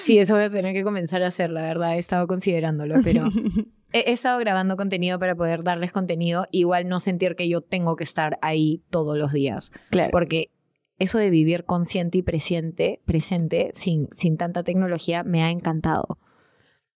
[0.04, 1.96] Sí, eso voy a tener que comenzar a hacer, la verdad.
[1.96, 3.30] He estado considerándolo, pero
[3.94, 6.48] he, he estado grabando contenido para poder darles contenido.
[6.52, 9.72] Igual no sentir que yo tengo que estar ahí todos los días.
[9.90, 10.12] Claro.
[10.12, 10.52] Porque
[11.00, 16.20] eso de vivir consciente y presente, presente sin, sin tanta tecnología, me ha encantado.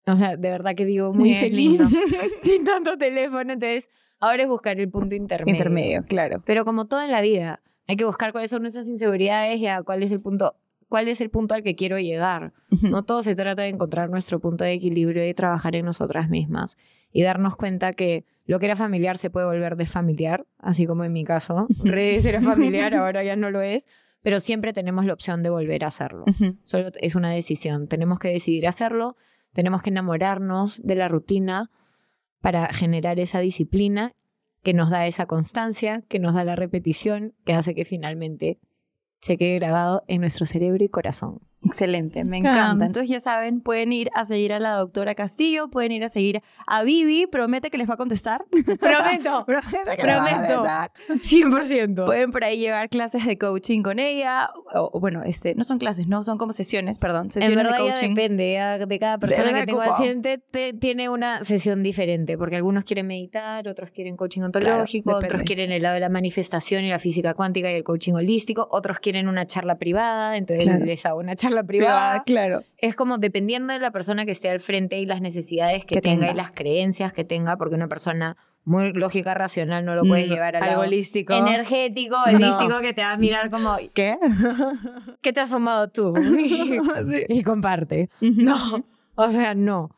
[0.07, 1.85] O sea, de verdad que digo muy Es feliz lindo.
[2.43, 3.53] sin tanto teléfono.
[3.53, 3.89] Entonces,
[4.19, 5.55] ahora es buscar el punto intermedio.
[5.55, 6.43] Intermedio, claro.
[6.45, 9.83] Pero como todo en la vida, hay que buscar cuáles son nuestras inseguridades y a
[9.83, 10.55] cuál es el punto,
[10.89, 12.53] cuál es el punto al que quiero llegar.
[12.81, 16.77] No todo se trata de encontrar nuestro punto de equilibrio y trabajar en nosotras mismas
[17.11, 21.13] y darnos cuenta que lo que era familiar se puede volver desfamiliar, así como en
[21.13, 21.67] mi caso.
[21.83, 23.87] Redes era familiar, ahora ya no lo es,
[24.21, 26.25] pero siempre tenemos la opción de volver a hacerlo.
[26.27, 26.57] Ujú.
[26.63, 27.87] Solo es una decisión.
[27.87, 29.15] Tenemos que decidir hacerlo,
[29.53, 31.71] tenemos que enamorarnos de la rutina
[32.45, 34.13] para generar esa disciplina
[34.61, 38.59] que nos da esa constancia, que nos da la repetición, que hace que finalmente
[39.19, 41.39] se quede grabado en nuestro cerebro y corazón.
[41.65, 42.85] Excelente, me Encanta.
[42.85, 46.41] Entonces ya saben, pueden ir a seguir a la doctora Castillo, pueden ir a seguir
[46.67, 48.45] a Vivi, promete que les va a contestar.
[48.79, 50.55] Prometo, promete que les va a prometo.
[50.55, 50.91] contestar.
[51.09, 52.05] 100%.
[52.05, 56.07] Pueden por ahí llevar clases de coaching con ella, o, bueno, este, no son clases,
[56.07, 58.09] no, son como sesiones, perdón, En sesiones verdad de coaching.
[58.15, 58.43] depende
[58.87, 59.83] de cada persona que cupo.
[59.83, 65.43] paciente te- tiene una sesión diferente porque algunos quieren meditar, otros quieren coaching ontológico, otros
[65.43, 68.99] quieren el lado de la manifestación y la física cuántica y el coaching holístico, otros
[68.99, 70.85] quieren una charla privada, entonces Claro.
[70.85, 72.23] les hago una charla la privada.
[72.23, 72.61] claro.
[72.77, 76.01] Es como dependiendo de la persona que esté al frente y las necesidades que, Que
[76.01, 76.33] tenga, tenga.
[76.33, 80.31] y las creencias que tenga, porque una persona muy lógica, racional, no lo puedes Mm,
[80.31, 81.33] llevar al algo holístico.
[81.33, 82.37] energético, No.
[82.37, 84.17] holístico, que te va a mirar como, ¿Qué?
[85.21, 86.13] ¿qué te has fumado tú?
[87.29, 88.09] y comparte.
[88.21, 88.55] No,
[89.15, 89.91] o sea, no.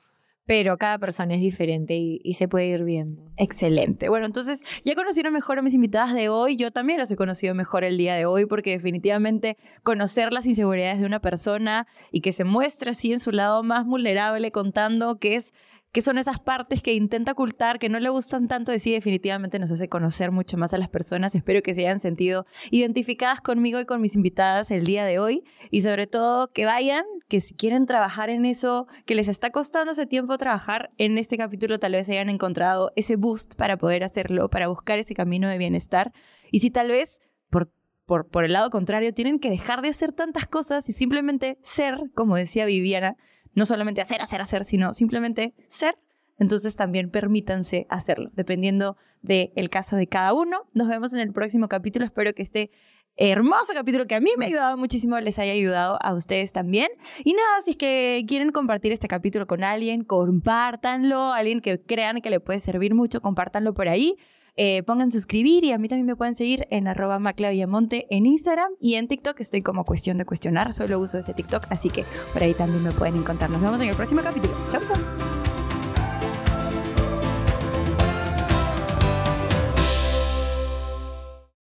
[0.48, 3.22] Pero cada persona es diferente y, y se puede ir viendo.
[3.38, 4.10] Excelente.
[4.10, 6.56] Bueno, entonces ya conocieron mejor a mis invitadas de hoy.
[6.56, 11.00] Yo también las he conocido mejor el día de hoy porque definitivamente conocer las inseguridades
[11.00, 15.36] de una persona y que se muestra así en su lado más vulnerable contando que
[15.36, 15.54] es
[15.98, 19.58] que son esas partes que intenta ocultar, que no le gustan tanto de sí, definitivamente
[19.58, 21.34] nos hace conocer mucho más a las personas.
[21.34, 25.44] Espero que se hayan sentido identificadas conmigo y con mis invitadas el día de hoy
[25.72, 29.94] y sobre todo que vayan, que si quieren trabajar en eso, que les está costando
[29.94, 34.52] ese tiempo trabajar, en este capítulo tal vez hayan encontrado ese boost para poder hacerlo,
[34.52, 36.14] para buscar ese camino de bienestar.
[36.52, 37.72] Y si tal vez por,
[38.06, 42.12] por, por el lado contrario tienen que dejar de hacer tantas cosas y simplemente ser,
[42.14, 43.18] como decía Viviana,
[43.58, 45.98] no solamente hacer, hacer, hacer, sino simplemente ser,
[46.38, 50.70] entonces también permítanse hacerlo, dependiendo del caso de cada uno.
[50.74, 52.06] Nos vemos en el próximo capítulo.
[52.06, 52.70] Espero que este
[53.16, 56.88] hermoso capítulo que a mí me ha ayudado muchísimo les haya ayudado a ustedes también.
[57.24, 62.22] Y nada, si es que quieren compartir este capítulo con alguien, compártanlo, alguien que crean
[62.22, 64.18] que le puede servir mucho, compártanlo por ahí.
[64.58, 68.72] Eh, pongan suscribir y a mí también me pueden seguir en arroba maclaviamonte en Instagram
[68.80, 72.44] y en TikTok estoy como cuestión de cuestionar, solo uso ese TikTok, así que por
[72.44, 73.50] ahí también me pueden encontrar.
[73.50, 74.54] Nos vemos en el próximo capítulo.
[74.72, 75.27] Chau, chau.